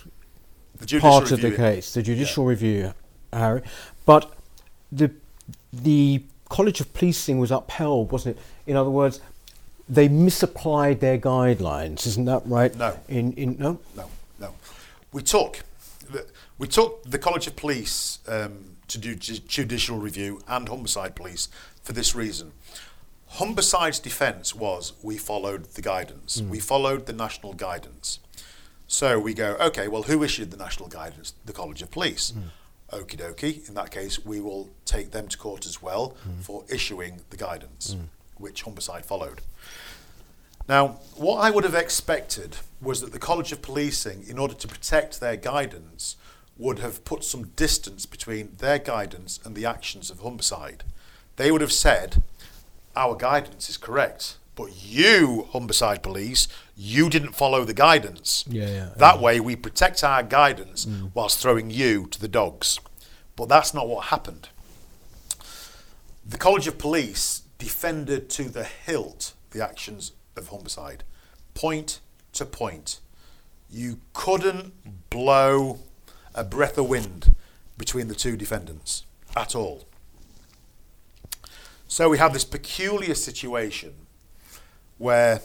part 1.00 1.32
of 1.32 1.40
the 1.40 1.50
case, 1.50 1.94
the 1.94 2.02
judicial 2.02 2.44
review, 2.44 2.94
Harry, 3.32 3.62
but 4.06 4.32
the 4.92 5.10
the 5.72 6.22
College 6.48 6.80
of 6.80 6.94
Policing 6.94 7.38
was 7.38 7.50
upheld, 7.50 8.12
wasn't 8.12 8.36
it? 8.36 8.42
In 8.66 8.76
other 8.76 8.90
words, 8.90 9.20
they 9.88 10.08
misapplied 10.08 11.00
their 11.00 11.18
guidelines, 11.18 12.06
isn't 12.06 12.26
that 12.26 12.42
right? 12.46 12.74
No. 12.76 12.98
In 13.08 13.32
in 13.32 13.56
no. 13.58 13.80
No, 13.96 14.08
no. 14.38 14.54
We 15.12 15.22
took 15.22 15.64
we 16.58 16.66
took 16.66 17.02
the 17.04 17.18
College 17.18 17.46
of 17.46 17.56
Police 17.56 18.18
um, 18.26 18.76
to 18.88 18.98
do 18.98 19.14
ju- 19.14 19.38
judicial 19.46 19.98
review 19.98 20.40
and 20.48 20.68
Humberside 20.68 21.14
Police 21.14 21.48
for 21.82 21.92
this 21.92 22.14
reason. 22.14 22.52
Humberside's 23.34 24.00
defence 24.00 24.54
was 24.54 24.94
we 25.02 25.16
followed 25.16 25.64
the 25.74 25.82
guidance. 25.82 26.40
Hmm. 26.40 26.48
We 26.48 26.60
followed 26.60 27.06
the 27.06 27.12
national 27.12 27.54
guidance. 27.54 28.18
So 28.86 29.20
we 29.20 29.34
go, 29.34 29.56
okay, 29.60 29.86
well, 29.86 30.04
who 30.04 30.22
issued 30.22 30.50
the 30.50 30.56
national 30.56 30.88
guidance? 30.88 31.34
The 31.44 31.52
College 31.52 31.82
of 31.82 31.90
Police. 31.90 32.30
Hmm. 32.30 32.96
Okie 32.96 33.16
dokie. 33.16 33.68
In 33.68 33.74
that 33.74 33.90
case, 33.90 34.24
we 34.24 34.40
will 34.40 34.70
take 34.86 35.10
them 35.10 35.28
to 35.28 35.36
court 35.36 35.66
as 35.66 35.82
well 35.82 36.16
hmm. 36.22 36.40
for 36.40 36.64
issuing 36.68 37.20
the 37.30 37.36
guidance, 37.36 37.96
which 38.36 38.64
Humberside 38.64 39.04
followed. 39.04 39.42
Now, 40.68 40.98
what 41.16 41.36
I 41.38 41.50
would 41.50 41.64
have 41.64 41.74
expected 41.74 42.56
was 42.80 43.00
that 43.00 43.12
the 43.12 43.18
College 43.18 43.52
of 43.52 43.62
Policing, 43.62 44.24
in 44.26 44.38
order 44.38 44.54
to 44.54 44.68
protect 44.68 45.20
their 45.20 45.36
guidance, 45.36 46.16
would 46.58 46.80
have 46.80 47.04
put 47.04 47.24
some 47.24 47.48
distance 47.48 48.04
between 48.04 48.56
their 48.58 48.78
guidance 48.78 49.38
and 49.44 49.54
the 49.54 49.64
actions 49.64 50.10
of 50.10 50.18
Humberside. 50.18 50.80
They 51.36 51.52
would 51.52 51.60
have 51.60 51.72
said, 51.72 52.22
Our 52.96 53.14
guidance 53.14 53.70
is 53.70 53.76
correct, 53.76 54.38
but 54.56 54.84
you, 54.84 55.48
Humberside 55.52 56.02
Police, 56.02 56.48
you 56.76 57.08
didn't 57.08 57.34
follow 57.34 57.64
the 57.64 57.74
guidance. 57.74 58.44
Yeah, 58.48 58.66
yeah, 58.66 58.88
That 58.96 59.20
way, 59.20 59.38
we 59.38 59.54
protect 59.54 60.02
our 60.02 60.22
guidance 60.24 60.84
mm. 60.84 61.12
whilst 61.14 61.38
throwing 61.38 61.70
you 61.70 62.06
to 62.08 62.20
the 62.20 62.28
dogs. 62.28 62.80
But 63.36 63.48
that's 63.48 63.72
not 63.72 63.88
what 63.88 64.06
happened. 64.06 64.48
The 66.26 66.38
College 66.38 66.66
of 66.66 66.76
Police 66.76 67.42
defended 67.58 68.28
to 68.30 68.44
the 68.44 68.64
hilt 68.64 69.34
the 69.50 69.64
actions 69.64 70.12
of 70.36 70.50
Humberside, 70.50 71.00
point 71.54 72.00
to 72.32 72.44
point. 72.44 73.00
You 73.70 74.00
couldn't 74.12 74.72
blow 75.10 75.80
a 76.34 76.44
breath 76.44 76.78
of 76.78 76.88
wind 76.88 77.34
between 77.76 78.08
the 78.08 78.14
two 78.14 78.36
defendants 78.36 79.04
at 79.36 79.54
all. 79.54 79.84
So 81.86 82.08
we 82.10 82.18
have 82.18 82.32
this 82.32 82.44
peculiar 82.44 83.14
situation 83.14 83.94
where 84.98 85.40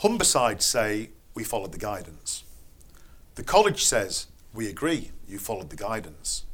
Humberside 0.00 0.62
say 0.62 1.10
we 1.34 1.44
followed 1.44 1.72
the 1.72 1.78
guidance. 1.78 2.42
The 3.36 3.44
college 3.44 3.84
says 3.84 4.26
we 4.52 4.68
agree 4.68 5.10
you 5.28 5.38
followed 5.38 5.70
the 5.70 5.76
guidance. 5.76 6.44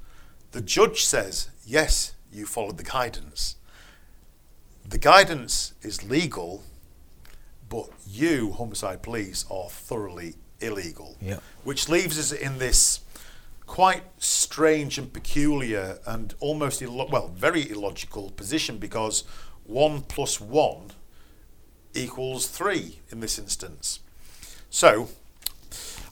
The 0.53 0.61
judge 0.61 1.05
says 1.05 1.49
yes, 1.64 2.14
you 2.33 2.45
followed 2.45 2.77
the 2.77 2.85
guidance. 2.85 3.57
The 4.89 4.99
guidance 4.99 5.75
is 5.83 6.09
legal, 6.09 6.62
but 7.69 7.89
you, 8.07 8.55
Humberside 8.59 9.03
police, 9.03 9.45
are 9.51 9.69
thoroughly 9.69 10.35
illegal. 10.61 11.17
Yeah. 11.21 11.39
Which 11.64 11.89
leaves 11.89 12.19
us 12.19 12.31
in 12.33 12.59
this 12.59 13.01
quite 13.67 14.05
strange 14.19 14.97
and 14.97 15.12
peculiar 15.12 15.99
and 16.07 16.35
almost 16.41 16.81
illo- 16.83 17.09
well, 17.11 17.29
very 17.29 17.69
illogical 17.69 18.31
position 18.31 18.79
because 18.79 19.25
one 19.64 20.03
plus 20.03 20.41
one 20.41 20.93
equals 21.95 22.47
three 22.47 23.01
in 23.11 23.21
this 23.21 23.39
instance. 23.39 24.01
So, 24.71 25.09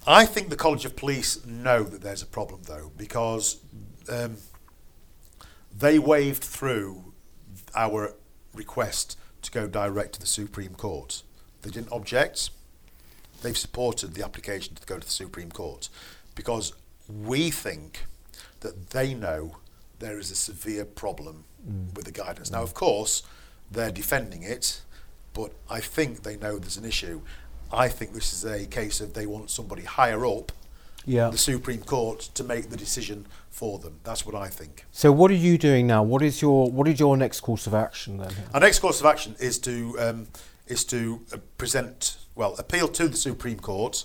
I 0.07 0.27
think 0.27 0.51
the 0.51 0.57
College 0.57 0.85
of 0.85 0.97
Police 0.97 1.45
know 1.47 1.83
that 1.85 2.03
there's 2.03 2.23
a 2.23 2.27
problem 2.27 2.63
though 2.65 2.93
because 2.97 3.59
um, 4.09 4.37
they 5.77 5.99
waved 5.99 6.45
through 6.45 7.13
our 7.75 8.15
request 8.55 9.19
to 9.43 9.51
go 9.51 9.67
direct 9.67 10.15
to 10.15 10.21
the 10.21 10.27
Supreme 10.27 10.75
Court. 10.75 11.23
They 11.63 11.71
didn't 11.71 11.93
object. 11.93 12.51
They've 13.43 13.57
supported 13.57 14.15
the 14.15 14.25
application 14.25 14.75
to 14.75 14.87
go 14.87 14.99
to 14.99 15.07
the 15.07 15.13
Supreme 15.13 15.51
Court 15.51 15.89
because 16.35 16.73
we 17.09 17.51
think 17.51 18.05
that 18.61 18.91
they 18.91 19.15
know 19.15 19.57
there 19.99 20.19
is 20.19 20.31
a 20.31 20.35
severe 20.37 20.85
problem 20.85 21.45
with 21.95 22.05
the 22.05 22.13
guidance. 22.13 22.51
Now, 22.51 22.63
of 22.63 22.75
course, 22.75 23.23
they're 23.71 23.93
defending 23.93 24.43
it, 24.43 24.81
but 25.33 25.53
I 25.71 25.81
think 25.81 26.23
they 26.23 26.37
know 26.37 26.59
there's 26.59 26.77
an 26.77 26.85
issue. 26.85 27.23
I 27.73 27.89
think 27.89 28.13
this 28.13 28.33
is 28.33 28.45
a 28.45 28.67
case 28.67 29.01
of 29.01 29.15
they 29.15 29.27
want 29.27 29.51
somebody 29.51 29.83
higher 29.83 30.25
up 30.27 30.53
Yeah. 31.07 31.31
the 31.31 31.39
Supreme 31.39 31.83
Court 31.83 32.21
to 32.35 32.45
make 32.45 32.71
the 32.71 32.77
decision 32.77 33.27
for 33.51 33.79
them. 33.79 34.01
That's 34.05 34.25
what 34.27 34.35
I 34.35 34.49
think. 34.49 34.85
So 34.93 35.11
what 35.13 35.31
are 35.31 35.35
you 35.49 35.59
doing 35.59 35.87
now? 35.87 36.03
What 36.03 36.23
is 36.23 36.41
your 36.43 36.71
what 36.71 36.87
is 36.89 36.99
your 37.01 37.17
next 37.17 37.41
course 37.41 37.67
of 37.67 37.75
action 37.75 38.19
then? 38.19 38.33
Our 38.53 38.61
next 38.61 38.79
course 38.81 39.01
of 39.01 39.07
action 39.07 39.35
is 39.39 39.59
to 39.61 39.97
um, 39.99 40.27
is 40.67 40.85
to 40.87 41.21
uh, 41.33 41.37
present, 41.59 42.17
well, 42.35 42.55
appeal 42.59 42.89
to 42.89 43.09
the 43.09 43.17
Supreme 43.17 43.59
Court. 43.61 44.05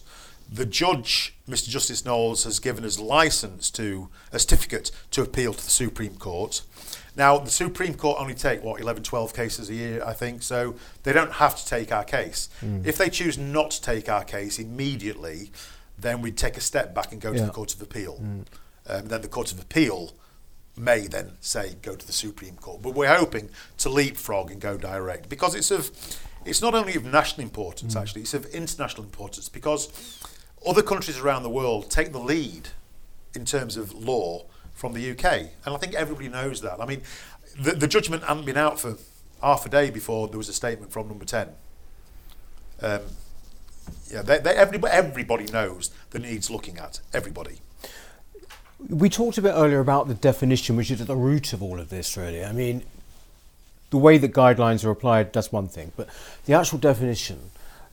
The 0.52 0.66
judge, 0.66 1.36
Mr. 1.48 1.70
Justice 1.70 2.04
Knowles, 2.04 2.44
has 2.44 2.60
given 2.60 2.84
us 2.84 3.00
license 3.00 3.70
to 3.72 4.10
a 4.32 4.40
certificate 4.40 4.90
to 5.12 5.22
appeal 5.22 5.54
to 5.54 5.64
the 5.64 5.70
Supreme 5.70 6.16
Court. 6.16 6.64
Now, 7.16 7.38
the 7.38 7.52
Supreme 7.52 7.94
Court 7.94 8.18
only 8.20 8.34
take 8.34 8.64
what 8.64 8.82
11, 8.82 9.04
12 9.04 9.34
cases 9.34 9.70
a 9.70 9.76
year, 9.76 10.04
I 10.04 10.14
think, 10.14 10.42
so 10.42 10.76
they 11.04 11.14
don't 11.14 11.34
have 11.34 11.56
to 11.56 11.66
take 11.66 11.92
our 11.92 12.04
case. 12.04 12.50
Hmm. 12.62 12.82
If 12.84 12.98
they 12.98 13.10
choose 13.10 13.38
not 13.38 13.72
to 13.72 13.82
take 13.82 14.10
our 14.10 14.24
case 14.24 14.58
immediately, 14.58 15.52
then 15.98 16.22
we'd 16.22 16.38
take 16.38 16.58
a 16.58 16.62
step 16.62 16.96
back 16.96 17.12
and 17.12 17.22
go 17.22 17.34
to 17.34 17.46
the 17.46 17.52
Court 17.52 17.74
of 17.74 17.82
Appeal. 17.82 18.14
Hmm. 18.14 18.42
Um, 18.88 19.08
then 19.08 19.22
the 19.22 19.28
Court 19.28 19.52
of 19.52 19.60
Appeal 19.60 20.14
may 20.76 21.08
then 21.08 21.34
say 21.42 21.76
go 21.82 21.96
to 21.96 22.08
the 22.08 22.14
Supreme 22.14 22.56
Court. 22.56 22.82
But 22.82 22.96
we're 22.96 23.14
hoping 23.14 23.50
to 23.80 23.90
leapfrog 23.90 24.50
and 24.50 24.62
go 24.62 24.78
direct 24.78 25.30
because 25.30 25.54
it's 25.54 25.72
of 25.72 25.92
it's 26.46 26.62
not 26.62 26.74
only 26.74 26.96
of 26.96 27.04
national 27.04 27.44
importance 27.44 27.94
hmm. 27.94 28.00
actually, 28.00 28.22
it's 28.22 28.34
of 28.34 28.46
international 28.48 29.04
importance 29.04 29.50
because 29.50 29.90
other 30.66 30.82
countries 30.82 31.20
around 31.20 31.44
the 31.44 31.50
world 31.50 31.90
take 31.90 32.12
the 32.12 32.20
lead 32.20 32.70
in 33.34 33.46
terms 33.46 33.78
of 33.78 33.94
law 33.94 34.46
from 34.74 34.94
the 34.94 35.12
UK. 35.12 35.26
And 35.66 35.76
I 35.76 35.78
think 35.78 35.94
everybody 35.94 36.30
knows 36.30 36.62
that. 36.62 36.82
I 36.82 36.86
mean, 36.86 37.02
the, 37.60 37.72
the 37.72 37.88
judgment 37.88 38.24
hadn't 38.24 38.46
been 38.46 38.58
out 38.58 38.80
for 38.80 38.98
half 39.42 39.66
a 39.66 39.70
day 39.70 39.90
before 39.90 40.28
there 40.28 40.38
was 40.38 40.50
a 40.50 40.54
statement 40.54 40.92
from 40.92 41.08
number 41.08 41.26
10. 41.26 41.50
Um, 42.82 43.02
yeah, 44.12 44.22
they, 44.22 44.40
they, 44.40 44.56
everybody, 44.56 44.94
everybody 44.94 45.46
knows 45.46 45.92
that 46.12 46.24
it 46.24 46.30
needs 46.30 46.50
looking 46.50 46.78
at. 46.78 47.00
Everybody. 47.14 47.60
We 48.88 49.10
talked 49.10 49.38
a 49.38 49.42
bit 49.42 49.52
earlier 49.52 49.80
about 49.80 50.08
the 50.08 50.14
definition, 50.14 50.78
which 50.78 50.90
is 50.90 51.02
at 51.02 51.08
the 51.08 51.16
root 51.16 51.52
of 51.52 51.62
all 51.62 51.80
of 51.80 51.90
this, 51.90 52.16
really. 52.16 52.44
I 52.44 52.54
mean, 52.54 52.84
the 53.90 53.98
way 53.98 54.18
that 54.18 54.34
guidelines 54.34 54.86
are 54.86 54.92
applied, 54.92 55.34
that's 55.34 55.52
one 55.52 55.68
thing, 55.68 55.92
but 55.98 56.08
the 56.46 56.54
actual 56.54 56.78
definition 56.78 57.52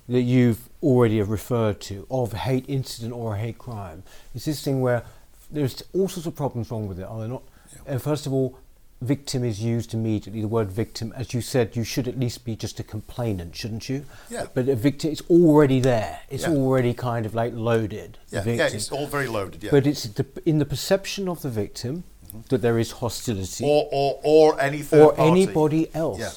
that 0.09 0.23
you've 0.23 0.69
already 0.83 1.21
referred 1.23 1.81
to 1.81 2.07
of 2.11 2.33
hate 2.33 2.65
incident 2.69 3.13
or 3.13 3.35
a 3.35 3.39
hate 3.39 3.59
crime 3.59 4.03
is 4.35 4.45
this 4.45 4.63
thing 4.63 4.81
where 4.81 5.03
there's 5.51 5.83
all 5.93 6.09
sorts 6.09 6.27
of 6.27 6.35
problems 6.37 6.71
wrong 6.71 6.87
with 6.89 6.99
it, 6.99 7.05
are 7.05 7.21
there 7.21 7.29
not? 7.29 7.43
Uh, 7.89 7.99
first 7.99 8.27
of 8.27 8.33
all, 8.33 8.59
victim 9.03 9.45
is 9.45 9.63
used 9.63 9.95
immediately. 9.95 10.41
The 10.41 10.49
word 10.49 10.71
victim, 10.71 11.13
as 11.17 11.35
you 11.35 11.41
said, 11.41 11.77
you 11.77 11.85
should 11.85 12.09
at 12.09 12.19
least 12.19 12.45
be 12.45 12.57
just 12.57 12.81
a 12.81 12.83
complainant, 12.83 13.55
shouldn't 13.55 13.89
you? 13.89 14.05
Yeah. 14.31 14.47
But 14.55 14.69
a 14.69 14.75
victim, 14.75 15.11
it's 15.13 15.23
already 15.31 15.81
there. 15.81 16.21
It's 16.31 16.45
Yeah. 16.45 16.51
already 16.51 16.95
kind 16.95 17.27
of 17.27 17.35
like 17.35 17.53
loaded. 17.55 18.19
Yeah, 18.31 18.45
yeah 18.45 18.67
it's 18.73 18.91
all 18.91 19.07
very 19.07 19.29
loaded. 19.29 19.63
Yeah. 19.63 19.71
But 19.71 19.87
it's 19.87 20.05
the, 20.05 20.27
in 20.45 20.59
the 20.59 20.65
perception 20.65 21.29
of 21.29 21.43
the 21.43 21.51
victim 21.51 22.05
that 22.49 22.63
there 22.63 22.79
is 22.79 22.91
hostility, 22.93 23.65
or, 23.65 23.89
or, 23.93 24.21
or 24.25 24.61
any 24.61 24.83
third 24.83 25.01
or 25.03 25.13
party. 25.13 25.31
anybody 25.31 25.95
else, 25.95 26.19
Yeah. 26.19 26.31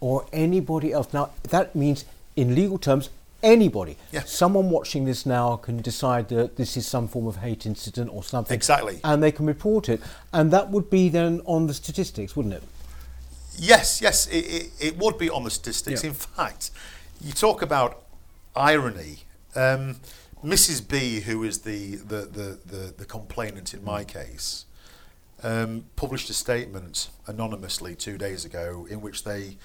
or 0.00 0.26
anybody 0.32 0.92
else. 0.92 1.12
Now 1.12 1.30
that 1.50 1.74
means, 1.74 2.04
in 2.36 2.54
legal 2.54 2.78
terms, 2.78 3.10
anybody. 3.42 3.96
Yeah. 4.12 4.22
Someone 4.24 4.70
watching 4.70 5.04
this 5.04 5.26
now 5.26 5.56
can 5.56 5.80
decide 5.80 6.28
that 6.30 6.56
this 6.56 6.76
is 6.76 6.86
some 6.86 7.08
form 7.08 7.26
of 7.26 7.36
hate 7.36 7.66
incident 7.66 8.10
or 8.12 8.22
something. 8.22 8.54
Exactly. 8.54 9.00
And 9.04 9.22
they 9.22 9.32
can 9.32 9.46
report 9.46 9.88
it, 9.88 10.00
and 10.32 10.50
that 10.50 10.70
would 10.70 10.90
be 10.90 11.08
then 11.08 11.40
on 11.44 11.66
the 11.66 11.74
statistics, 11.74 12.34
wouldn't 12.34 12.54
it? 12.54 12.62
Yes, 13.56 14.00
yes, 14.00 14.26
it, 14.26 14.38
it, 14.38 14.70
it 14.80 14.98
would 14.98 15.18
be 15.18 15.30
on 15.30 15.44
the 15.44 15.50
statistics. 15.50 16.02
Yeah. 16.02 16.10
In 16.10 16.14
fact, 16.14 16.70
you 17.20 17.32
talk 17.32 17.62
about 17.62 18.02
irony. 18.56 19.18
Um, 19.54 19.96
Mrs. 20.44 20.86
B, 20.86 21.20
who 21.20 21.42
is 21.44 21.60
the, 21.60 21.96
the, 21.96 22.26
the, 22.26 22.58
the, 22.66 22.94
the 22.98 23.04
complainant 23.04 23.72
in 23.72 23.82
my 23.84 24.04
case, 24.04 24.66
um, 25.42 25.84
published 25.96 26.28
a 26.30 26.34
statement 26.34 27.08
anonymously 27.26 27.94
two 27.94 28.18
days 28.18 28.44
ago 28.44 28.86
in 28.90 29.00
which 29.00 29.24
they 29.24 29.56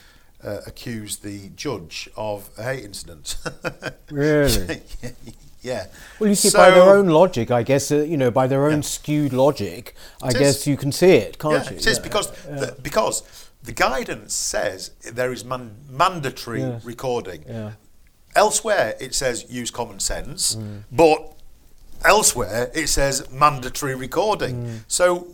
uh, 0.44 0.60
accused 0.66 1.24
the 1.24 1.50
judge 1.56 2.10
of 2.16 2.50
a 2.58 2.64
hate 2.64 2.84
incident. 2.86 3.38
Really? 4.12 4.82
yeah. 5.62 5.86
Well, 6.20 6.30
you 6.30 6.36
see, 6.36 6.50
by 6.50 6.72
their 6.72 6.90
own 6.98 7.08
logic, 7.10 7.52
I 7.52 7.62
guess, 7.64 7.92
uh, 7.92 7.98
you 7.98 8.18
know, 8.18 8.32
by 8.32 8.48
their 8.48 8.66
own 8.66 8.78
Yeah. 8.82 8.90
skewed 8.96 9.34
logic, 9.34 9.96
I 10.22 10.30
It 10.30 10.34
is. 10.36 10.40
guess 10.40 10.68
you 10.68 10.78
can 10.78 10.92
see 10.92 11.12
it, 11.14 11.38
can't 11.38 11.54
yeah, 11.66 11.70
you? 11.72 11.76
It 11.78 11.86
is 11.86 11.98
Yeah. 11.98 12.04
because 12.04 12.32
the, 12.46 12.76
because 12.82 13.24
the 13.64 13.72
guidance 13.74 14.34
says 14.34 14.92
there 15.14 15.32
is 15.32 15.44
man, 15.46 15.76
mandatory 15.90 16.62
Yes. 16.62 16.84
recording. 16.86 17.44
Yeah. 17.48 17.72
Elsewhere 18.36 18.96
it 19.00 19.14
says 19.14 19.46
use 19.50 19.70
common 19.72 20.00
sense, 20.00 20.56
Mm. 20.56 20.84
but 20.92 21.34
elsewhere 22.06 22.72
it 22.74 22.88
says 22.90 23.30
mandatory 23.32 23.96
recording. 23.96 24.56
Mm. 24.66 24.80
So 24.88 25.28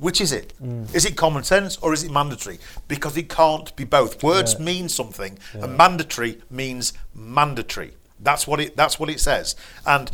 which 0.00 0.20
is 0.20 0.32
it? 0.32 0.52
Is 0.92 1.04
it 1.04 1.16
common 1.16 1.44
sense 1.44 1.76
or 1.78 1.92
is 1.92 2.02
it 2.04 2.10
mandatory? 2.10 2.58
Because 2.88 3.16
it 3.16 3.28
can't 3.28 3.74
be 3.76 3.84
both. 3.84 4.22
Words 4.22 4.54
Yeah. 4.58 4.64
mean 4.64 4.88
something, 4.88 5.38
and 5.52 5.76
mandatory 5.76 6.40
means 6.50 6.92
mandatory. 7.14 7.92
That's 8.20 8.46
what 8.46 8.60
it. 8.60 8.76
That's 8.76 8.98
what 8.98 9.08
it 9.10 9.20
says. 9.20 9.56
And 9.86 10.10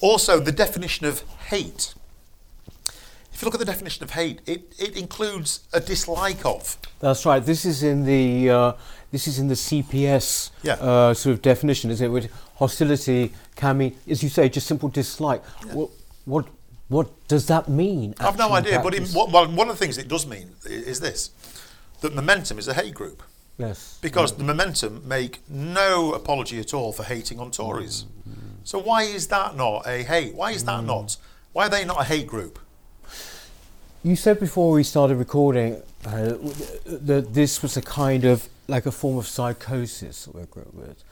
also 0.00 0.40
the 0.40 0.52
definition 0.52 1.06
of 1.06 1.22
hate. 1.48 1.94
If 3.32 3.42
you 3.42 3.46
look 3.46 3.54
at 3.54 3.60
the 3.60 3.66
definition 3.72 4.02
of 4.02 4.10
hate, 4.10 4.40
it, 4.46 4.72
it 4.80 4.96
includes 4.96 5.60
a 5.72 5.78
dislike 5.78 6.44
of. 6.44 6.76
That's 6.98 7.24
right. 7.24 7.44
This 7.44 7.64
is 7.64 7.84
in 7.84 8.04
the 8.04 8.50
uh, 8.50 8.72
this 9.12 9.28
is 9.28 9.38
in 9.38 9.46
the 9.46 9.54
CPS 9.54 10.50
Yeah. 10.62 10.72
uh, 10.74 11.14
sort 11.14 11.34
of 11.34 11.42
definition, 11.42 11.90
is 11.90 12.00
it? 12.00 12.08
With 12.08 12.30
hostility 12.56 13.32
can 13.54 13.78
mean, 13.78 13.96
as 14.08 14.22
you 14.24 14.28
say, 14.28 14.48
just 14.48 14.66
simple 14.66 14.88
dislike. 14.88 15.44
What 15.72 15.90
what 16.24 16.46
what 16.88 17.28
does 17.28 17.46
that 17.46 17.68
mean? 17.68 18.14
I've 18.20 18.38
no 18.38 18.52
idea, 18.52 18.80
but 18.82 18.94
in, 18.94 19.06
well, 19.14 19.28
one 19.28 19.68
of 19.68 19.78
the 19.78 19.84
things 19.84 19.98
it 19.98 20.08
does 20.08 20.26
mean 20.26 20.52
is 20.64 21.00
this: 21.00 21.30
that 22.00 22.14
Momentum 22.14 22.58
is 22.58 22.68
a 22.68 22.74
hate 22.74 22.94
group 22.94 23.22
yes, 23.58 23.98
because 24.00 24.36
the 24.36 24.44
Momentum 24.44 25.06
make 25.06 25.40
no 25.48 26.12
apology 26.14 26.58
at 26.60 26.74
all 26.74 26.92
for 26.92 27.04
hating 27.04 27.38
on 27.38 27.50
Tories. 27.50 28.04
So 28.64 28.78
why 28.78 29.04
is 29.04 29.28
that 29.28 29.56
not 29.56 29.86
a 29.86 30.02
hate? 30.02 30.34
Why 30.34 30.50
is 30.50 30.64
that 30.64 30.84
not? 30.84 31.16
Why 31.52 31.66
are 31.66 31.70
they 31.70 31.84
not 31.84 32.00
a 32.02 32.04
hate 32.04 32.26
group? 32.26 32.58
you 34.02 34.16
said 34.16 34.38
before 34.38 34.72
we 34.72 34.82
started 34.82 35.16
recording 35.16 35.82
uh, 36.06 36.34
that 36.86 37.28
this 37.32 37.62
was 37.62 37.76
a 37.76 37.82
kind 37.82 38.24
of 38.24 38.48
like 38.68 38.86
a 38.86 38.92
form 38.92 39.18
of 39.18 39.26
psychosis 39.26 40.24
that 40.26 40.34
we're 40.34 40.46
with. 40.72 41.02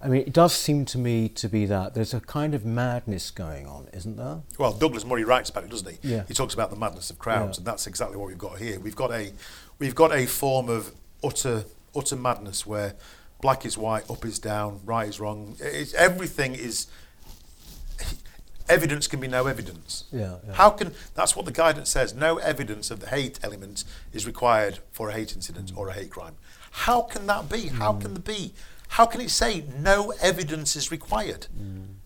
I 0.00 0.08
mean, 0.08 0.22
it 0.22 0.32
does 0.32 0.54
seem 0.54 0.84
to 0.86 0.98
me 0.98 1.28
to 1.30 1.48
be 1.48 1.64
that 1.66 1.94
there's 1.94 2.12
a 2.12 2.20
kind 2.20 2.54
of 2.54 2.66
madness 2.66 3.30
going 3.30 3.66
on, 3.66 3.88
isn't 3.94 4.16
there? 4.16 4.42
Well, 4.58 4.72
Douglas 4.72 5.06
Murray 5.06 5.24
writes 5.24 5.48
about 5.48 5.64
it, 5.64 5.70
doesn't 5.70 5.90
he? 5.90 5.98
Yeah. 6.02 6.24
He 6.28 6.34
talks 6.34 6.52
about 6.52 6.70
the 6.70 6.76
madness 6.76 7.10
of 7.10 7.18
crowds, 7.18 7.56
Yeah. 7.56 7.60
and 7.60 7.66
that's 7.66 7.86
exactly 7.86 8.18
what 8.18 8.28
we've 8.28 8.38
got 8.38 8.58
here. 8.58 8.78
We've 8.78 8.96
got 8.96 9.10
a, 9.10 9.32
we've 9.78 9.94
got 9.94 10.14
a 10.14 10.26
form 10.26 10.68
of 10.68 10.92
utter, 11.24 11.64
utter 11.94 12.16
madness 12.16 12.66
where 12.66 12.94
black 13.40 13.64
is 13.64 13.78
white, 13.78 14.08
up 14.10 14.24
is 14.24 14.38
down, 14.38 14.80
right 14.84 15.08
is 15.08 15.18
wrong. 15.18 15.56
It's, 15.60 15.94
everything 15.94 16.54
is. 16.54 16.86
Evidence 18.68 19.06
can 19.06 19.20
be 19.20 19.28
no 19.28 19.46
evidence. 19.46 20.04
Yeah, 20.10 20.38
yeah. 20.44 20.54
How 20.54 20.70
can 20.70 20.92
that's 21.14 21.36
what 21.36 21.46
the 21.46 21.52
guidance 21.52 21.88
says? 21.88 22.12
No 22.12 22.38
evidence 22.38 22.90
of 22.90 22.98
the 22.98 23.06
hate 23.06 23.38
element 23.42 23.84
is 24.12 24.26
required 24.26 24.80
for 24.90 25.08
a 25.08 25.12
hate 25.12 25.36
incident 25.36 25.70
or 25.76 25.88
a 25.88 25.92
hate 25.92 26.10
crime. 26.10 26.34
How 26.72 27.02
can 27.02 27.28
that 27.28 27.48
be? 27.48 27.68
How 27.68 27.92
hmm. 27.92 28.00
can 28.00 28.14
there 28.14 28.22
be? 28.22 28.52
How 28.88 29.06
can 29.06 29.20
it 29.20 29.30
say 29.30 29.64
no 29.78 30.12
evidence 30.20 30.76
is 30.76 30.90
required? 30.90 31.46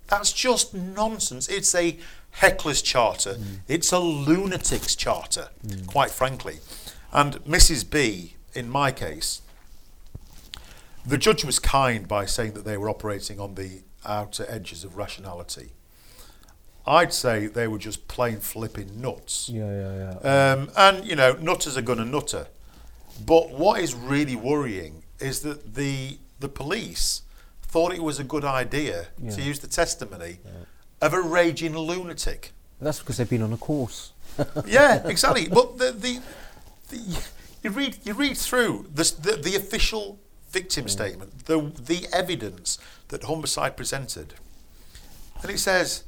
That's 0.09 0.33
just 0.33 0.75
nonsense. 0.75 1.49
It's 1.49 1.75
a 1.75 1.99
heckler's 2.31 2.83
charter. 2.83 3.37
It's 3.69 3.93
a 3.93 3.99
lunatic's 3.99 4.97
charter, 4.97 5.49
quite 5.87 6.11
frankly. 6.11 6.59
And 7.13 7.35
Mrs. 7.45 7.89
B, 7.89 8.35
in 8.55 8.69
my 8.69 8.93
case, 8.93 9.43
the 11.07 11.19
judge 11.19 11.45
was 11.45 11.59
kind 11.59 12.07
by 12.07 12.27
saying 12.27 12.53
that 12.53 12.65
they 12.65 12.77
were 12.77 12.91
operating 12.91 13.41
on 13.41 13.55
the 13.55 13.83
outer 14.05 14.45
edges 14.49 14.85
of 14.85 14.97
rationality. 14.97 15.71
I'd 16.87 17.13
say 17.13 17.47
they 17.47 17.69
were 17.69 17.79
just 17.79 18.09
plain 18.09 18.39
flipping 18.41 19.01
nuts. 19.01 19.49
Yeah, 19.49 19.71
yeah, 19.71 20.15
yeah. 20.25 20.53
Um, 20.53 20.71
and, 20.77 21.07
you 21.07 21.15
know, 21.15 21.35
nutters 21.35 21.77
are 21.77 21.83
going 21.83 21.99
to 21.99 22.05
nutter. 22.05 22.47
But 23.25 23.51
what 23.51 23.81
is 23.81 23.95
really 23.95 24.35
worrying 24.35 25.03
is 25.19 25.41
that 25.43 25.75
the, 25.75 26.19
the 26.41 26.49
police 26.49 27.23
thought 27.63 27.93
it 27.93 28.03
was 28.03 28.19
a 28.19 28.25
good 28.25 28.45
idea 28.45 29.07
Yeah. 29.23 29.31
to 29.31 29.43
use 29.43 29.61
the 29.61 29.69
testimony 29.69 30.39
of 31.01 31.15
a 31.15 31.21
raging 31.21 31.77
lunatic. 31.77 32.53
That's 32.81 32.99
because 32.99 33.19
they've 33.19 33.29
been 33.31 33.43
on 33.43 33.53
a 33.53 33.57
course. 33.57 34.13
yeah, 34.67 35.07
exactly. 35.07 35.49
But 35.49 35.79
the, 35.79 35.93
the, 35.93 36.21
the 36.89 37.23
you 37.63 37.71
read 37.71 37.99
you 38.05 38.15
read 38.15 38.37
through 38.37 38.87
this, 38.93 39.11
the 39.11 39.37
the 39.37 39.55
official 39.55 40.19
victim 40.51 40.89
statement, 40.89 41.45
the 41.47 41.61
the 41.87 42.07
evidence 42.13 42.79
that 43.09 43.23
Humberside 43.23 43.77
presented, 43.77 44.35
and 45.43 45.51
it 45.51 45.59
says 45.59 46.05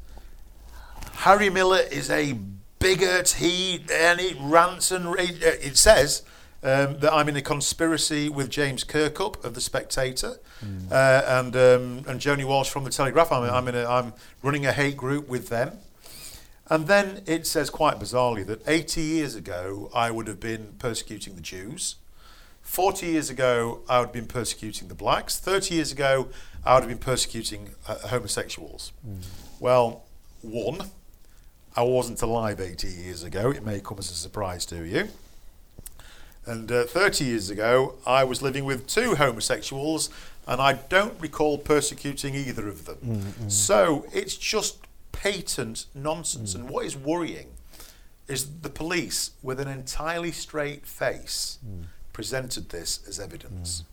Harry 1.26 1.50
Miller 1.50 1.82
is 1.90 2.08
a 2.10 2.32
bigot. 2.78 3.30
He 3.38 3.84
and 3.92 4.18
it 4.20 4.36
rants 4.40 4.90
and 4.90 5.06
uh, 5.08 5.14
it 5.18 5.76
says. 5.76 6.22
Um, 6.64 7.00
that 7.00 7.12
I'm 7.12 7.28
in 7.28 7.36
a 7.36 7.42
conspiracy 7.42 8.28
with 8.28 8.48
James 8.48 8.84
Kirkup 8.84 9.44
of 9.44 9.54
the 9.54 9.60
Spectator, 9.60 10.36
uh, 10.92 11.22
and 11.26 11.56
um, 11.56 12.04
and 12.06 12.20
Joni 12.20 12.44
Walsh 12.44 12.70
from 12.70 12.84
the 12.84 12.90
Telegraph. 12.90 13.32
I'm, 13.32 13.42
I'm 13.50 13.66
in 13.66 13.74
a, 13.74 13.84
I'm 13.84 14.12
running 14.44 14.64
a 14.64 14.72
hate 14.72 14.96
group 14.96 15.28
with 15.28 15.48
them. 15.48 15.78
And 16.70 16.86
then 16.86 17.22
it 17.26 17.46
says 17.46 17.68
quite 17.68 17.98
bizarrely 17.98 18.46
that 18.46 18.62
80 18.66 19.00
years 19.00 19.34
ago 19.34 19.90
I 19.94 20.10
would 20.10 20.28
have 20.28 20.38
been 20.40 20.74
persecuting 20.78 21.34
the 21.34 21.42
Jews. 21.42 21.96
40 22.62 23.06
years 23.08 23.28
ago 23.28 23.80
I 23.88 23.98
would 23.98 24.06
have 24.06 24.12
been 24.12 24.26
persecuting 24.26 24.86
the 24.88 24.94
blacks. 24.94 25.38
30 25.38 25.74
years 25.74 25.90
ago 25.92 26.28
I 26.64 26.74
would 26.74 26.84
have 26.84 26.88
been 26.88 26.98
persecuting 26.98 27.70
uh, 27.88 27.96
homosexuals. 28.08 28.92
Well, 29.58 30.04
one, 30.42 30.90
I 31.76 31.82
wasn't 31.82 32.22
alive 32.22 32.60
80 32.60 32.86
years 32.88 33.22
ago. 33.24 33.50
It 33.50 33.64
may 33.64 33.80
come 33.80 33.98
as 33.98 34.10
a 34.10 34.14
surprise 34.14 34.64
to 34.66 34.84
you. 34.86 35.08
And 36.44 36.70
uh, 36.72 36.84
30 36.84 37.24
years 37.24 37.50
ago, 37.50 37.94
I 38.06 38.24
was 38.24 38.42
living 38.42 38.64
with 38.64 38.86
two 38.86 39.14
homosexuals, 39.14 40.10
and 40.46 40.60
I 40.60 40.74
don't 40.74 41.20
recall 41.20 41.58
persecuting 41.58 42.34
either 42.34 42.68
of 42.68 42.84
them. 42.84 42.98
Mm, 43.04 43.20
mm. 43.44 43.50
So 43.50 44.06
it's 44.12 44.36
just 44.36 44.78
patent 45.12 45.86
nonsense. 45.94 46.54
Mm. 46.54 46.60
And 46.60 46.70
what 46.70 46.84
is 46.84 46.96
worrying 46.96 47.48
is 48.26 48.60
the 48.60 48.70
police, 48.70 49.32
with 49.42 49.60
an 49.60 49.68
entirely 49.68 50.32
straight 50.32 50.86
face, 50.86 51.58
presented 52.12 52.70
this 52.70 53.00
as 53.06 53.20
evidence. 53.20 53.84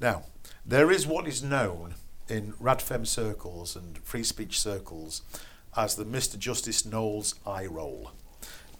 Now, 0.00 0.24
there 0.64 0.90
is 0.90 1.06
what 1.06 1.26
is 1.26 1.42
known 1.42 1.94
in 2.28 2.52
Radfem 2.54 3.06
circles 3.06 3.76
and 3.76 3.98
free 3.98 4.24
speech 4.24 4.58
circles 4.60 5.22
as 5.76 5.94
the 5.94 6.04
Mr. 6.04 6.38
Justice 6.38 6.84
Knowles 6.84 7.34
eye 7.46 7.66
roll. 7.66 8.12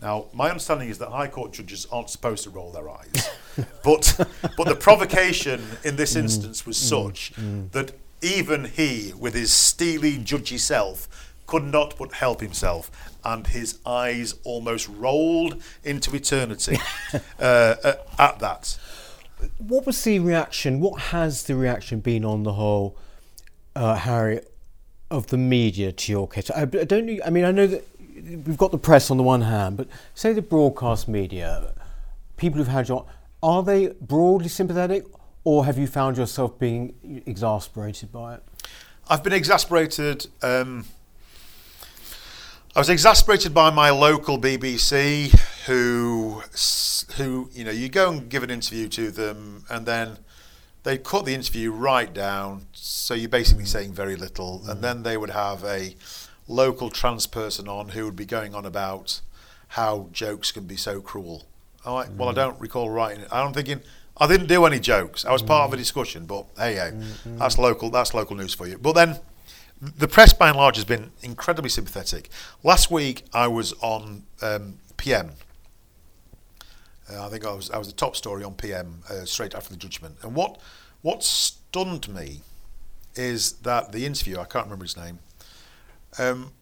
Now, 0.02 0.26
my 0.32 0.48
understanding 0.48 0.88
is 0.88 0.98
that 0.98 1.10
High 1.10 1.28
Court 1.28 1.52
judges 1.52 1.86
aren't 1.90 2.10
supposed 2.10 2.42
to 2.44 2.50
roll 2.50 2.72
their 2.72 2.90
eyes, 2.90 3.30
but 3.84 4.28
but 4.56 4.66
the 4.66 4.74
provocation 4.74 5.62
in 5.84 5.94
this 5.96 6.16
instance 6.16 6.66
was 6.66 6.76
such 6.76 7.32
that 7.70 7.92
even 8.20 8.64
he, 8.64 9.12
with 9.18 9.34
his 9.34 9.52
steely, 9.52 10.18
judgy 10.18 10.58
self, 10.58 11.08
could 11.46 11.64
not 11.64 11.96
but 11.98 12.14
help 12.14 12.40
himself, 12.40 12.90
and 13.24 13.46
his 13.46 13.78
eyes 13.86 14.34
almost 14.44 14.88
rolled 14.88 15.62
into 15.84 16.14
eternity 16.14 16.78
uh, 17.38 17.74
uh, 17.84 17.94
at 18.18 18.38
that. 18.38 18.78
What 19.58 19.86
was 19.86 20.02
the 20.02 20.18
reaction? 20.18 20.80
What 20.80 21.00
has 21.00 21.44
the 21.44 21.56
reaction 21.56 22.00
been 22.00 22.24
on 22.24 22.44
the 22.44 22.54
whole, 22.54 22.96
uh, 23.74 23.96
Harry, 23.96 24.40
of 25.10 25.28
the 25.28 25.36
media 25.36 25.92
to 25.92 26.12
your 26.12 26.28
case? 26.28 26.50
I, 26.50 26.62
I 26.62 26.66
don't. 26.66 27.20
I 27.24 27.30
mean, 27.30 27.44
I 27.44 27.50
know 27.50 27.66
that 27.66 27.84
we've 28.22 28.56
got 28.56 28.70
the 28.70 28.78
press 28.78 29.10
on 29.10 29.16
the 29.16 29.22
one 29.22 29.42
hand, 29.42 29.76
but 29.76 29.88
say 30.14 30.32
the 30.32 30.42
broadcast 30.42 31.08
media, 31.08 31.72
people 32.36 32.58
who've 32.58 32.68
had 32.68 32.88
your, 32.88 33.06
are 33.42 33.62
they 33.62 33.88
broadly 34.00 34.48
sympathetic, 34.48 35.04
or 35.44 35.64
have 35.64 35.78
you 35.78 35.86
found 35.86 36.16
yourself 36.16 36.58
being 36.58 37.22
exasperated 37.26 38.12
by 38.12 38.34
it? 38.34 38.42
I've 39.08 39.24
been 39.24 39.32
exasperated. 39.32 40.28
Um, 40.42 40.84
I 42.74 42.78
was 42.78 42.88
exasperated 42.88 43.52
by 43.52 43.70
my 43.70 43.90
local 43.90 44.38
BBC, 44.38 45.30
who, 45.66 46.42
who 47.16 47.50
you 47.52 47.64
know, 47.64 47.70
you 47.70 47.88
go 47.88 48.10
and 48.10 48.28
give 48.28 48.42
an 48.42 48.50
interview 48.50 48.88
to 48.88 49.10
them, 49.10 49.64
and 49.68 49.84
then 49.84 50.18
they 50.84 50.98
cut 50.98 51.24
the 51.24 51.34
interview 51.34 51.72
right 51.72 52.12
down, 52.12 52.66
so 52.72 53.14
you're 53.14 53.28
basically 53.28 53.64
saying 53.64 53.92
very 53.92 54.16
little, 54.16 54.62
and 54.68 54.82
then 54.82 55.02
they 55.02 55.16
would 55.16 55.30
have 55.30 55.64
a 55.64 55.94
local 56.48 56.90
trans 56.90 57.26
person 57.26 57.68
on 57.68 57.90
who 57.90 58.04
would 58.04 58.16
be 58.16 58.26
going 58.26 58.54
on 58.54 58.64
about 58.64 59.20
how 59.68 60.08
jokes 60.12 60.52
can 60.52 60.64
be 60.64 60.76
so 60.76 61.00
cruel. 61.00 61.44
I'm 61.84 61.94
like, 61.94 62.08
well, 62.16 62.28
I 62.28 62.32
don't 62.32 62.60
recall 62.60 62.90
writing 62.90 63.22
it. 63.22 63.28
I'm 63.32 63.52
thinking 63.52 63.80
I 64.16 64.26
didn't 64.26 64.46
do 64.46 64.64
any 64.66 64.78
jokes. 64.78 65.24
I 65.24 65.32
was 65.32 65.42
part 65.42 65.66
of 65.66 65.72
a 65.72 65.76
discussion, 65.76 66.26
but 66.26 66.46
hey, 66.56 66.74
hey, 66.74 66.92
that's 67.24 67.58
local. 67.58 67.90
That's 67.90 68.14
local 68.14 68.36
news 68.36 68.54
for 68.54 68.66
you. 68.66 68.78
But 68.78 68.92
then 68.92 69.18
the 69.80 70.06
press 70.06 70.32
by 70.32 70.48
and 70.48 70.56
large 70.56 70.76
has 70.76 70.84
been 70.84 71.10
incredibly 71.22 71.70
sympathetic. 71.70 72.28
Last 72.62 72.90
week 72.90 73.24
I 73.32 73.48
was 73.48 73.72
on 73.80 74.24
um, 74.40 74.78
PM. 74.96 75.32
Uh, 77.10 77.26
I 77.26 77.28
think 77.30 77.44
I 77.44 77.52
was 77.52 77.70
I 77.70 77.78
was 77.78 77.88
the 77.88 77.94
top 77.94 78.14
story 78.14 78.44
on 78.44 78.54
PM 78.54 79.02
uh, 79.10 79.24
straight 79.24 79.54
after 79.54 79.70
the 79.70 79.78
judgment. 79.78 80.16
And 80.22 80.34
what 80.34 80.60
what 81.00 81.24
stunned 81.24 82.08
me 82.08 82.42
is 83.16 83.52
that 83.62 83.92
the 83.92 84.06
interviewer 84.06 84.40
I 84.40 84.44
can't 84.44 84.66
remember 84.66 84.84
his 84.84 84.96
name. 84.96 85.18
Um, 86.18 86.52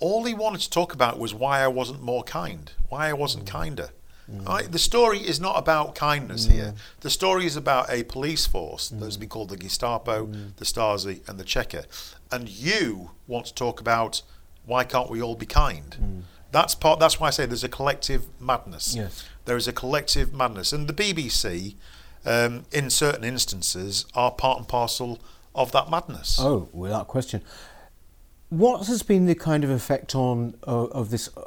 all 0.00 0.24
he 0.24 0.34
wanted 0.34 0.60
to 0.60 0.70
talk 0.70 0.94
about 0.94 1.18
was 1.18 1.34
why 1.34 1.60
I 1.60 1.68
wasn't 1.68 2.02
more 2.02 2.22
kind, 2.22 2.70
why 2.88 3.08
I 3.08 3.12
wasn't 3.12 3.44
mm. 3.44 3.48
kinder. 3.48 3.90
Mm. 4.30 4.48
I, 4.48 4.62
the 4.62 4.78
story 4.78 5.18
is 5.18 5.40
not 5.40 5.58
about 5.58 5.94
kindness 5.94 6.46
mm. 6.46 6.52
here. 6.52 6.74
The 7.00 7.10
story 7.10 7.46
is 7.46 7.56
about 7.56 7.90
a 7.90 8.04
police 8.04 8.46
force 8.46 8.90
that's 8.90 9.16
been 9.16 9.28
called 9.28 9.48
the 9.48 9.56
Gestapo, 9.56 10.26
the 10.56 10.64
Stasi, 10.64 11.26
and 11.28 11.38
the 11.38 11.44
Cheka. 11.44 11.86
And 12.30 12.48
you 12.48 13.12
want 13.26 13.46
to 13.46 13.54
talk 13.54 13.80
about 13.80 14.22
why 14.66 14.84
can't 14.84 15.08
we 15.08 15.22
all 15.22 15.34
be 15.34 15.46
kind? 15.46 16.24
That's 16.52 16.74
part. 16.74 17.00
That's 17.00 17.18
why 17.18 17.28
I 17.28 17.30
say 17.30 17.46
there's 17.46 17.64
a 17.64 17.68
collective 17.68 18.26
madness. 18.40 18.94
Yes. 18.94 19.24
There 19.44 19.56
is 19.56 19.68
a 19.68 19.72
collective 19.72 20.32
madness, 20.32 20.72
and 20.72 20.88
the 20.88 20.92
BBC, 20.92 21.74
um, 22.24 22.64
in 22.72 22.90
certain 22.90 23.24
instances, 23.24 24.06
are 24.14 24.30
part 24.30 24.58
and 24.58 24.68
parcel 24.68 25.20
of 25.54 25.72
that 25.72 25.90
madness. 25.90 26.38
Oh, 26.40 26.68
without 26.72 27.08
question. 27.08 27.42
What 28.50 28.86
has 28.86 29.02
been 29.02 29.26
the 29.26 29.34
kind 29.34 29.64
of 29.64 29.70
effect 29.70 30.14
on 30.14 30.54
of, 30.62 30.90
of 30.92 31.10
this 31.10 31.28
uh, 31.36 31.42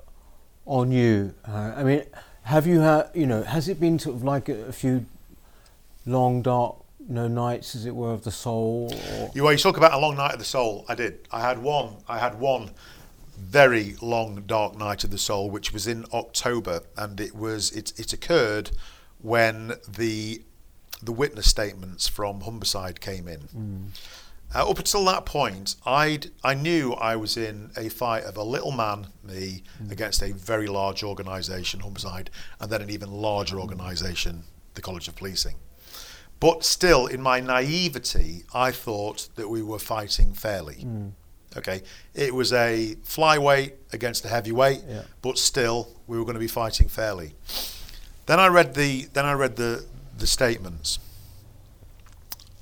on 0.66 0.92
you? 0.92 1.34
Uh, 1.48 1.74
I 1.76 1.84
mean, 1.84 2.04
have 2.44 2.68
you 2.68 2.82
had 2.82 3.10
you 3.14 3.26
know 3.26 3.44
has 3.44 3.68
it 3.68 3.80
been 3.80 3.98
sort 4.00 4.16
of 4.16 4.24
like 4.24 4.50
a, 4.50 4.66
a 4.66 4.72
few 4.72 5.06
long 6.06 6.42
dark 6.42 6.76
you 7.00 7.16
know, 7.16 7.28
nights, 7.28 7.76
as 7.76 7.86
it 7.86 7.96
were, 7.96 8.12
of 8.12 8.24
the 8.24 8.32
soul? 8.32 8.94
Or, 9.18 9.32
You, 9.34 9.44
well, 9.44 9.52
you 9.52 9.58
talk 9.58 9.78
about 9.78 9.94
a 9.94 9.98
long 9.98 10.16
night 10.16 10.34
of 10.34 10.40
the 10.40 10.46
soul. 10.46 10.86
I 10.88 10.96
did. 10.96 11.28
I 11.32 11.42
had 11.42 11.60
one. 11.60 11.98
I 12.08 12.20
had 12.20 12.40
one 12.40 12.72
very 13.38 13.96
long 14.02 14.44
dark 14.46 14.78
night 14.78 15.04
of 15.04 15.10
the 15.10 15.18
soul, 15.18 15.50
which 15.50 15.74
was 15.74 15.88
in 15.88 16.06
October, 16.14 16.82
and 16.96 17.20
it 17.20 17.36
was 17.36 17.72
it 17.72 18.00
it 18.00 18.14
occurred 18.14 18.72
when 19.20 19.74
the 19.88 20.44
the 21.02 21.12
witness 21.12 21.48
statements 21.48 22.08
from 22.08 22.42
Humberside 22.42 23.00
came 23.00 23.28
in. 23.28 23.92
Uh, 24.54 24.70
up 24.70 24.78
until 24.80 25.06
that 25.06 25.26
point, 25.26 25.76
I'd 25.86 26.30
I 26.44 26.54
knew 26.54 26.94
I 26.94 27.16
was 27.16 27.38
in 27.38 27.72
a 27.78 27.88
fight 27.90 28.24
of 28.26 28.36
a 28.38 28.44
little 28.44 28.72
man, 28.72 29.08
me, 29.24 29.64
against 29.90 30.22
a 30.22 30.34
very 30.34 30.68
large 30.68 31.04
organisation, 31.04 31.80
Humberside, 31.82 32.28
and 32.60 32.70
then 32.72 32.82
an 32.82 32.90
even 32.90 33.12
larger 33.12 33.60
organisation, 33.60 34.44
the 34.74 34.82
College 34.82 35.08
of 35.08 35.16
Policing. 35.16 35.56
But 36.42 36.66
still, 36.66 37.06
in 37.06 37.22
my 37.22 37.40
naivety, 37.40 38.44
I 38.54 38.72
thought 38.72 39.30
that 39.36 39.48
we 39.50 39.62
were 39.62 39.80
fighting 39.80 40.34
fairly. 40.34 40.86
Okay, 41.56 41.82
it 42.14 42.34
was 42.34 42.52
a 42.54 42.96
flyweight 43.06 43.74
against 43.94 44.26
a 44.26 44.30
heavyweight, 44.30 44.82
Yeah. 44.88 45.04
but 45.22 45.38
still, 45.38 45.90
we 46.08 46.18
were 46.18 46.24
going 46.24 46.34
to 46.36 46.40
be 46.40 46.48
fighting 46.48 46.88
fairly. 46.90 47.36
Then 48.26 48.40
I 48.40 48.48
read 48.48 48.74
the 48.74 49.06
then 49.14 49.26
I 49.26 49.34
read 49.34 49.56
the 49.56 49.86
the 50.18 50.28
statements, 50.28 51.00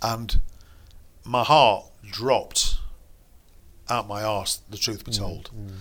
and 0.01 0.39
my 1.29 1.43
heart 1.43 1.85
dropped 2.03 2.77
out 3.87 4.07
my 4.07 4.23
arse. 4.23 4.61
The 4.69 4.77
truth 4.77 5.05
be 5.05 5.11
mm, 5.11 5.17
told, 5.17 5.51
mm. 5.55 5.75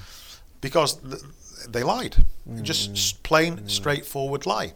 because 0.61 0.96
th- 0.96 1.22
they 1.68 1.82
lied. 1.82 2.16
Just 2.62 2.90
mm. 2.90 2.92
s- 2.92 3.12
plain, 3.12 3.66
straightforward 3.66 4.44
lie. 4.44 4.74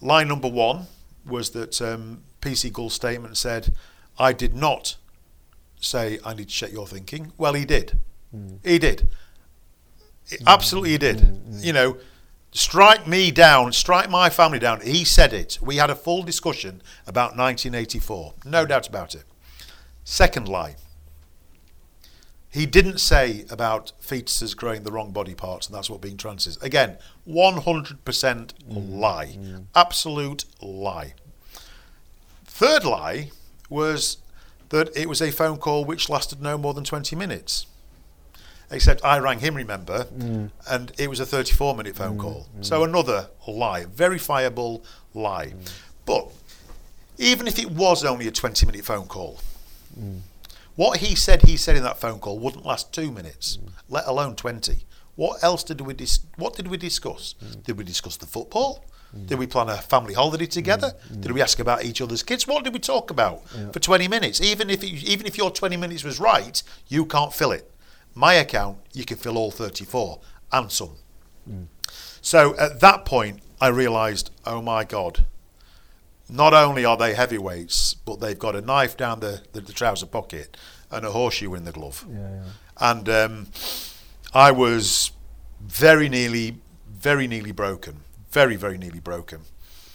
Lie 0.00 0.24
number 0.24 0.48
one 0.48 0.86
was 1.26 1.50
that 1.50 1.80
um, 1.80 2.22
PC 2.42 2.70
Gul's 2.70 2.92
statement 2.92 3.38
said, 3.38 3.72
"I 4.18 4.34
did 4.34 4.54
not 4.54 4.96
say 5.80 6.18
I 6.24 6.34
need 6.34 6.48
to 6.48 6.54
check 6.54 6.70
your 6.70 6.86
thinking." 6.86 7.32
Well, 7.38 7.54
he 7.54 7.64
did. 7.64 7.98
He 8.62 8.78
did. 8.78 9.08
Absolutely, 10.46 10.90
he 10.90 10.98
did. 10.98 11.40
You 11.50 11.72
know, 11.72 11.96
strike 12.52 13.06
me 13.06 13.30
down, 13.30 13.72
strike 13.72 14.10
my 14.10 14.28
family 14.28 14.58
down. 14.58 14.82
He 14.82 15.04
said 15.06 15.32
it. 15.32 15.58
We 15.62 15.76
had 15.76 15.88
a 15.88 15.94
full 15.94 16.22
discussion 16.22 16.82
about 17.06 17.38
1984. 17.38 18.34
No 18.44 18.66
doubt 18.66 18.86
about 18.86 19.14
it. 19.14 19.24
Second 20.10 20.48
lie. 20.48 20.76
He 22.48 22.64
didn't 22.64 22.96
say 22.96 23.44
about 23.50 23.92
fetuses 24.02 24.56
growing 24.56 24.82
the 24.82 24.90
wrong 24.90 25.10
body 25.10 25.34
parts, 25.34 25.66
and 25.66 25.76
that's 25.76 25.90
what 25.90 26.00
being 26.00 26.16
trans 26.16 26.46
is. 26.46 26.56
Again, 26.62 26.96
100% 27.28 28.52
lie. 28.66 29.26
Mm, 29.26 29.44
mm. 29.44 29.64
Absolute 29.74 30.46
lie. 30.62 31.12
Third 32.46 32.86
lie 32.86 33.32
was 33.68 34.16
that 34.70 34.96
it 34.96 35.10
was 35.10 35.20
a 35.20 35.30
phone 35.30 35.58
call 35.58 35.84
which 35.84 36.08
lasted 36.08 36.40
no 36.40 36.56
more 36.56 36.72
than 36.72 36.84
20 36.84 37.14
minutes. 37.14 37.66
Except 38.70 39.04
I 39.04 39.18
rang 39.18 39.40
him, 39.40 39.56
remember, 39.56 40.04
mm. 40.04 40.50
and 40.70 40.90
it 40.96 41.10
was 41.10 41.20
a 41.20 41.26
34 41.26 41.76
minute 41.76 41.96
phone 41.96 42.16
call. 42.16 42.46
So 42.62 42.82
another 42.82 43.28
lie, 43.46 43.84
verifiable 43.84 44.82
lie. 45.12 45.52
But 46.06 46.30
even 47.18 47.46
if 47.46 47.58
it 47.58 47.70
was 47.70 48.06
only 48.06 48.26
a 48.26 48.30
20 48.30 48.64
minute 48.64 48.86
phone 48.86 49.06
call, 49.06 49.38
what 50.76 50.98
he 50.98 51.14
said 51.14 51.42
he 51.42 51.56
said 51.56 51.76
in 51.76 51.82
that 51.82 51.98
phone 51.98 52.20
call 52.20 52.38
wouldn't 52.38 52.64
last 52.64 52.92
two 52.92 53.10
minutes, 53.10 53.58
let 53.88 54.06
alone 54.06 54.36
20. 54.36 54.84
What 55.16 55.42
else 55.42 55.64
did 55.64 55.80
we 55.80 55.94
dis- 55.94 56.20
what 56.36 56.54
did 56.54 56.68
we 56.68 56.76
discuss? 56.76 57.34
Did 57.64 57.76
we 57.76 57.84
discuss 57.84 58.16
the 58.16 58.26
football? 58.26 58.84
Did 59.26 59.38
we 59.38 59.46
plan 59.46 59.68
a 59.70 59.76
family 59.76 60.14
holiday 60.14 60.46
together? 60.46 60.92
Did 61.20 61.32
we 61.32 61.40
ask 61.40 61.58
about 61.58 61.84
each 61.84 62.00
other's 62.00 62.22
kids? 62.22 62.46
What 62.46 62.64
did 62.64 62.74
we 62.74 62.78
talk 62.78 63.10
about 63.10 63.48
for 63.72 63.80
20 63.80 64.06
minutes? 64.06 64.40
Even 64.40 64.68
if 64.70 64.82
it, 64.82 64.86
even 64.86 65.26
if 65.26 65.38
your 65.38 65.50
20 65.50 65.76
minutes 65.76 66.04
was 66.04 66.20
right, 66.20 66.62
you 66.88 67.06
can't 67.06 67.32
fill 67.32 67.52
it. 67.52 67.70
My 68.14 68.34
account, 68.34 68.78
you 68.92 69.04
can 69.04 69.16
fill 69.16 69.38
all 69.38 69.50
34 69.50 70.20
and 70.52 70.70
some. 70.70 70.96
Mm. 71.48 71.66
So 72.20 72.56
at 72.58 72.80
that 72.80 73.04
point, 73.04 73.40
I 73.60 73.68
realised, 73.68 74.30
oh 74.44 74.60
my 74.60 74.84
God, 74.84 75.24
not 76.28 76.54
only 76.54 76.84
are 76.84 76.96
they 76.96 77.14
heavyweights, 77.14 77.94
but 77.94 78.20
they've 78.20 78.38
got 78.38 78.54
a 78.54 78.60
knife 78.60 78.96
down 78.96 79.20
the, 79.20 79.42
the, 79.52 79.60
the 79.60 79.72
trouser 79.72 80.06
pocket 80.06 80.56
and 80.90 81.04
a 81.04 81.10
horseshoe 81.10 81.54
in 81.54 81.64
the 81.64 81.72
glove. 81.72 82.04
Yeah, 82.10 82.18
yeah. 82.18 82.42
And 82.80 83.08
um, 83.08 83.46
I 84.34 84.50
was 84.50 85.12
very 85.60 86.08
nearly, 86.08 86.58
very 86.90 87.26
nearly 87.26 87.52
broken. 87.52 88.00
Very, 88.30 88.56
very 88.56 88.78
nearly 88.78 89.00
broken. 89.00 89.40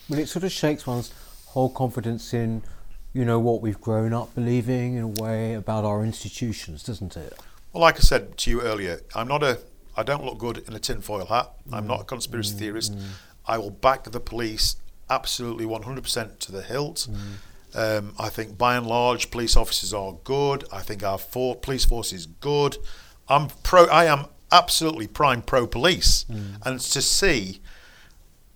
Well, 0.09 0.19
it 0.19 0.27
sort 0.27 0.43
of 0.43 0.51
shakes 0.51 0.87
one's 0.87 1.13
whole 1.47 1.69
confidence 1.69 2.33
in, 2.33 2.63
you 3.13 3.25
know, 3.25 3.39
what 3.39 3.61
we've 3.61 3.79
grown 3.79 4.11
up 4.13 4.33
believing 4.33 4.95
in 4.95 5.03
a 5.03 5.07
way 5.07 5.53
about 5.53 5.85
our 5.85 6.03
institutions, 6.03 6.83
doesn't 6.83 7.15
it? 7.15 7.39
Well, 7.71 7.81
like 7.81 7.97
I 7.97 7.99
said 7.99 8.37
to 8.39 8.49
you 8.49 8.61
earlier, 8.61 9.01
I'm 9.15 9.27
not 9.27 9.43
a. 9.43 9.59
I 9.95 10.01
don't 10.01 10.25
look 10.25 10.39
good 10.39 10.63
in 10.67 10.73
a 10.73 10.79
tinfoil 10.79 11.27
hat. 11.27 11.51
I'm 11.71 11.85
not 11.85 12.01
a 12.01 12.03
conspiracy 12.03 12.55
theorist. 12.55 12.97
I 13.45 13.59
will 13.59 13.69
back 13.69 14.05
the 14.05 14.19
police 14.19 14.75
absolutely 15.17 15.65
100% 15.65 16.39
to 16.39 16.51
the 16.51 16.61
hilt. 16.61 17.07
Um, 17.75 18.13
I 18.19 18.29
think 18.29 18.57
by 18.57 18.75
and 18.75 18.85
large, 18.85 19.31
police 19.31 19.55
officers 19.57 19.93
are 19.93 20.13
good. 20.23 20.63
I 20.71 20.81
think 20.81 21.03
our 21.03 21.17
for- 21.17 21.55
police 21.55 21.85
force 21.85 22.13
is 22.13 22.25
good. 22.27 22.77
I'm 23.27 23.47
pro. 23.63 23.85
I 23.85 24.05
am 24.05 24.25
absolutely 24.51 25.07
prime 25.07 25.41
pro 25.41 25.65
police, 25.65 26.25
and 26.65 26.79
to 26.79 27.01
see 27.01 27.59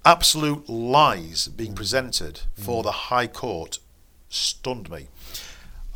absolute 0.05 0.69
lies 0.69 1.47
being 1.47 1.73
presented 1.73 2.41
for 2.53 2.83
the 2.83 2.91
High 3.09 3.27
Court 3.27 3.79
stunned 4.29 4.89
me. 4.89 5.07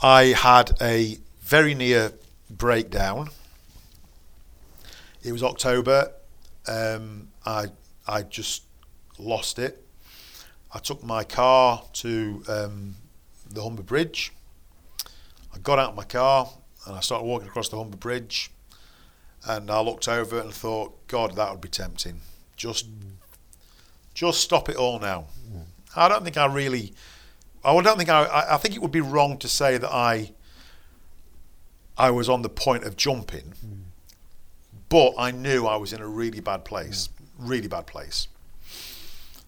I 0.01 0.23
had 0.49 0.71
a 0.81 1.19
very 1.41 1.75
near 1.75 2.13
breakdown. 2.49 3.29
It 5.23 5.31
was 5.31 5.43
October. 5.43 6.11
Um, 6.67 7.27
I 7.45 7.67
I 8.07 8.23
just 8.23 8.63
lost 9.19 9.59
it. 9.59 9.85
I 10.73 10.79
took 10.79 11.03
my 11.03 11.23
car 11.23 11.83
to 11.93 12.43
um, 12.47 12.95
the 13.49 13.61
Humber 13.63 13.83
Bridge. 13.83 14.31
I 15.53 15.59
got 15.59 15.79
out 15.79 15.89
of 15.89 15.95
my 15.95 16.05
car 16.05 16.49
and 16.85 16.95
I 16.95 17.01
started 17.01 17.25
walking 17.25 17.47
across 17.47 17.69
the 17.69 17.77
Humber 17.77 17.97
Bridge. 17.97 18.51
And 19.45 19.69
I 19.71 19.81
looked 19.81 20.07
over 20.07 20.39
and 20.39 20.53
thought, 20.53 21.07
God, 21.07 21.35
that 21.35 21.51
would 21.51 21.61
be 21.61 21.67
tempting. 21.69 22.21
Just, 22.55 22.85
just 24.13 24.39
stop 24.41 24.69
it 24.69 24.75
all 24.75 24.99
now. 24.99 25.25
I 25.95 26.07
don't 26.07 26.23
think 26.23 26.37
I 26.37 26.45
really. 26.45 26.93
I 27.65 27.79
don't 27.81 27.97
think 27.97 28.09
I. 28.09 28.23
I- 28.23 28.53
I 28.55 28.57
think 28.57 28.75
it 28.75 28.81
would 28.81 28.91
be 28.91 29.01
wrong 29.01 29.37
to 29.39 29.47
say 29.47 29.77
that 29.77 29.91
I. 29.91 30.31
I 31.97 32.11
was 32.11 32.29
on 32.29 32.41
the 32.43 32.49
point 32.49 32.83
of 32.85 32.95
jumping, 32.95 33.53
but 34.89 35.13
I 35.17 35.31
knew 35.31 35.65
I 35.67 35.75
was 35.75 35.91
in 35.91 36.01
a 36.01 36.07
really 36.07 36.39
bad 36.39 36.63
place, 36.65 37.09
really 37.37 37.67
bad 37.67 37.85
place. 37.87 38.27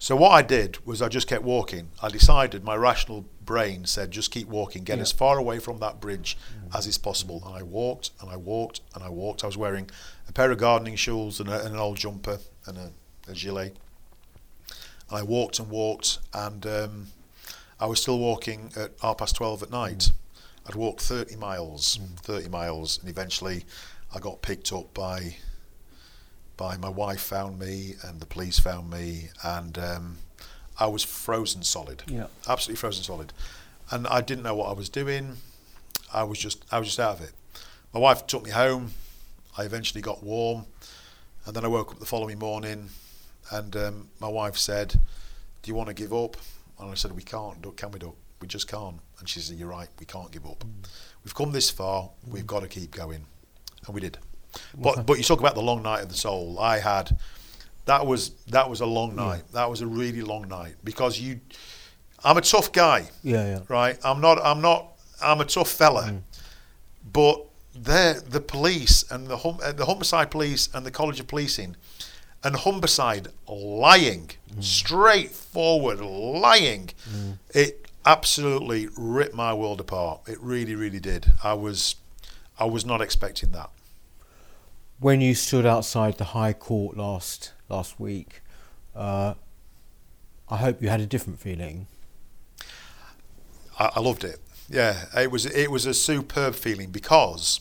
So 0.03 0.17
what 0.17 0.31
I 0.31 0.41
did 0.41 0.85
was 0.85 1.01
I 1.01 1.07
just 1.07 1.29
kept 1.29 1.43
walking. 1.45 1.87
I 2.01 2.09
decided 2.09 2.61
my 2.61 2.75
rational 2.75 3.23
brain 3.45 3.85
said 3.85 4.11
just 4.11 4.31
keep 4.31 4.49
walking, 4.49 4.83
get 4.83 4.97
Yeah. 4.97 5.03
as 5.03 5.13
far 5.13 5.37
away 5.37 5.59
from 5.59 5.79
that 5.79 6.01
bridge 6.01 6.37
as 6.75 6.85
is 6.85 6.97
possible. 6.97 7.41
And 7.45 7.55
I 7.55 7.63
walked 7.63 8.09
and 8.19 8.29
I 8.29 8.35
walked 8.35 8.81
and 8.93 9.01
I 9.01 9.07
walked. 9.07 9.45
I 9.45 9.47
was 9.47 9.55
wearing 9.55 9.89
a 10.27 10.33
pair 10.33 10.51
of 10.51 10.57
gardening 10.57 10.97
shoes 10.97 11.39
and, 11.39 11.47
a, 11.47 11.63
and 11.63 11.73
an 11.75 11.79
old 11.79 11.95
jumper 11.95 12.39
and 12.65 12.77
a, 12.77 12.91
a 13.29 13.33
gilet. 13.33 13.77
And 15.09 15.19
I 15.19 15.23
walked 15.23 15.59
and 15.59 15.69
walked 15.69 16.19
and 16.33 16.65
um, 16.67 17.07
I 17.79 17.85
was 17.85 18.01
still 18.01 18.19
walking 18.19 18.73
at 18.75 18.91
half 19.01 19.19
past 19.19 19.37
twelve 19.37 19.63
at 19.63 19.71
night. 19.71 20.11
I'd 20.67 20.75
walked 20.75 20.99
thirty 20.99 21.37
miles, 21.37 21.97
thirty 22.17 22.49
miles, 22.49 22.99
and 22.99 23.09
eventually 23.09 23.63
I 24.13 24.19
got 24.19 24.41
picked 24.41 24.73
up 24.73 24.93
by 24.93 25.37
by 26.57 26.77
my 26.77 26.89
wife 26.89 27.21
found 27.21 27.59
me 27.59 27.95
and 28.03 28.19
the 28.19 28.25
police 28.25 28.59
found 28.59 28.89
me 28.89 29.29
and 29.43 29.77
um, 29.77 30.17
I 30.79 30.87
was 30.87 31.03
frozen 31.03 31.63
solid. 31.63 32.03
Yeah. 32.07 32.27
absolutely 32.47 32.79
frozen 32.79 33.03
solid. 33.03 33.33
And 33.91 34.07
I 34.07 34.21
didn't 34.21 34.43
know 34.43 34.55
what 34.55 34.69
I 34.69 34.73
was 34.73 34.89
doing. 34.89 35.37
I 36.13 36.23
was 36.23 36.39
just 36.39 36.63
I 36.71 36.79
was 36.79 36.87
just 36.87 36.99
out 36.99 37.19
of 37.19 37.21
it. 37.21 37.31
My 37.93 37.99
wife 37.99 38.25
took 38.27 38.43
me 38.43 38.51
home. 38.51 38.91
I 39.57 39.63
eventually 39.63 40.01
got 40.01 40.23
warm. 40.23 40.65
And 41.45 41.55
then 41.55 41.65
I 41.65 41.67
woke 41.67 41.91
up 41.91 41.99
the 41.99 42.05
following 42.05 42.39
morning 42.39 42.89
and 43.51 43.75
um, 43.75 44.07
my 44.19 44.29
wife 44.29 44.57
said 44.57 44.99
do 45.61 45.69
you 45.69 45.75
want 45.75 45.87
to 45.87 45.93
give 45.93 46.13
up? 46.13 46.37
And 46.79 46.91
I 46.91 46.95
said 46.95 47.11
we 47.13 47.23
can't 47.23 47.61
can 47.75 47.91
we 47.91 47.99
Duck? 47.99 48.15
we 48.41 48.47
just 48.47 48.67
can't. 48.67 48.99
And 49.19 49.29
she 49.29 49.39
said 49.39 49.57
you're 49.57 49.69
right 49.69 49.89
we 49.99 50.05
can't 50.05 50.31
give 50.31 50.45
up. 50.45 50.63
We've 51.23 51.35
come 51.35 51.51
this 51.51 51.69
far. 51.69 52.09
We've 52.27 52.47
got 52.47 52.61
to 52.61 52.67
keep 52.67 52.91
going. 52.91 53.25
And 53.85 53.95
we 53.95 54.01
did 54.01 54.17
but 54.77 55.05
but 55.05 55.17
you 55.17 55.23
talk 55.23 55.39
about 55.39 55.55
the 55.55 55.61
long 55.61 55.83
night 55.83 56.01
of 56.01 56.09
the 56.09 56.15
soul. 56.15 56.59
I 56.59 56.79
had 56.79 57.17
that 57.85 58.05
was 58.05 58.29
that 58.47 58.69
was 58.69 58.81
a 58.81 58.85
long 58.85 59.15
night. 59.15 59.43
That 59.53 59.69
was 59.69 59.81
a 59.81 59.87
really 59.87 60.21
long 60.21 60.47
night 60.47 60.75
because 60.83 61.19
you. 61.19 61.39
I'm 62.25 62.37
a 62.37 62.41
tough 62.41 62.71
guy, 62.71 63.09
Yeah, 63.21 63.45
yeah. 63.45 63.59
right? 63.67 63.97
I'm 64.03 64.21
not. 64.21 64.39
I'm 64.43 64.61
not. 64.61 64.93
I'm 65.21 65.41
a 65.41 65.45
tough 65.45 65.69
fella, 65.69 66.03
mm. 66.03 66.21
but 67.11 67.45
they're 67.75 68.21
the 68.21 68.39
police 68.39 69.03
and 69.11 69.27
the 69.27 69.37
hum, 69.37 69.57
the 69.57 69.85
Humberside 69.85 70.31
police 70.31 70.69
and 70.73 70.85
the 70.85 70.91
College 70.91 71.19
of 71.19 71.27
Policing, 71.27 71.75
and 72.41 72.55
Humberside 72.55 73.27
lying, 73.47 74.31
mm. 74.49 74.63
straightforward 74.63 75.99
lying. 75.99 76.91
Mm. 77.09 77.39
It 77.53 77.87
absolutely 78.05 78.87
ripped 78.97 79.35
my 79.35 79.53
world 79.53 79.81
apart. 79.81 80.21
It 80.27 80.39
really, 80.39 80.75
really 80.75 80.99
did. 80.99 81.33
I 81.43 81.53
was, 81.53 81.95
I 82.59 82.65
was 82.65 82.85
not 82.85 83.01
expecting 83.01 83.51
that. 83.51 83.69
When 85.03 85.19
you 85.19 85.35
stood 85.35 85.65
outside 85.65 86.17
the 86.17 86.23
High 86.23 86.53
Court 86.53 86.95
last 86.95 87.51
last 87.67 87.99
week, 87.99 88.41
uh, 88.95 89.33
I 90.47 90.55
hope 90.55 90.81
you 90.81 90.87
had 90.87 91.01
a 91.01 91.05
different 91.05 91.41
feeling. 91.41 91.87
I, 93.77 93.89
I 93.97 93.99
loved 93.99 94.23
it. 94.23 94.39
Yeah, 94.69 95.07
it 95.13 95.29
was 95.29 95.45
it 95.45 95.69
was 95.69 95.85
a 95.85 95.93
superb 95.93 96.55
feeling 96.55 96.89
because 96.89 97.59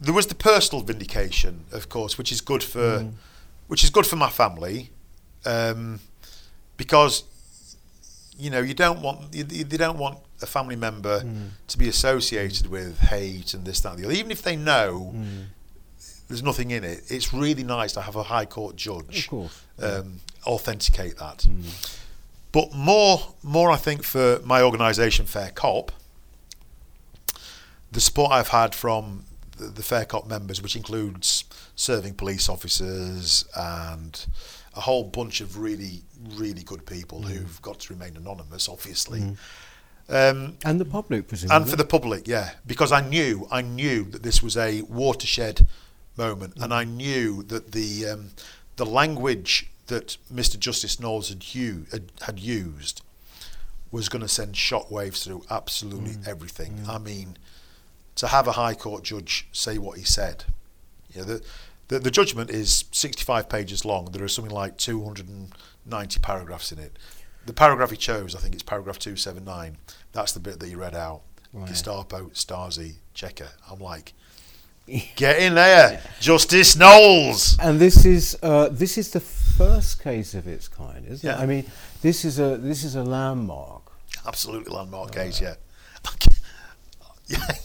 there 0.00 0.14
was 0.14 0.28
the 0.28 0.36
personal 0.36 0.84
vindication, 0.84 1.64
of 1.72 1.88
course, 1.88 2.16
which 2.18 2.30
is 2.30 2.40
good 2.40 2.62
for 2.62 3.10
which 3.66 3.82
is 3.82 3.90
good 3.90 4.06
for 4.06 4.14
my 4.14 4.30
family, 4.30 4.90
um, 5.44 5.98
because 6.76 7.24
you 8.38 8.48
know 8.48 8.60
you 8.60 8.74
don't 8.74 9.02
want 9.02 9.34
you, 9.34 9.44
you 9.50 9.64
don't 9.64 9.98
want 9.98 10.18
a 10.40 10.46
family 10.46 10.76
member 10.76 11.24
to 11.66 11.78
be 11.78 11.88
associated 11.88 12.68
with 12.68 13.00
hate 13.00 13.54
and 13.54 13.64
this 13.64 13.80
that 13.80 13.94
and 13.94 13.98
the 13.98 14.04
other, 14.04 14.14
even 14.14 14.30
if 14.30 14.42
they 14.42 14.54
know. 14.54 15.12
There's 16.28 16.42
nothing 16.42 16.70
in 16.70 16.84
it. 16.84 17.02
It's 17.08 17.32
really 17.34 17.64
nice 17.64 17.92
to 17.92 18.00
have 18.00 18.16
a 18.16 18.22
high 18.22 18.46
court 18.46 18.76
judge 18.76 19.28
um, 19.80 20.20
authenticate 20.46 21.18
that. 21.18 21.46
But 22.52 22.72
more, 22.72 23.20
more, 23.42 23.70
I 23.70 23.76
think 23.76 24.02
for 24.04 24.40
my 24.44 24.62
organisation, 24.62 25.26
Fair 25.26 25.50
Cop, 25.50 25.92
the 27.92 28.00
support 28.00 28.32
I've 28.32 28.48
had 28.48 28.74
from 28.74 29.24
the, 29.58 29.66
the 29.66 29.82
Fair 29.82 30.04
Cop 30.04 30.26
members, 30.26 30.62
which 30.62 30.76
includes 30.76 31.44
serving 31.76 32.14
police 32.14 32.48
officers 32.48 33.44
and 33.56 34.26
a 34.76 34.80
whole 34.80 35.04
bunch 35.04 35.40
of 35.40 35.58
really, 35.58 36.02
really 36.36 36.62
good 36.62 36.86
people 36.86 37.22
who've 37.22 37.60
got 37.62 37.80
to 37.80 37.92
remain 37.92 38.16
anonymous, 38.16 38.68
obviously. 38.68 39.36
Um, 40.08 40.56
And 40.64 40.80
the 40.80 40.84
public, 40.84 41.28
presumably. 41.28 41.56
and 41.56 41.68
for 41.70 41.76
the 41.76 41.84
public, 41.84 42.28
yeah, 42.28 42.50
because 42.66 42.92
I 42.92 43.00
knew, 43.00 43.46
I 43.50 43.62
knew 43.62 44.04
that 44.10 44.22
this 44.22 44.42
was 44.42 44.56
a 44.56 44.82
watershed 44.82 45.66
moment, 46.16 46.54
and 46.60 46.72
I 46.72 46.84
knew 46.84 47.42
that 47.44 47.72
the 47.72 48.06
um, 48.06 48.30
the 48.76 48.86
language 48.86 49.68
that 49.86 50.16
Mr. 50.32 50.58
Justice 50.58 50.98
Knowles 50.98 51.28
had, 51.28 51.54
u- 51.54 51.86
had, 51.92 52.10
had 52.22 52.38
used 52.40 53.02
was 53.90 54.08
going 54.08 54.22
to 54.22 54.28
send 54.28 54.54
shockwaves 54.54 55.22
through 55.24 55.44
absolutely 55.50 56.12
Mm. 56.14 56.26
everything. 56.26 56.84
I 56.88 56.98
mean, 56.98 57.36
to 58.16 58.28
have 58.28 58.48
a 58.48 58.52
High 58.52 58.74
Court 58.74 59.04
judge 59.04 59.46
say 59.52 59.76
what 59.78 59.98
he 59.98 60.04
said, 60.04 60.44
you 61.12 61.20
know, 61.20 61.26
the, 61.26 61.42
the, 61.88 61.98
the 62.00 62.10
judgment 62.10 62.48
is 62.50 62.86
65 62.92 63.48
pages 63.48 63.84
long. 63.84 64.06
There 64.06 64.24
are 64.24 64.28
something 64.28 64.52
like 64.54 64.78
290 64.78 66.20
paragraphs 66.20 66.72
in 66.72 66.78
it. 66.78 66.98
The 67.46 67.52
paragraph 67.52 67.90
he 67.90 67.96
chose, 67.98 68.34
I 68.34 68.38
think 68.38 68.54
it's 68.54 68.62
paragraph 68.62 68.98
279. 68.98 69.76
That's 70.12 70.32
the 70.32 70.40
bit 70.40 70.60
that 70.60 70.66
he 70.66 70.74
read 70.74 70.94
out. 70.94 71.20
Right. 71.52 71.68
Gestapo, 71.68 72.30
Stasi, 72.30 72.94
Cheka. 73.14 73.48
I'm 73.70 73.78
like, 73.80 74.14
get 75.16 75.38
in 75.38 75.54
there, 75.54 76.00
Justice 76.20 76.76
Knowles. 76.76 77.56
And 77.60 77.78
this 77.80 78.04
is 78.04 78.36
uh, 78.42 78.68
this 78.70 78.98
is 78.98 79.10
the 79.10 79.20
first 79.20 80.02
case 80.02 80.34
of 80.34 80.46
its 80.46 80.68
kind, 80.68 81.06
isn't 81.08 81.26
Yeah. 81.28 81.38
it? 81.38 81.42
I 81.42 81.46
mean, 81.46 81.64
this 82.02 82.24
is 82.24 82.38
a 82.38 82.56
this 82.56 82.84
is 82.84 82.94
a 82.96 83.02
landmark. 83.04 83.82
Absolutely 84.26 84.74
landmark 84.74 85.12
case, 85.12 85.40
yeah. 85.40 85.54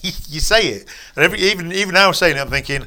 you 0.02 0.40
say 0.40 0.68
it, 0.68 0.88
and 1.16 1.24
every, 1.24 1.38
even 1.40 1.70
even 1.72 1.94
now 1.94 2.12
saying 2.12 2.36
it, 2.36 2.40
I'm 2.40 2.48
thinking, 2.48 2.86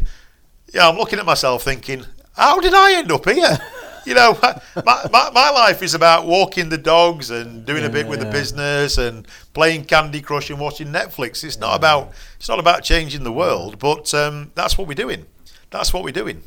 yeah, 0.73 0.87
I'm 0.89 0.97
looking 0.97 1.19
at 1.19 1.25
myself 1.25 1.63
thinking, 1.63 2.05
how 2.35 2.59
did 2.59 2.73
I 2.73 2.93
end 2.95 3.11
up 3.11 3.25
here? 3.29 3.57
You 4.13 4.15
know, 4.15 4.37
my, 4.41 5.07
my, 5.11 5.29
my 5.33 5.49
life 5.49 5.81
is 5.81 5.93
about 5.93 6.25
walking 6.25 6.67
the 6.67 6.77
dogs 6.77 7.29
and 7.29 7.65
doing 7.65 7.85
a 7.85 7.89
bit 7.89 8.05
with 8.05 8.19
the 8.19 8.25
business 8.25 8.97
and 8.97 9.25
playing 9.53 9.85
Candy 9.85 10.19
Crush 10.19 10.49
and 10.49 10.59
watching 10.59 10.87
Netflix. 10.87 11.43
It's 11.43 11.57
not 11.57 11.75
about 11.75 12.11
it's 12.35 12.49
not 12.49 12.59
about 12.59 12.83
changing 12.83 13.23
the 13.23 13.31
world, 13.31 13.79
but 13.79 14.13
um, 14.13 14.51
that's 14.55 14.77
what 14.77 14.89
we're 14.89 14.93
doing. 14.93 15.25
That's 15.69 15.93
what 15.93 16.03
we're 16.03 16.11
doing. 16.11 16.43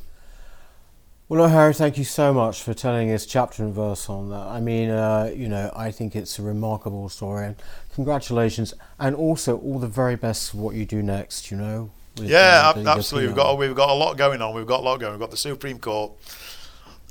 Well, 1.29 1.41
look, 1.41 1.51
Harry, 1.51 1.75
thank 1.75 1.99
you 1.99 2.05
so 2.05 2.33
much 2.33 2.63
for 2.63 2.73
telling 2.73 3.11
us 3.11 3.27
chapter 3.27 3.65
and 3.65 3.75
verse 3.75 4.09
on 4.09 4.29
that. 4.31 4.47
I 4.47 4.61
mean, 4.61 4.91
uh, 4.91 5.33
you 5.35 5.49
know, 5.49 5.73
I 5.75 5.91
think 5.91 6.15
it's 6.15 6.39
a 6.39 6.43
remarkable 6.43 7.09
story, 7.09 7.47
and 7.47 7.57
congratulations, 7.95 8.75
and 9.01 9.17
also 9.17 9.59
all 9.59 9.81
the 9.81 9.89
very 9.89 10.15
best 10.15 10.51
for 10.51 10.59
what 10.59 10.77
you 10.77 10.85
do 10.85 11.03
next. 11.03 11.51
You 11.51 11.57
know. 11.57 11.91
with, 12.17 12.31
Yeah, 12.31 12.73
uh, 12.77 12.85
absolutely. 12.87 13.29
We've 13.29 13.37
got 13.37 13.59
we've 13.59 13.75
got 13.75 13.91
a 13.91 13.95
lot 13.95 14.17
going 14.17 14.41
on. 14.41 14.55
We've 14.55 14.67
got 14.67 14.81
a 14.81 14.83
lot 14.83 15.01
going. 15.01 15.15
We've 15.15 15.21
got 15.21 15.33
the 15.33 15.37
Supreme 15.37 15.79
Court 15.81 16.13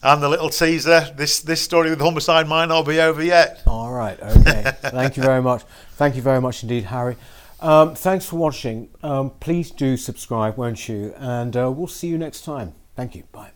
and 0.06 0.22
the 0.22 0.30
little 0.30 0.50
teaser. 0.50 1.12
This 1.16 1.42
this 1.42 1.62
story 1.62 1.90
with 1.90 2.00
Humberside 2.00 2.48
might 2.48 2.68
not 2.68 2.84
be 2.84 3.00
over 3.00 3.24
yet. 3.24 3.64
All 3.66 3.92
right. 3.92 4.20
Okay. 4.22 4.64
Thank 4.82 5.18
you 5.18 5.24
very 5.24 5.42
much. 5.42 5.64
Thank 5.94 6.16
you 6.16 6.22
very 6.22 6.40
much 6.40 6.62
indeed, 6.64 6.86
Harry. 6.86 7.18
Um, 7.60 7.96
thanks 7.96 8.26
for 8.26 8.36
watching. 8.36 8.90
Um, 9.02 9.32
please 9.40 9.72
do 9.72 9.98
subscribe, 9.98 10.58
won't 10.58 10.88
you? 10.88 11.14
And 11.18 11.58
uh, 11.58 11.72
we'll 11.72 11.88
see 11.88 12.08
you 12.08 12.18
next 12.18 12.44
time. 12.46 12.76
Thank 12.96 13.16
you. 13.16 13.24
Bye. 13.32 13.55